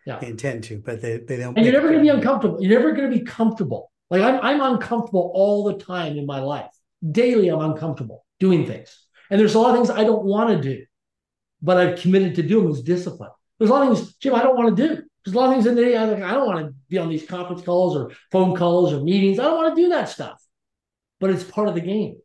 Yeah. 0.06 0.18
They 0.18 0.28
intend 0.28 0.64
to, 0.64 0.78
but 0.84 1.02
they, 1.02 1.18
they 1.18 1.36
don't. 1.36 1.56
And 1.56 1.64
you're 1.64 1.74
never 1.74 1.88
going 1.88 1.98
to 1.98 2.02
be 2.02 2.08
uncomfortable. 2.08 2.62
You're 2.62 2.78
never 2.78 2.92
going 2.92 3.10
to 3.10 3.16
be 3.18 3.24
comfortable. 3.24 3.90
Like 4.08 4.22
I'm, 4.22 4.40
I'm 4.40 4.74
uncomfortable 4.74 5.30
all 5.34 5.64
the 5.64 5.74
time 5.74 6.16
in 6.16 6.26
my 6.26 6.40
life. 6.40 6.70
Daily, 7.10 7.48
I'm 7.48 7.60
uncomfortable 7.60 8.24
doing 8.38 8.66
things. 8.66 8.96
And 9.30 9.38
there's 9.38 9.54
a 9.54 9.58
lot 9.60 9.70
of 9.70 9.76
things 9.76 9.90
I 9.90 10.04
don't 10.04 10.24
want 10.24 10.50
to 10.50 10.60
do. 10.76 10.84
but 11.62 11.76
I've 11.76 11.98
committed 12.00 12.34
to 12.36 12.42
do 12.42 12.62
them 12.62 12.70
as 12.70 12.82
discipline. 12.82 13.30
There's 13.58 13.70
a 13.70 13.74
lot 13.74 13.88
of 13.88 13.98
things, 13.98 14.14
Jim, 14.16 14.34
I 14.34 14.42
don't 14.42 14.56
want 14.56 14.76
to 14.76 14.88
do. 14.88 15.02
There's 15.24 15.34
a 15.34 15.38
lot 15.38 15.48
of 15.48 15.54
things 15.54 15.66
in 15.66 15.74
the 15.74 15.82
day 15.84 15.96
I, 15.96 16.04
I 16.04 16.32
don't 16.32 16.46
want 16.46 16.66
to 16.66 16.74
be 16.88 16.96
on 16.98 17.08
these 17.10 17.26
conference 17.26 17.62
calls 17.62 17.94
or 17.96 18.10
phone 18.32 18.56
calls 18.56 18.92
or 18.92 19.02
meetings. 19.02 19.38
I 19.38 19.44
don't 19.44 19.56
want 19.58 19.76
to 19.76 19.82
do 19.82 19.88
that 19.90 20.08
stuff. 20.08 20.42
But 21.20 21.30
it's 21.30 21.44
part 21.44 21.68
of 21.68 21.74
the 21.74 21.82
game. 21.82 22.16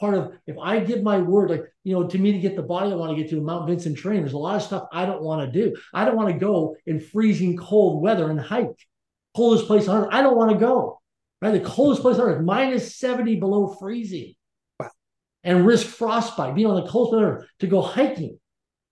Part 0.00 0.14
of 0.14 0.32
if 0.46 0.58
I 0.58 0.80
give 0.80 1.02
my 1.02 1.18
word, 1.18 1.50
like 1.50 1.64
you 1.84 1.94
know, 1.94 2.06
to 2.06 2.18
me 2.18 2.32
to 2.32 2.38
get 2.38 2.56
the 2.56 2.62
body 2.62 2.90
I 2.90 2.96
want 2.96 3.16
to 3.16 3.22
get 3.22 3.30
to 3.30 3.40
Mount 3.40 3.68
Vinson 3.68 3.94
train, 3.94 4.20
there's 4.20 4.32
a 4.32 4.38
lot 4.38 4.56
of 4.56 4.62
stuff 4.62 4.88
I 4.92 5.06
don't 5.06 5.22
want 5.22 5.52
to 5.52 5.60
do. 5.60 5.76
I 5.92 6.04
don't 6.04 6.16
want 6.16 6.32
to 6.32 6.38
go 6.38 6.76
in 6.86 6.98
freezing 6.98 7.56
cold 7.56 8.02
weather 8.02 8.30
and 8.30 8.40
hike. 8.40 8.86
Coldest 9.36 9.66
place 9.66 9.88
on 9.88 10.04
earth. 10.04 10.08
I 10.12 10.22
don't 10.22 10.36
want 10.36 10.52
to 10.52 10.58
go. 10.58 11.00
Right? 11.40 11.52
The 11.52 11.60
coldest 11.60 12.02
place 12.02 12.18
on 12.18 12.28
earth, 12.28 12.44
minus 12.44 12.96
70 12.96 13.36
below 13.36 13.68
freezing. 13.68 14.34
Wow. 14.80 14.90
And 15.42 15.66
risk 15.66 15.86
frostbite, 15.86 16.54
being 16.54 16.66
on 16.66 16.82
the 16.82 16.90
coldest 16.90 17.20
earth 17.20 17.46
to 17.60 17.66
go 17.66 17.82
hiking 17.82 18.38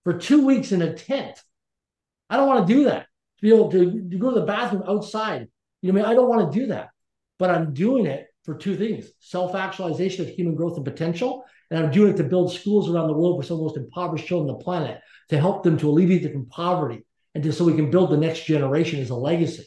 for 0.03 0.17
two 0.17 0.45
weeks 0.45 0.71
in 0.71 0.81
a 0.81 0.93
tent. 0.93 1.39
I 2.29 2.37
don't 2.37 2.47
want 2.47 2.67
to 2.67 2.73
do 2.73 2.83
that 2.85 3.07
To 3.37 3.41
be 3.41 3.53
able 3.53 3.71
to, 3.71 4.09
to 4.09 4.17
go 4.17 4.33
to 4.33 4.39
the 4.39 4.45
bathroom 4.45 4.83
outside. 4.87 5.47
You 5.81 5.91
know, 5.91 5.99
I 5.99 6.03
mean, 6.03 6.11
I 6.11 6.13
don't 6.13 6.29
want 6.29 6.51
to 6.51 6.59
do 6.59 6.67
that, 6.67 6.89
but 7.39 7.49
I'm 7.49 7.73
doing 7.73 8.05
it 8.05 8.27
for 8.43 8.55
two 8.55 8.75
things 8.75 9.07
self 9.19 9.55
actualization 9.55 10.25
of 10.25 10.31
human 10.31 10.55
growth 10.55 10.77
and 10.77 10.85
potential. 10.85 11.45
And 11.71 11.83
I'm 11.83 11.91
doing 11.91 12.13
it 12.13 12.17
to 12.17 12.23
build 12.23 12.53
schools 12.53 12.89
around 12.89 13.07
the 13.07 13.13
world 13.13 13.41
for 13.41 13.47
some 13.47 13.55
of 13.55 13.59
the 13.59 13.65
most 13.65 13.77
impoverished 13.77 14.27
children 14.27 14.49
on 14.49 14.57
the 14.57 14.63
planet 14.63 15.01
to 15.29 15.39
help 15.39 15.63
them 15.63 15.77
to 15.79 15.89
alleviate 15.89 16.31
from 16.31 16.45
poverty 16.47 17.05
and 17.33 17.43
just 17.43 17.57
so 17.57 17.65
we 17.65 17.75
can 17.75 17.89
build 17.89 18.11
the 18.11 18.17
next 18.17 18.45
generation 18.45 18.99
as 18.99 19.09
a 19.09 19.15
legacy. 19.15 19.65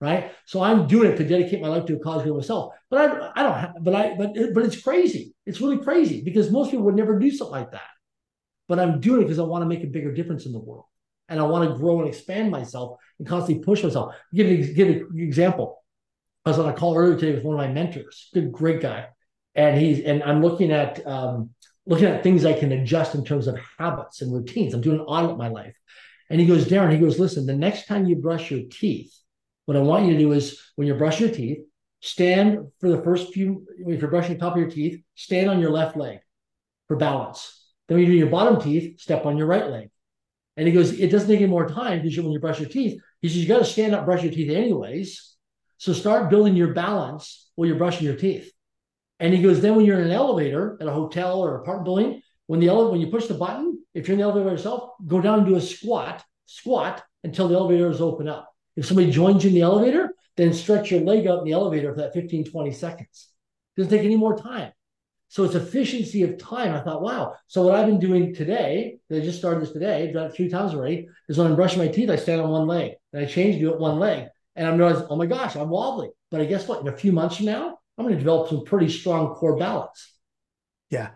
Right. 0.00 0.30
So 0.46 0.62
I'm 0.62 0.86
doing 0.86 1.10
it 1.10 1.16
to 1.16 1.24
dedicate 1.24 1.60
my 1.60 1.66
life 1.66 1.86
to 1.86 1.96
a 1.96 1.98
cause 1.98 2.22
for 2.22 2.32
myself. 2.32 2.72
But 2.88 3.00
I, 3.00 3.32
I 3.34 3.42
don't 3.42 3.58
have, 3.58 3.74
but 3.80 3.94
I, 3.96 4.14
but, 4.14 4.32
but 4.54 4.64
it's 4.64 4.80
crazy. 4.80 5.34
It's 5.44 5.60
really 5.60 5.78
crazy 5.78 6.22
because 6.22 6.52
most 6.52 6.70
people 6.70 6.84
would 6.84 6.94
never 6.94 7.18
do 7.18 7.32
something 7.32 7.50
like 7.50 7.72
that. 7.72 7.90
But 8.68 8.78
I'm 8.78 9.00
doing 9.00 9.22
it 9.22 9.24
because 9.24 9.40
I 9.40 9.42
want 9.42 9.62
to 9.62 9.66
make 9.66 9.82
a 9.82 9.88
bigger 9.88 10.12
difference 10.12 10.46
in 10.46 10.52
the 10.52 10.60
world 10.60 10.84
and 11.28 11.40
I 11.40 11.42
want 11.44 11.68
to 11.68 11.76
grow 11.76 12.00
and 12.00 12.08
expand 12.08 12.50
myself 12.50 12.98
and 13.18 13.26
constantly 13.26 13.64
push 13.64 13.82
myself. 13.82 14.14
Give 14.32 14.74
give 14.74 14.88
an 14.88 15.08
example. 15.16 15.82
I 16.48 16.50
was 16.50 16.58
on 16.58 16.70
a 16.70 16.72
call 16.72 16.96
earlier 16.96 17.18
today 17.18 17.34
with 17.34 17.44
one 17.44 17.54
of 17.54 17.58
my 17.58 17.70
mentors, 17.70 18.30
good, 18.32 18.50
great 18.50 18.80
guy, 18.80 19.08
and 19.54 19.78
he's 19.78 20.00
and 20.00 20.22
I'm 20.22 20.40
looking 20.40 20.72
at 20.72 21.06
um, 21.06 21.50
looking 21.84 22.06
at 22.06 22.22
things 22.22 22.46
I 22.46 22.54
can 22.54 22.72
adjust 22.72 23.14
in 23.14 23.22
terms 23.22 23.48
of 23.48 23.58
habits 23.78 24.22
and 24.22 24.32
routines. 24.32 24.72
I'm 24.72 24.80
doing 24.80 24.98
an 24.98 25.04
audit 25.04 25.36
my 25.36 25.48
life, 25.48 25.76
and 26.30 26.40
he 26.40 26.46
goes, 26.46 26.64
Darren, 26.64 26.90
he 26.90 26.98
goes, 26.98 27.18
listen, 27.18 27.44
the 27.44 27.54
next 27.54 27.86
time 27.86 28.06
you 28.06 28.16
brush 28.16 28.50
your 28.50 28.62
teeth, 28.70 29.14
what 29.66 29.76
I 29.76 29.80
want 29.80 30.06
you 30.06 30.14
to 30.14 30.18
do 30.18 30.32
is 30.32 30.58
when 30.76 30.88
you 30.88 30.94
brush 30.94 31.20
your 31.20 31.30
teeth, 31.30 31.58
stand 32.00 32.66
for 32.80 32.88
the 32.88 33.02
first 33.02 33.34
few. 33.34 33.66
If 33.80 34.00
you're 34.00 34.10
brushing 34.10 34.32
the 34.32 34.40
top 34.40 34.54
of 34.54 34.58
your 34.58 34.70
teeth, 34.70 35.02
stand 35.16 35.50
on 35.50 35.60
your 35.60 35.70
left 35.70 35.98
leg 35.98 36.20
for 36.86 36.96
balance. 36.96 37.62
Then 37.88 37.98
when 37.98 38.06
you 38.06 38.12
do 38.12 38.18
your 38.18 38.30
bottom 38.30 38.58
teeth, 38.58 38.98
step 39.00 39.26
on 39.26 39.36
your 39.36 39.48
right 39.48 39.68
leg. 39.68 39.90
And 40.56 40.66
he 40.66 40.72
goes, 40.72 40.98
it 40.98 41.10
doesn't 41.10 41.28
take 41.28 41.40
any 41.40 41.50
more 41.50 41.68
time 41.68 42.00
because 42.00 42.18
when 42.18 42.32
you 42.32 42.40
brush 42.40 42.58
your 42.58 42.70
teeth, 42.70 43.02
he 43.20 43.28
says, 43.28 43.36
you 43.36 43.48
got 43.48 43.58
to 43.58 43.64
stand 43.66 43.94
up, 43.94 44.06
brush 44.06 44.22
your 44.22 44.32
teeth 44.32 44.50
anyways. 44.50 45.34
So 45.78 45.92
start 45.92 46.30
building 46.30 46.56
your 46.56 46.74
balance 46.74 47.50
while 47.54 47.66
you're 47.68 47.78
brushing 47.78 48.06
your 48.06 48.16
teeth. 48.16 48.52
And 49.20 49.34
he 49.34 49.42
goes, 49.42 49.60
then 49.60 49.74
when 49.74 49.84
you're 49.84 49.98
in 49.98 50.06
an 50.06 50.12
elevator 50.12 50.76
at 50.80 50.86
a 50.86 50.92
hotel 50.92 51.40
or 51.40 51.56
apartment 51.56 51.84
building, 51.84 52.22
when 52.46 52.60
the 52.60 52.68
elevator, 52.68 52.92
when 52.92 53.00
you 53.00 53.08
push 53.08 53.26
the 53.26 53.34
button, 53.34 53.82
if 53.94 54.06
you're 54.06 54.14
in 54.14 54.20
the 54.20 54.24
elevator 54.24 54.50
yourself, 54.50 54.90
go 55.06 55.20
down 55.20 55.40
and 55.40 55.46
do 55.46 55.56
a 55.56 55.60
squat, 55.60 56.24
squat 56.46 57.02
until 57.24 57.48
the 57.48 57.54
elevator 57.54 57.90
is 57.90 58.00
open 58.00 58.28
up. 58.28 58.52
If 58.76 58.86
somebody 58.86 59.10
joins 59.10 59.44
you 59.44 59.48
in 59.48 59.54
the 59.54 59.62
elevator, 59.62 60.14
then 60.36 60.52
stretch 60.52 60.90
your 60.90 61.00
leg 61.00 61.26
out 61.26 61.40
in 61.40 61.44
the 61.44 61.52
elevator 61.52 61.92
for 61.92 62.00
that 62.00 62.14
15, 62.14 62.44
20 62.44 62.72
seconds. 62.72 63.28
Doesn't 63.76 63.90
take 63.90 64.04
any 64.04 64.16
more 64.16 64.36
time. 64.36 64.72
So 65.28 65.44
it's 65.44 65.54
efficiency 65.54 66.22
of 66.22 66.38
time. 66.38 66.74
I 66.74 66.80
thought, 66.80 67.02
wow. 67.02 67.34
So 67.48 67.62
what 67.62 67.74
I've 67.74 67.86
been 67.86 68.00
doing 68.00 68.34
today, 68.34 68.98
I 69.12 69.20
just 69.20 69.38
started 69.38 69.60
this 69.60 69.72
today, 69.72 70.04
I've 70.04 70.14
done 70.14 70.26
it 70.26 70.34
three 70.34 70.48
times 70.48 70.74
already, 70.74 71.08
is 71.28 71.36
when 71.36 71.48
I'm 71.48 71.56
brushing 71.56 71.80
my 71.80 71.88
teeth, 71.88 72.08
I 72.08 72.16
stand 72.16 72.40
on 72.40 72.48
one 72.48 72.66
leg. 72.66 72.92
And 73.12 73.22
I 73.22 73.26
change, 73.26 73.60
do 73.60 73.72
it 73.72 73.80
one 73.80 73.98
leg. 73.98 74.28
And 74.58 74.66
I'm 74.66 74.76
realizing, 74.76 75.06
oh 75.08 75.16
my 75.16 75.26
gosh, 75.26 75.54
I'm 75.56 75.70
wobbly. 75.70 76.10
But 76.30 76.40
I 76.40 76.44
guess 76.44 76.66
what? 76.66 76.80
In 76.80 76.88
a 76.88 76.96
few 76.96 77.12
months 77.12 77.36
from 77.36 77.46
now, 77.46 77.78
I'm 77.96 78.04
going 78.04 78.14
to 78.14 78.18
develop 78.18 78.48
some 78.48 78.64
pretty 78.64 78.88
strong 78.88 79.34
core 79.34 79.56
balance. 79.56 80.12
Yeah. 80.90 81.10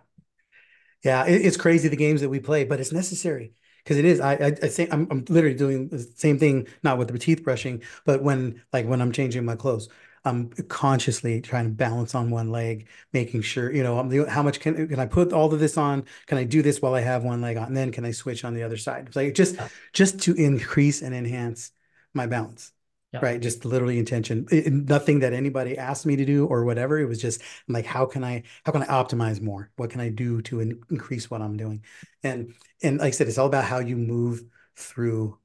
Yeah. 1.04 1.26
It, 1.26 1.44
it's 1.44 1.56
crazy 1.56 1.88
the 1.88 1.96
games 1.96 2.20
that 2.20 2.28
we 2.28 2.40
play, 2.40 2.64
but 2.64 2.80
it's 2.80 2.92
necessary 2.92 3.52
because 3.82 3.98
it 3.98 4.04
is. 4.04 4.20
I, 4.20 4.34
I, 4.34 4.46
I 4.46 4.68
think 4.68 4.94
I'm, 4.94 5.08
I'm 5.10 5.24
literally 5.28 5.56
doing 5.56 5.88
the 5.88 5.98
same 5.98 6.38
thing, 6.38 6.68
not 6.82 6.98
with 6.98 7.08
the 7.08 7.18
teeth 7.18 7.42
brushing, 7.42 7.82
but 8.06 8.22
when 8.22 8.62
like 8.72 8.86
when 8.86 9.02
I'm 9.02 9.12
changing 9.12 9.44
my 9.44 9.56
clothes. 9.56 9.88
I'm 10.24 10.50
consciously 10.68 11.40
trying 11.40 11.64
to 11.64 11.70
balance 11.72 12.14
on 12.14 12.30
one 12.30 12.52
leg, 12.52 12.86
making 13.12 13.42
sure, 13.42 13.72
you 13.72 13.82
know, 13.82 13.98
I'm 13.98 14.28
how 14.28 14.44
much 14.44 14.60
can, 14.60 14.86
can 14.86 15.00
I 15.00 15.06
put 15.06 15.32
all 15.32 15.52
of 15.52 15.58
this 15.58 15.76
on? 15.76 16.04
Can 16.26 16.38
I 16.38 16.44
do 16.44 16.62
this 16.62 16.80
while 16.80 16.94
I 16.94 17.00
have 17.00 17.24
one 17.24 17.40
leg 17.40 17.56
on? 17.56 17.66
And 17.66 17.76
then 17.76 17.90
can 17.90 18.04
I 18.04 18.12
switch 18.12 18.44
on 18.44 18.54
the 18.54 18.62
other 18.62 18.76
side? 18.76 19.08
It's 19.08 19.16
like 19.16 19.34
just, 19.34 19.56
just 19.92 20.20
to 20.20 20.34
increase 20.34 21.02
and 21.02 21.12
enhance 21.12 21.72
my 22.14 22.28
balance. 22.28 22.70
Yeah. 23.12 23.20
Right. 23.22 23.40
Just 23.40 23.64
literally 23.66 23.98
intention. 23.98 24.46
It, 24.50 24.72
nothing 24.72 25.20
that 25.20 25.34
anybody 25.34 25.76
asked 25.76 26.06
me 26.06 26.16
to 26.16 26.24
do 26.24 26.46
or 26.46 26.64
whatever. 26.64 26.98
It 26.98 27.06
was 27.06 27.20
just 27.20 27.42
I'm 27.68 27.74
like, 27.74 27.84
how 27.84 28.06
can 28.06 28.24
I, 28.24 28.44
how 28.64 28.72
can 28.72 28.82
I 28.82 28.86
optimize 28.86 29.40
more? 29.40 29.70
What 29.76 29.90
can 29.90 30.00
I 30.00 30.08
do 30.08 30.40
to 30.42 30.60
in, 30.60 30.80
increase 30.90 31.30
what 31.30 31.42
I'm 31.42 31.58
doing? 31.58 31.84
And, 32.22 32.54
and 32.82 32.98
like 32.98 33.08
I 33.08 33.10
said, 33.10 33.28
it's 33.28 33.36
all 33.36 33.46
about 33.46 33.64
how 33.64 33.80
you 33.80 33.96
move 33.96 34.42
through 34.76 35.38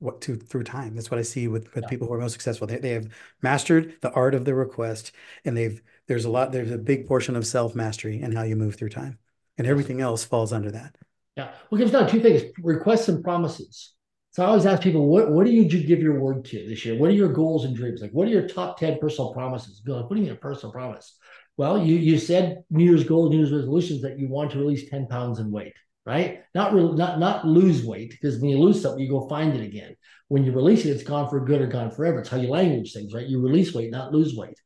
what 0.00 0.20
to 0.22 0.36
through 0.36 0.64
time. 0.64 0.94
That's 0.94 1.10
what 1.10 1.18
I 1.18 1.22
see 1.22 1.48
with, 1.48 1.74
with 1.74 1.84
yeah. 1.84 1.88
people 1.88 2.06
who 2.06 2.14
are 2.14 2.20
most 2.20 2.32
successful. 2.32 2.66
They, 2.66 2.78
they 2.78 2.90
have 2.90 3.08
mastered 3.42 3.96
the 4.00 4.12
art 4.12 4.34
of 4.34 4.44
the 4.44 4.54
request 4.54 5.12
and 5.44 5.56
they've 5.56 5.80
there's 6.06 6.24
a 6.24 6.30
lot 6.30 6.52
there's 6.52 6.70
a 6.70 6.78
big 6.78 7.06
portion 7.06 7.36
of 7.36 7.46
self 7.46 7.74
mastery 7.74 8.20
and 8.20 8.36
how 8.36 8.42
you 8.42 8.56
move 8.56 8.76
through 8.76 8.90
time. 8.90 9.18
And 9.56 9.66
everything 9.66 10.00
else 10.00 10.24
falls 10.24 10.52
under 10.52 10.70
that. 10.70 10.94
Yeah. 11.36 11.50
Well, 11.70 11.80
it 11.80 11.84
comes 11.84 11.92
down 11.92 12.06
to 12.06 12.12
two 12.12 12.20
things 12.20 12.42
requests 12.62 13.08
and 13.08 13.24
promises. 13.24 13.94
So 14.38 14.44
I 14.44 14.50
always 14.50 14.66
ask 14.66 14.84
people, 14.84 15.08
what, 15.08 15.32
what 15.32 15.46
do 15.46 15.50
you 15.50 15.64
give 15.64 15.98
your 15.98 16.20
word 16.20 16.44
to 16.44 16.68
this 16.68 16.84
year? 16.84 16.96
What 16.96 17.10
are 17.10 17.12
your 17.12 17.32
goals 17.32 17.64
and 17.64 17.74
dreams? 17.74 18.00
Like, 18.00 18.12
what 18.12 18.28
are 18.28 18.30
your 18.30 18.46
top 18.46 18.78
10 18.78 19.00
personal 19.00 19.32
promises? 19.32 19.82
Like, 19.84 20.04
what 20.04 20.10
do 20.10 20.18
you 20.18 20.26
mean 20.26 20.32
a 20.32 20.36
personal 20.36 20.70
promise? 20.70 21.16
Well, 21.56 21.84
you 21.84 21.96
you 21.96 22.18
said 22.18 22.62
New 22.70 22.84
Year's 22.84 23.02
goals, 23.02 23.30
New 23.30 23.38
Year's 23.38 23.50
resolutions 23.50 24.00
that 24.02 24.16
you 24.16 24.28
want 24.28 24.52
to 24.52 24.58
release 24.58 24.88
10 24.88 25.08
pounds 25.08 25.40
in 25.40 25.50
weight 25.50 25.72
right? 26.06 26.42
Not 26.54 26.72
real, 26.72 26.92
not 26.92 27.18
not 27.18 27.48
lose 27.48 27.84
weight 27.84 28.10
because 28.10 28.38
when 28.38 28.50
you 28.50 28.58
lose 28.60 28.80
something, 28.80 29.02
you 29.02 29.10
go 29.10 29.28
find 29.28 29.54
it 29.56 29.66
again. 29.66 29.96
When 30.28 30.44
you 30.44 30.52
release 30.52 30.84
it, 30.86 30.90
it's 30.90 31.02
gone 31.02 31.28
for 31.28 31.44
good 31.44 31.60
or 31.60 31.66
gone 31.66 31.90
forever. 31.90 32.20
It's 32.20 32.28
how 32.28 32.36
you 32.36 32.48
language 32.48 32.92
things, 32.92 33.12
right? 33.12 33.26
You 33.26 33.42
release 33.42 33.74
weight, 33.74 33.90
not 33.90 34.12
lose 34.12 34.36
weight. 34.36 34.58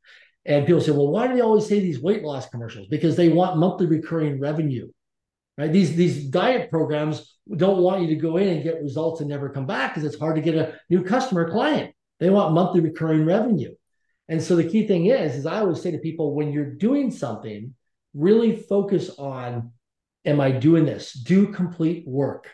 And 0.45 0.67
people 0.67 0.83
say, 0.83 0.93
well, 0.93 1.09
why 1.09 1.29
do 1.29 1.35
they 1.35 1.41
always 1.41 1.67
say 1.67 1.81
these 1.81 2.03
weight 2.03 2.23
loss 2.23 2.49
commercials? 2.51 2.89
Because 2.89 3.17
they 3.17 3.31
want 3.31 3.59
monthly 3.59 3.87
recurring 3.87 4.39
revenue, 4.39 4.89
right? 5.57 5.73
These 5.73 5.97
these 5.97 6.27
diet 6.27 6.71
programs 6.71 7.32
don't 7.57 7.83
want 7.83 8.03
you 8.03 8.09
to 8.09 8.17
go 8.17 8.37
in 8.37 8.49
and 8.49 8.63
get 8.63 8.83
results 8.83 9.21
and 9.21 9.29
never 9.29 9.49
come 9.49 9.67
back 9.67 9.95
because 9.95 10.05
it's 10.05 10.19
hard 10.19 10.37
to 10.37 10.43
get 10.43 10.55
a 10.55 10.79
new 10.91 11.03
customer 11.03 11.51
client. 11.51 11.95
They 12.21 12.31
want 12.31 12.55
monthly 12.55 12.81
recurring 12.81 13.25
revenue. 13.25 13.75
And 14.29 14.43
so 14.43 14.57
the 14.57 14.69
key 14.69 14.87
thing 14.87 15.07
is, 15.07 15.35
is 15.35 15.47
I 15.47 15.59
always 15.59 15.83
say 15.83 15.91
to 15.91 15.99
people, 15.99 16.35
when 16.35 16.53
you're 16.53 16.75
doing 16.75 17.11
something, 17.11 17.75
really 18.15 18.57
focus 18.57 19.11
on 19.19 19.73
am 20.25 20.41
I 20.41 20.53
doing 20.53 20.85
this? 20.85 21.13
Do 21.13 21.49
complete 21.49 22.07
work. 22.07 22.49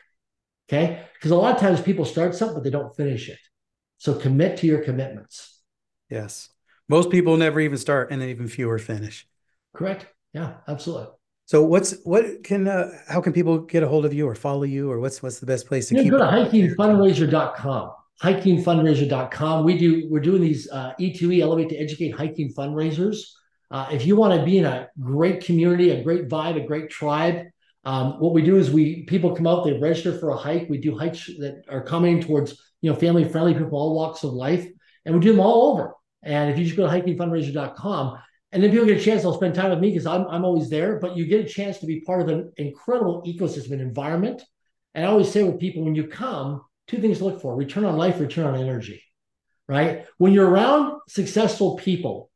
Okay. 0.68 1.04
Because 1.14 1.30
a 1.30 1.36
lot 1.36 1.54
of 1.54 1.60
times 1.60 1.80
people 1.80 2.04
start 2.04 2.34
something, 2.34 2.56
but 2.56 2.64
they 2.64 2.70
don't 2.70 2.96
finish 2.96 3.28
it. 3.28 3.38
So 3.98 4.14
commit 4.14 4.58
to 4.58 4.66
your 4.66 4.82
commitments. 4.82 5.60
Yes. 6.08 6.50
Most 6.88 7.10
people 7.10 7.36
never 7.36 7.60
even 7.60 7.78
start 7.78 8.10
and 8.10 8.22
then 8.22 8.30
even 8.30 8.48
fewer 8.48 8.78
finish. 8.78 9.26
Correct. 9.74 10.06
Yeah, 10.32 10.54
absolutely. 10.66 11.08
So 11.48 11.62
what's 11.62 11.94
what 12.04 12.44
can 12.44 12.68
uh, 12.68 12.90
how 13.08 13.22
can 13.22 13.32
people 13.32 13.60
get 13.60 13.82
a 13.82 13.88
hold 13.88 14.04
of 14.04 14.12
you 14.12 14.28
or 14.28 14.34
follow 14.34 14.64
you 14.64 14.90
or 14.90 15.00
what's 15.00 15.22
what's 15.22 15.38
the 15.38 15.46
best 15.46 15.66
place 15.66 15.88
to 15.88 15.96
you 15.96 16.02
keep 16.02 16.10
go 16.12 16.18
to 16.18 16.24
hikingfundraiser.com 16.24 17.90
hikingfundraiser.com 18.22 19.64
we 19.64 19.78
do 19.78 20.06
we're 20.10 20.20
doing 20.20 20.42
these 20.42 20.70
uh, 20.70 20.92
e2e 21.00 21.40
elevate 21.40 21.70
to 21.70 21.76
educate 21.76 22.10
hiking 22.10 22.52
fundraisers 22.52 23.16
uh, 23.70 23.88
if 23.90 24.04
you 24.04 24.14
want 24.14 24.38
to 24.38 24.44
be 24.44 24.58
in 24.58 24.66
a 24.66 24.88
great 25.00 25.42
community 25.42 25.90
a 25.92 26.02
great 26.02 26.28
vibe 26.28 26.62
a 26.62 26.66
great 26.66 26.90
tribe 26.90 27.46
um, 27.88 28.20
what 28.20 28.34
we 28.34 28.42
do 28.42 28.56
is 28.56 28.70
we 28.70 29.04
people 29.04 29.34
come 29.34 29.46
out, 29.46 29.64
they 29.64 29.72
register 29.72 30.18
for 30.18 30.28
a 30.28 30.36
hike. 30.36 30.68
We 30.68 30.76
do 30.76 30.94
hikes 30.94 31.26
that 31.38 31.62
are 31.70 31.82
coming 31.82 32.20
towards 32.20 32.60
you 32.82 32.90
know 32.90 32.94
family 32.94 33.26
friendly 33.26 33.54
people, 33.54 33.78
all 33.78 33.94
walks 33.94 34.24
of 34.24 34.34
life, 34.34 34.66
and 35.06 35.14
we 35.14 35.20
do 35.22 35.32
them 35.32 35.40
all 35.40 35.72
over. 35.72 35.94
And 36.22 36.50
if 36.50 36.58
you 36.58 36.64
just 36.64 36.76
go 36.76 36.86
to 36.86 36.92
hikingfundraiser.com, 36.92 38.18
and 38.52 38.62
then 38.62 38.70
people 38.70 38.86
get 38.86 38.98
a 38.98 39.04
chance, 39.04 39.22
they'll 39.22 39.34
spend 39.34 39.54
time 39.54 39.70
with 39.70 39.80
me 39.80 39.90
because 39.90 40.06
I'm 40.06 40.26
I'm 40.26 40.44
always 40.44 40.70
there. 40.70 40.98
But 40.98 41.16
you 41.16 41.26
get 41.26 41.44
a 41.44 41.48
chance 41.48 41.78
to 41.78 41.86
be 41.86 42.00
part 42.00 42.22
of 42.22 42.28
an 42.28 42.52
incredible 42.56 43.22
ecosystem 43.26 43.72
and 43.72 43.80
environment. 43.80 44.42
And 44.94 45.04
I 45.04 45.08
always 45.08 45.30
say 45.30 45.42
with 45.42 45.60
people 45.60 45.84
when 45.84 45.94
you 45.94 46.08
come, 46.08 46.62
two 46.86 46.98
things 46.98 47.18
to 47.18 47.24
look 47.24 47.40
for: 47.42 47.54
return 47.54 47.84
on 47.84 47.96
life, 47.96 48.20
return 48.20 48.46
on 48.46 48.60
energy. 48.60 49.02
Right? 49.68 50.06
When 50.16 50.32
you're 50.32 50.48
around 50.48 51.00
successful 51.08 51.76
people, 51.76 52.30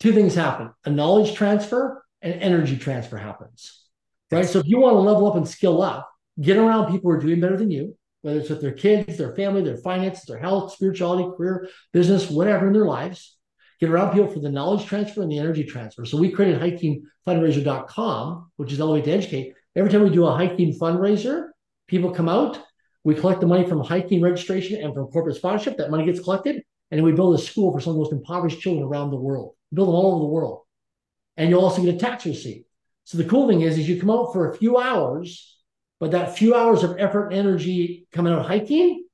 two 0.00 0.12
things 0.12 0.34
happen: 0.34 0.70
a 0.84 0.90
knowledge 0.90 1.34
transfer 1.34 2.04
and 2.20 2.34
energy 2.34 2.76
transfer 2.76 3.16
happens 3.16 3.84
right? 4.30 4.46
So 4.46 4.60
if 4.60 4.66
you 4.66 4.78
want 4.78 4.94
to 4.94 5.00
level 5.00 5.26
up 5.28 5.36
and 5.36 5.48
skill 5.48 5.82
up, 5.82 6.08
get 6.40 6.56
around 6.56 6.90
people 6.90 7.10
who 7.10 7.16
are 7.16 7.20
doing 7.20 7.40
better 7.40 7.56
than 7.56 7.70
you, 7.70 7.96
whether 8.22 8.40
it's 8.40 8.50
with 8.50 8.60
their 8.60 8.72
kids, 8.72 9.16
their 9.16 9.34
family, 9.34 9.62
their 9.62 9.78
finances, 9.78 10.24
their 10.24 10.38
health, 10.38 10.72
spirituality, 10.72 11.28
career, 11.36 11.68
business, 11.92 12.30
whatever 12.30 12.66
in 12.66 12.72
their 12.72 12.84
lives. 12.84 13.37
Get 13.80 13.90
around 13.90 14.12
people 14.12 14.28
for 14.28 14.40
the 14.40 14.50
knowledge 14.50 14.86
transfer 14.86 15.22
and 15.22 15.30
the 15.30 15.38
energy 15.38 15.64
transfer. 15.64 16.04
So 16.04 16.18
we 16.18 16.30
created 16.30 16.60
hikingfundraiser.com, 16.60 18.50
which 18.56 18.72
is 18.72 18.80
Elevate 18.80 19.04
to 19.04 19.12
Educate. 19.12 19.54
Every 19.76 19.90
time 19.90 20.02
we 20.02 20.10
do 20.10 20.26
a 20.26 20.34
hiking 20.34 20.76
fundraiser, 20.76 21.50
People 21.88 22.10
come 22.10 22.28
out, 22.28 22.60
we 23.02 23.14
collect 23.14 23.40
the 23.40 23.46
money 23.46 23.66
from 23.66 23.80
hiking 23.80 24.20
registration 24.20 24.80
and 24.82 24.94
from 24.94 25.06
corporate 25.06 25.36
sponsorship. 25.36 25.78
That 25.78 25.90
money 25.90 26.04
gets 26.04 26.20
collected, 26.20 26.56
and 26.90 26.98
then 26.98 27.02
we 27.02 27.12
build 27.12 27.34
a 27.34 27.42
school 27.42 27.72
for 27.72 27.80
some 27.80 27.92
of 27.92 27.94
the 27.96 28.02
most 28.02 28.12
impoverished 28.12 28.60
children 28.60 28.84
around 28.84 29.10
the 29.10 29.16
world. 29.16 29.54
We 29.70 29.76
build 29.76 29.88
them 29.88 29.94
all 29.94 30.12
over 30.12 30.20
the 30.20 30.28
world. 30.28 30.60
And 31.38 31.48
you'll 31.48 31.64
also 31.64 31.82
get 31.82 31.94
a 31.94 31.98
tax 31.98 32.26
receipt. 32.26 32.66
So 33.04 33.16
the 33.16 33.24
cool 33.24 33.48
thing 33.48 33.62
is, 33.62 33.78
is 33.78 33.88
you 33.88 33.98
come 33.98 34.10
out 34.10 34.34
for 34.34 34.50
a 34.50 34.56
few 34.58 34.76
hours, 34.76 35.56
but 35.98 36.10
that 36.10 36.36
few 36.36 36.54
hours 36.54 36.82
of 36.82 36.98
effort 36.98 37.28
and 37.28 37.38
energy 37.38 38.06
coming 38.12 38.34
out 38.34 38.44
hiking, 38.44 39.06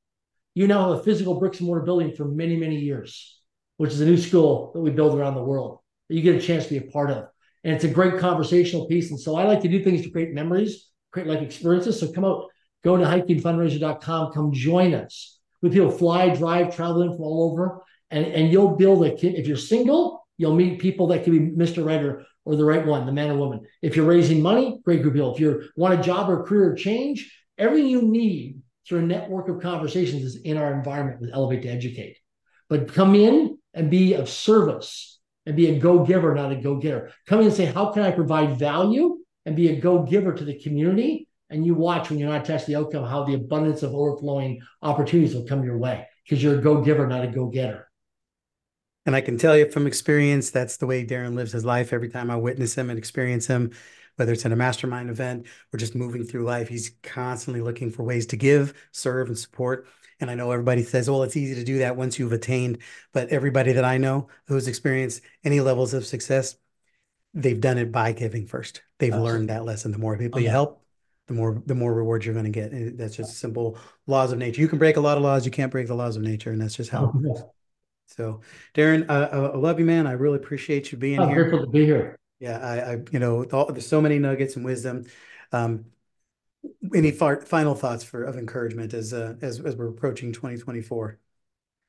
you 0.55 0.67
now 0.67 0.91
have 0.91 1.01
a 1.01 1.03
physical 1.05 1.39
bricks 1.39 1.59
and 1.59 1.69
mortar 1.69 1.85
building 1.85 2.13
for 2.13 2.25
many, 2.25 2.57
many 2.57 2.77
years, 2.77 3.41
which 3.85 3.93
is 3.93 4.01
a 4.01 4.07
new 4.07 4.17
school 4.17 4.71
that 4.73 4.81
we 4.81 4.89
build 4.89 5.15
around 5.15 5.35
the 5.35 5.45
world 5.45 5.79
that 6.09 6.15
you 6.15 6.23
get 6.23 6.35
a 6.35 6.41
chance 6.41 6.65
to 6.65 6.71
be 6.71 6.79
a 6.79 6.91
part 6.91 7.11
of. 7.11 7.27
And 7.65 7.75
it's 7.75 7.85
a 7.85 7.89
great 7.89 8.19
conversational 8.19 8.87
piece. 8.87 9.11
And 9.11 9.21
so 9.21 9.37
I 9.37 9.45
like 9.45 9.61
to 9.61 9.69
do 9.69 9.85
things 9.85 10.01
to 10.01 10.11
create 10.11 10.33
memories, 10.33 10.89
create 11.13 11.29
like 11.29 11.43
experiences. 11.43 12.01
So 12.01 12.11
come 12.11 12.25
out, 12.25 12.47
go 12.83 12.97
to 12.97 13.05
hikingfundraiser.com, 13.05 14.33
come 14.33 14.55
join 14.55 14.95
us. 14.95 15.39
We 15.61 15.69
people 15.69 15.91
fly, 15.91 16.31
drive, 16.31 16.75
traveling 16.75 17.11
from 17.11 17.25
all 17.25 17.53
over. 17.53 17.83
And, 18.11 18.25
and 18.25 18.51
you'll 18.51 18.75
build 18.75 19.05
a 19.05 19.15
kid. 19.15 19.35
If 19.35 19.47
you're 19.47 19.59
single, 19.59 20.27
you'll 20.39 20.55
meet 20.55 20.79
people 20.79 21.09
that 21.09 21.25
can 21.25 21.33
be 21.35 21.55
Mr. 21.55 21.85
Right 21.85 22.03
or, 22.03 22.57
the 22.57 22.65
right 22.65 22.87
one, 22.87 23.05
the 23.05 23.13
man 23.13 23.33
or 23.33 23.37
woman. 23.37 23.67
If 23.83 23.97
you're 23.97 24.07
raising 24.07 24.41
money, 24.41 24.81
great 24.83 25.03
group 25.03 25.13
people. 25.13 25.35
If 25.35 25.41
you 25.41 25.63
want 25.77 26.01
a 26.01 26.03
job 26.03 26.31
or 26.31 26.43
career 26.43 26.75
change, 26.75 27.31
everything 27.59 27.91
you 27.91 28.01
need 28.01 28.63
through 28.89 29.01
a 29.01 29.03
network 29.03 29.51
of 29.51 29.61
conversations 29.61 30.23
is 30.23 30.37
in 30.37 30.57
our 30.57 30.73
environment 30.73 31.21
with 31.21 31.35
Elevate 31.35 31.65
to 31.65 31.69
Educate. 31.69 32.17
But 32.71 32.89
come 32.95 33.15
in 33.15 33.59
and 33.75 33.91
be 33.91 34.15
of 34.15 34.29
service 34.29 35.21
and 35.47 35.57
be 35.57 35.69
a 35.69 35.79
go 35.79 36.05
giver, 36.05 36.35
not 36.35 36.53
a 36.53 36.57
go 36.57 36.77
getter. 36.77 37.11
Come 37.27 37.41
in 37.41 37.47
and 37.47 37.55
say, 37.55 37.67
How 37.67 37.93
can 37.93 38.03
I 38.03 38.11
provide 38.11 38.59
value 38.59 39.19
and 39.45 39.57
be 39.57 39.69
a 39.69 39.81
go 39.81 40.03
giver 40.03 40.33
to 40.33 40.45
the 40.45 40.59
community? 40.59 41.29
And 41.51 41.67
you 41.67 41.75
watch 41.75 42.09
when 42.09 42.19
you're 42.19 42.31
not 42.31 42.43
attached 42.43 42.65
to 42.67 42.73
the 42.73 42.79
outcome 42.79 43.05
how 43.05 43.25
the 43.25 43.35
abundance 43.35 43.83
of 43.83 43.95
overflowing 43.95 44.61
opportunities 44.83 45.35
will 45.35 45.45
come 45.45 45.63
your 45.63 45.77
way 45.77 46.07
because 46.25 46.43
you're 46.43 46.59
a 46.59 46.63
go 46.63 46.81
giver, 46.81 47.07
not 47.07 47.25
a 47.25 47.29
go 47.29 47.47
getter. 47.47 47.89
And 49.07 49.15
I 49.15 49.21
can 49.21 49.37
tell 49.37 49.57
you 49.57 49.71
from 49.71 49.87
experience, 49.87 50.51
that's 50.51 50.79
the 50.79 50.87
way 50.87 51.05
Darren 51.05 51.35
lives 51.35 51.53
his 51.53 51.65
life. 51.65 51.93
Every 51.93 52.09
time 52.09 52.31
I 52.31 52.37
witness 52.37 52.75
him 52.75 52.89
and 52.89 52.99
experience 52.99 53.47
him, 53.47 53.73
whether 54.17 54.33
it's 54.33 54.47
in 54.47 54.53
a 54.53 54.57
mastermind 54.57 55.11
event 55.11 55.47
or 55.73 55.79
just 55.79 55.95
moving 55.95 56.25
through 56.25 56.45
life, 56.45 56.69
he's 56.69 56.93
constantly 57.03 57.61
looking 57.61 57.91
for 57.91 58.03
ways 58.03 58.27
to 58.29 58.37
give, 58.37 58.73
serve, 58.93 59.29
and 59.29 59.39
support. 59.39 59.87
And 60.21 60.31
I 60.31 60.35
know 60.35 60.51
everybody 60.51 60.83
says, 60.83 61.09
well, 61.09 61.23
it's 61.23 61.37
easy 61.37 61.55
to 61.57 61.65
do 61.65 61.79
that 61.79 61.97
once 61.97 62.19
you've 62.19 62.33
attained. 62.33 62.79
But 63.13 63.29
everybody 63.31 63.73
that 63.73 63.85
I 63.85 63.99
know 63.99 64.29
who's 64.47 64.69
experienced 64.69 65.23
any 65.43 65.61
levels 65.61 65.95
of 65.95 66.07
success, 66.07 66.57
they've 67.35 67.61
done 67.61 67.79
it 67.79 67.93
by 67.93 68.13
giving 68.13 68.47
first. 68.47 68.83
They've 68.99 69.13
Absolutely. 69.13 69.33
learned 69.33 69.51
that 69.51 69.65
lesson. 69.65 69.93
The 69.93 69.99
more 69.99 70.17
people 70.17 70.39
okay. 70.39 70.45
you 70.45 70.51
help, 70.51 70.85
the 71.27 71.35
more 71.35 71.63
the 71.67 71.75
more 71.75 71.93
rewards 71.93 72.25
you're 72.25 72.35
going 72.35 72.51
to 72.51 72.51
get. 72.51 72.97
That's 72.97 73.17
just 73.17 73.39
simple 73.39 73.79
laws 74.07 74.33
of 74.33 74.39
nature. 74.39 74.61
You 74.61 74.69
can 74.69 74.79
break 74.79 74.97
a 74.97 75.01
lot 75.01 75.17
of 75.17 75.23
laws, 75.23 75.45
you 75.45 75.51
can't 75.51 75.73
break 75.73 75.87
the 75.87 75.95
laws 75.95 76.17
of 76.17 76.23
nature, 76.23 76.51
and 76.51 76.61
that's 76.61 76.77
just 76.77 76.91
how. 76.91 77.13
Oh, 77.15 77.53
so, 78.07 78.41
Darren, 78.75 79.09
uh, 79.09 79.51
I 79.53 79.57
love 79.57 79.79
you, 79.79 79.85
man. 79.85 80.07
I 80.07 80.13
really 80.13 80.37
appreciate 80.37 80.93
you 80.93 80.99
being 80.99 81.21
I'm 81.21 81.29
here. 81.29 81.45
Grateful 81.45 81.67
to 81.67 81.71
be 81.71 81.85
here. 81.85 82.19
Yeah, 82.41 82.59
I, 82.59 82.93
I 82.93 82.99
you 83.11 83.19
know, 83.19 83.45
all, 83.45 83.73
there's 83.73 83.87
so 83.87 84.01
many 84.01 84.19
nuggets 84.19 84.57
and 84.57 84.65
wisdom. 84.65 85.07
Um, 85.53 85.87
any 86.95 87.11
far, 87.11 87.41
final 87.41 87.75
thoughts 87.75 88.05
for 88.05 88.25
of 88.25 88.37
encouragement 88.37 88.95
as 88.95 89.13
uh, 89.13 89.35
as 89.43 89.61
as 89.61 89.77
we're 89.77 89.89
approaching 89.89 90.33
2024? 90.33 91.19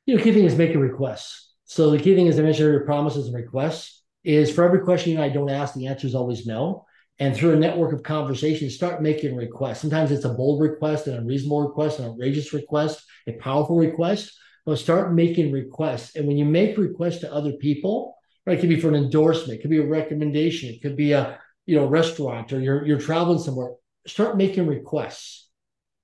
You 0.06 0.18
know, 0.18 0.24
key 0.24 0.34
thing 0.34 0.46
is 0.46 0.56
making 0.56 0.80
requests. 0.80 1.54
So 1.66 1.90
the 1.90 1.98
key 1.98 2.16
thing, 2.16 2.28
is 2.28 2.40
I 2.40 2.44
mentioned, 2.44 2.72
your 2.72 2.86
promises 2.86 3.28
and 3.28 3.36
requests 3.36 4.04
is 4.24 4.52
for 4.52 4.64
every 4.64 4.82
question 4.82 5.18
I 5.18 5.30
don't 5.30 5.50
ask, 5.50 5.74
the 5.74 5.88
answer 5.88 6.06
is 6.06 6.16
always 6.16 6.46
no. 6.46 6.86
And 7.18 7.36
through 7.36 7.54
a 7.54 7.56
network 7.56 7.94
of 7.94 8.04
conversations, 8.04 8.76
start 8.76 9.02
making 9.02 9.36
requests. 9.36 9.80
Sometimes 9.80 10.12
it's 10.12 10.26
a 10.26 10.34
bold 10.34 10.62
request, 10.62 11.08
an 11.08 11.16
unreasonable 11.16 11.62
request, 11.62 12.00
an 12.00 12.06
outrageous 12.06 12.54
request, 12.54 13.04
a 13.26 13.32
powerful 13.34 13.78
request. 13.78 14.32
But 14.66 14.80
start 14.80 15.14
making 15.14 15.52
requests. 15.52 16.16
And 16.16 16.28
when 16.28 16.38
you 16.38 16.46
make 16.46 16.78
requests 16.78 17.20
to 17.20 17.34
other 17.34 17.54
people, 17.54 18.18
right, 18.46 18.58
it 18.58 18.60
could 18.60 18.70
be 18.70 18.80
for 18.80 18.90
an 18.90 18.96
endorsement, 18.96 19.60
it 19.60 19.62
could 19.62 19.70
be 19.70 19.78
a 19.78 19.86
recommendation, 19.86 20.70
it 20.70 20.82
could 20.82 20.96
be 20.96 21.12
a 21.12 21.40
you 21.68 21.76
know 21.76 21.86
restaurant, 21.86 22.52
or 22.52 22.60
you're 22.60 22.86
you're 22.86 23.00
traveling 23.00 23.40
somewhere 23.40 23.74
start 24.08 24.38
making 24.38 24.68
requests 24.68 25.50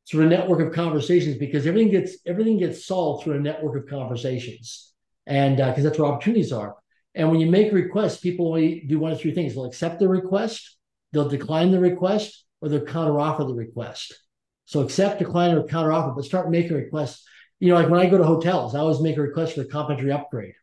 through 0.10 0.26
a 0.26 0.30
network 0.30 0.60
of 0.60 0.74
conversations 0.74 1.38
because 1.38 1.68
everything 1.68 1.92
gets 1.92 2.18
everything 2.26 2.58
gets 2.58 2.86
solved 2.86 3.24
through 3.24 3.36
a 3.36 3.40
network 3.40 3.84
of 3.84 3.90
conversations. 3.90 4.94
And 5.28 5.58
because 5.58 5.80
uh, 5.80 5.90
that's 5.90 6.00
where 6.00 6.12
opportunities 6.12 6.52
are. 6.52 6.76
And 7.14 7.30
when 7.30 7.40
you 7.40 7.50
make 7.50 7.72
requests 7.72 8.20
people 8.20 8.48
only 8.48 8.82
do 8.88 9.00
one 9.00 9.12
of 9.12 9.20
three 9.20 9.34
things. 9.34 9.54
They'll 9.54 9.66
accept 9.66 10.00
the 10.00 10.10
request 10.10 10.78
they'll 11.14 11.30
decline 11.30 11.72
the 11.72 11.80
request 11.80 12.46
or 12.62 12.70
they'll 12.70 12.86
counteroffer 12.86 13.48
the 13.48 13.54
request. 13.54 14.18
So 14.66 14.80
accept 14.82 15.20
decline 15.20 15.56
or 15.56 15.64
counteroffer 15.64 16.16
but 16.16 16.26
start 16.26 16.50
making 16.50 16.76
requests. 16.76 17.26
You 17.60 17.70
know 17.70 17.76
like 17.76 17.90
when 17.90 18.00
i 18.00 18.10
go 18.10 18.18
to 18.18 18.24
hotels 18.24 18.74
i 18.74 18.80
always 18.80 19.02
make 19.02 19.18
a 19.18 19.22
request 19.22 19.56
for 19.56 19.62
a 19.62 19.66
complimentary 19.66 20.12
upgrade. 20.12 20.54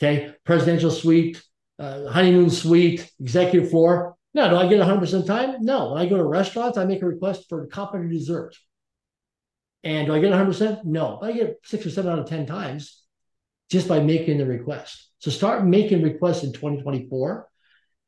Okay? 0.00 0.34
Presidential 0.44 0.90
suite 0.90 1.42
uh, 1.78 2.06
honeymoon 2.06 2.50
suite 2.50 3.10
executive 3.20 3.70
floor 3.70 4.13
now, 4.34 4.48
do 4.48 4.56
I 4.56 4.66
get 4.66 4.80
100% 4.80 5.26
time? 5.26 5.56
No. 5.60 5.92
When 5.92 6.02
I 6.02 6.06
go 6.06 6.16
to 6.16 6.24
restaurants, 6.24 6.76
I 6.76 6.84
make 6.84 7.02
a 7.02 7.06
request 7.06 7.48
for 7.48 7.62
a 7.62 7.68
complimentary 7.68 8.18
dessert. 8.18 8.56
And 9.84 10.08
do 10.08 10.14
I 10.14 10.18
get 10.18 10.32
100%? 10.32 10.84
No. 10.84 11.18
But 11.20 11.30
I 11.30 11.32
get 11.32 11.56
six 11.64 11.86
or 11.86 11.90
seven 11.90 12.10
out 12.10 12.18
of 12.18 12.26
10 12.26 12.46
times 12.46 13.02
just 13.70 13.86
by 13.86 14.00
making 14.00 14.38
the 14.38 14.46
request. 14.46 15.08
So 15.18 15.30
start 15.30 15.64
making 15.64 16.02
requests 16.02 16.42
in 16.42 16.52
2024. 16.52 17.48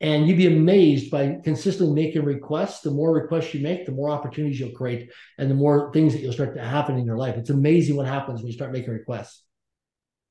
And 0.01 0.27
you'd 0.27 0.37
be 0.37 0.49
amazed 0.49 1.11
by 1.11 1.39
consistently 1.43 1.95
making 1.95 2.25
requests. 2.25 2.81
The 2.81 2.91
more 2.91 3.13
requests 3.13 3.55
you 3.55 3.63
make, 3.63 3.87
the 3.87 3.93
more 3.93 4.11
opportunities 4.11 4.61
you'll 4.61 4.73
create 4.73 5.11
and 5.39 5.51
the 5.51 5.55
more 5.55 5.93
things 5.93 6.13
that 6.13 6.21
you'll 6.21 6.33
start 6.33 6.55
to 6.57 6.63
happen 6.63 6.99
in 6.99 7.07
your 7.07 7.17
life. 7.17 7.37
It's 7.37 7.51
amazing 7.51 7.97
what 7.97 8.07
happens 8.07 8.41
when 8.41 8.49
you 8.49 8.53
start 8.53 8.73
making 8.73 8.93
requests. 8.93 9.43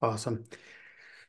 Awesome. 0.02 0.44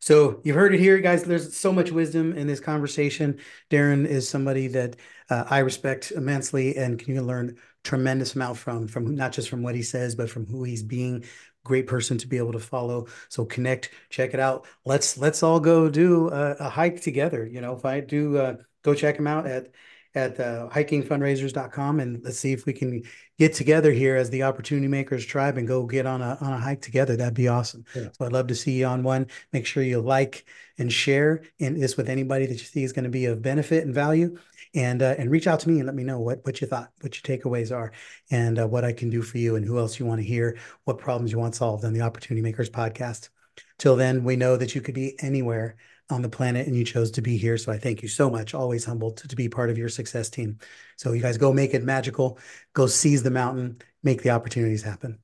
So 0.01 0.41
you've 0.45 0.57
heard 0.57 0.75
it 0.75 0.81
here, 0.81 0.99
guys. 0.99 1.25
There's 1.25 1.57
so 1.57 1.73
much 1.73 1.91
wisdom 1.91 2.33
in 2.33 2.47
this 2.47 2.61
conversation. 2.61 3.39
Darren 3.71 4.07
is 4.07 4.29
somebody 4.29 4.69
that 4.69 4.97
uh, 5.31 5.45
I 5.49 5.59
respect 5.59 6.13
immensely 6.13 6.77
and 6.77 6.99
can 6.99 7.27
learn 7.27 7.57
tremendous 7.85 8.35
amount 8.35 8.59
from, 8.59 8.89
from 8.89 9.15
not 9.15 9.33
just 9.33 9.49
from 9.49 9.63
what 9.63 9.75
he 9.75 9.83
says, 9.83 10.15
but 10.15 10.31
from 10.31 10.47
who 10.47 10.65
he's 10.65 10.83
being. 10.83 11.25
Great 11.65 11.87
person 11.87 12.19
to 12.19 12.29
be 12.29 12.37
able 12.37 12.53
to 12.53 12.59
follow. 12.61 13.07
So 13.29 13.45
connect, 13.45 13.91
check 14.11 14.35
it 14.35 14.41
out. 14.41 14.67
Let's 14.85 15.19
let's 15.19 15.43
all 15.43 15.59
go 15.59 15.89
do 15.89 16.29
a, 16.29 16.53
a 16.61 16.69
hike 16.69 17.01
together. 17.01 17.45
You 17.45 17.61
know, 17.61 17.75
if 17.75 17.85
I 17.85 18.01
do, 18.01 18.39
uh, 18.39 18.57
go 18.83 18.95
check 18.95 19.17
him 19.17 19.27
out 19.27 19.47
at 19.47 19.71
at 20.17 20.41
uh, 20.41 20.67
hikingfundraisers.com 20.73 22.01
and 22.01 22.25
let's 22.25 22.39
see 22.39 22.53
if 22.53 22.65
we 22.65 22.73
can 22.73 23.03
get 23.39 23.53
together 23.53 23.93
here 23.93 24.17
as 24.17 24.31
the 24.31 24.43
opportunity 24.43 24.89
makers 24.89 25.25
tribe 25.27 25.59
and 25.59 25.69
go 25.69 25.85
get 25.85 26.07
on 26.07 26.23
a 26.23 26.39
on 26.41 26.55
a 26.55 26.59
hike 26.59 26.81
together. 26.81 27.17
That'd 27.17 27.35
be 27.35 27.49
awesome. 27.49 27.85
Yeah. 27.95 28.09
so 28.13 28.25
i'd 28.25 28.33
love 28.33 28.47
to 28.47 28.55
see 28.55 28.73
you 28.73 28.87
on 28.87 29.03
one. 29.03 29.27
Make 29.53 29.67
sure 29.67 29.83
you 29.83 30.01
like 30.01 30.47
and 30.79 30.91
share 30.91 31.43
in 31.59 31.79
this 31.79 31.99
with 31.99 32.09
anybody 32.09 32.47
that 32.47 32.55
you 32.55 32.59
see 32.59 32.83
is 32.83 32.95
going 32.95 33.05
to 33.05 33.11
be 33.11 33.27
of 33.27 33.43
benefit 33.43 33.85
and 33.85 33.95
value. 33.95 34.39
And 34.75 35.01
uh, 35.01 35.15
and 35.17 35.31
reach 35.31 35.47
out 35.47 35.61
to 35.61 35.69
me 35.69 35.77
and 35.77 35.87
let 35.87 35.95
me 35.95 36.03
know 36.03 36.19
what 36.19 36.45
what 36.45 36.61
you 36.61 36.67
thought 36.67 36.91
what 37.01 37.15
your 37.15 37.39
takeaways 37.39 37.75
are 37.75 37.93
and 38.31 38.59
uh, 38.59 38.67
what 38.67 38.85
i 38.85 38.93
can 38.93 39.09
do 39.09 39.23
for 39.23 39.39
you 39.39 39.57
and 39.57 39.65
who 39.65 39.79
else 39.79 39.99
you 39.99 40.05
want 40.05 40.21
to 40.21 40.27
hear 40.27 40.59
what 40.85 40.99
problems 40.99 41.33
you 41.33 41.39
want 41.39 41.55
solved 41.55 41.85
on 41.85 41.95
the 41.95 42.03
opportunity 42.03 42.43
makers 42.43 42.69
podcast. 42.69 43.31
Till 43.79 43.97
then 43.97 44.23
we 44.23 44.37
know 44.37 44.57
that 44.57 44.75
you 44.75 44.83
could 44.83 44.95
be 44.95 45.17
anywhere 45.21 45.77
on 46.09 46.23
the 46.23 46.29
planet 46.29 46.67
and 46.67 46.77
you 46.77 46.85
chose 46.85 47.11
to 47.13 47.23
be 47.23 47.37
here. 47.37 47.59
So 47.59 47.73
I 47.73 47.79
thank 47.79 48.03
you 48.03 48.09
so 48.09 48.31
much. 48.31 48.55
Always 48.55 48.85
humbled 48.85 49.19
to, 49.19 49.29
to 49.29 49.37
be 49.37 49.49
part 49.49 49.71
of 49.71 49.79
your 49.79 49.89
success 49.89 50.31
team. 50.31 50.59
So 50.97 51.13
you 51.13 51.21
guys 51.21 51.39
go 51.39 51.53
make 51.53 51.75
it 51.75 51.83
magical, 51.83 52.39
go 52.75 52.87
seize 52.87 53.23
the 53.23 53.31
mountain, 53.31 53.79
make 54.03 54.23
the 54.23 54.31
opportunities 54.31 54.83
happen. 54.83 55.19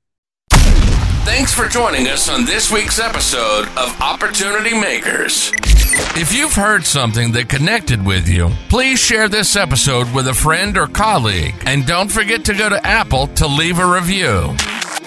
Thanks 1.24 1.54
for 1.54 1.68
joining 1.68 2.08
us 2.08 2.28
on 2.28 2.44
this 2.44 2.70
week's 2.70 2.98
episode 2.98 3.68
of 3.76 4.00
Opportunity 4.00 4.78
Makers. 4.78 5.52
If 6.16 6.34
you've 6.34 6.54
heard 6.54 6.84
something 6.84 7.32
that 7.32 7.48
connected 7.48 8.04
with 8.04 8.28
you, 8.28 8.50
please 8.68 8.98
share 8.98 9.28
this 9.28 9.54
episode 9.54 10.12
with 10.12 10.26
a 10.26 10.34
friend 10.34 10.76
or 10.76 10.88
colleague. 10.88 11.54
And 11.64 11.86
don't 11.86 12.10
forget 12.10 12.44
to 12.46 12.54
go 12.54 12.68
to 12.68 12.86
Apple 12.86 13.28
to 13.28 13.46
leave 13.46 13.78
a 13.78 13.86
review 13.86 14.56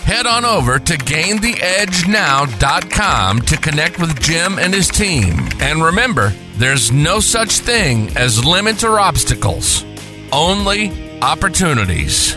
head 0.06 0.26
on 0.28 0.46
over 0.46 0.78
to 0.78 0.94
gaintheedgenow.com 0.94 3.42
to 3.42 3.58
connect 3.58 4.00
with 4.00 4.22
Jim 4.22 4.60
and 4.60 4.72
his 4.72 4.88
team. 4.88 5.50
And 5.60 5.84
remember, 5.84 6.32
there's 6.58 6.92
no 6.92 7.20
such 7.20 7.58
thing 7.58 8.16
as 8.16 8.46
limits 8.46 8.84
or 8.84 9.00
obstacles, 9.00 9.84
only 10.32 10.92
opportunities. 11.24 12.36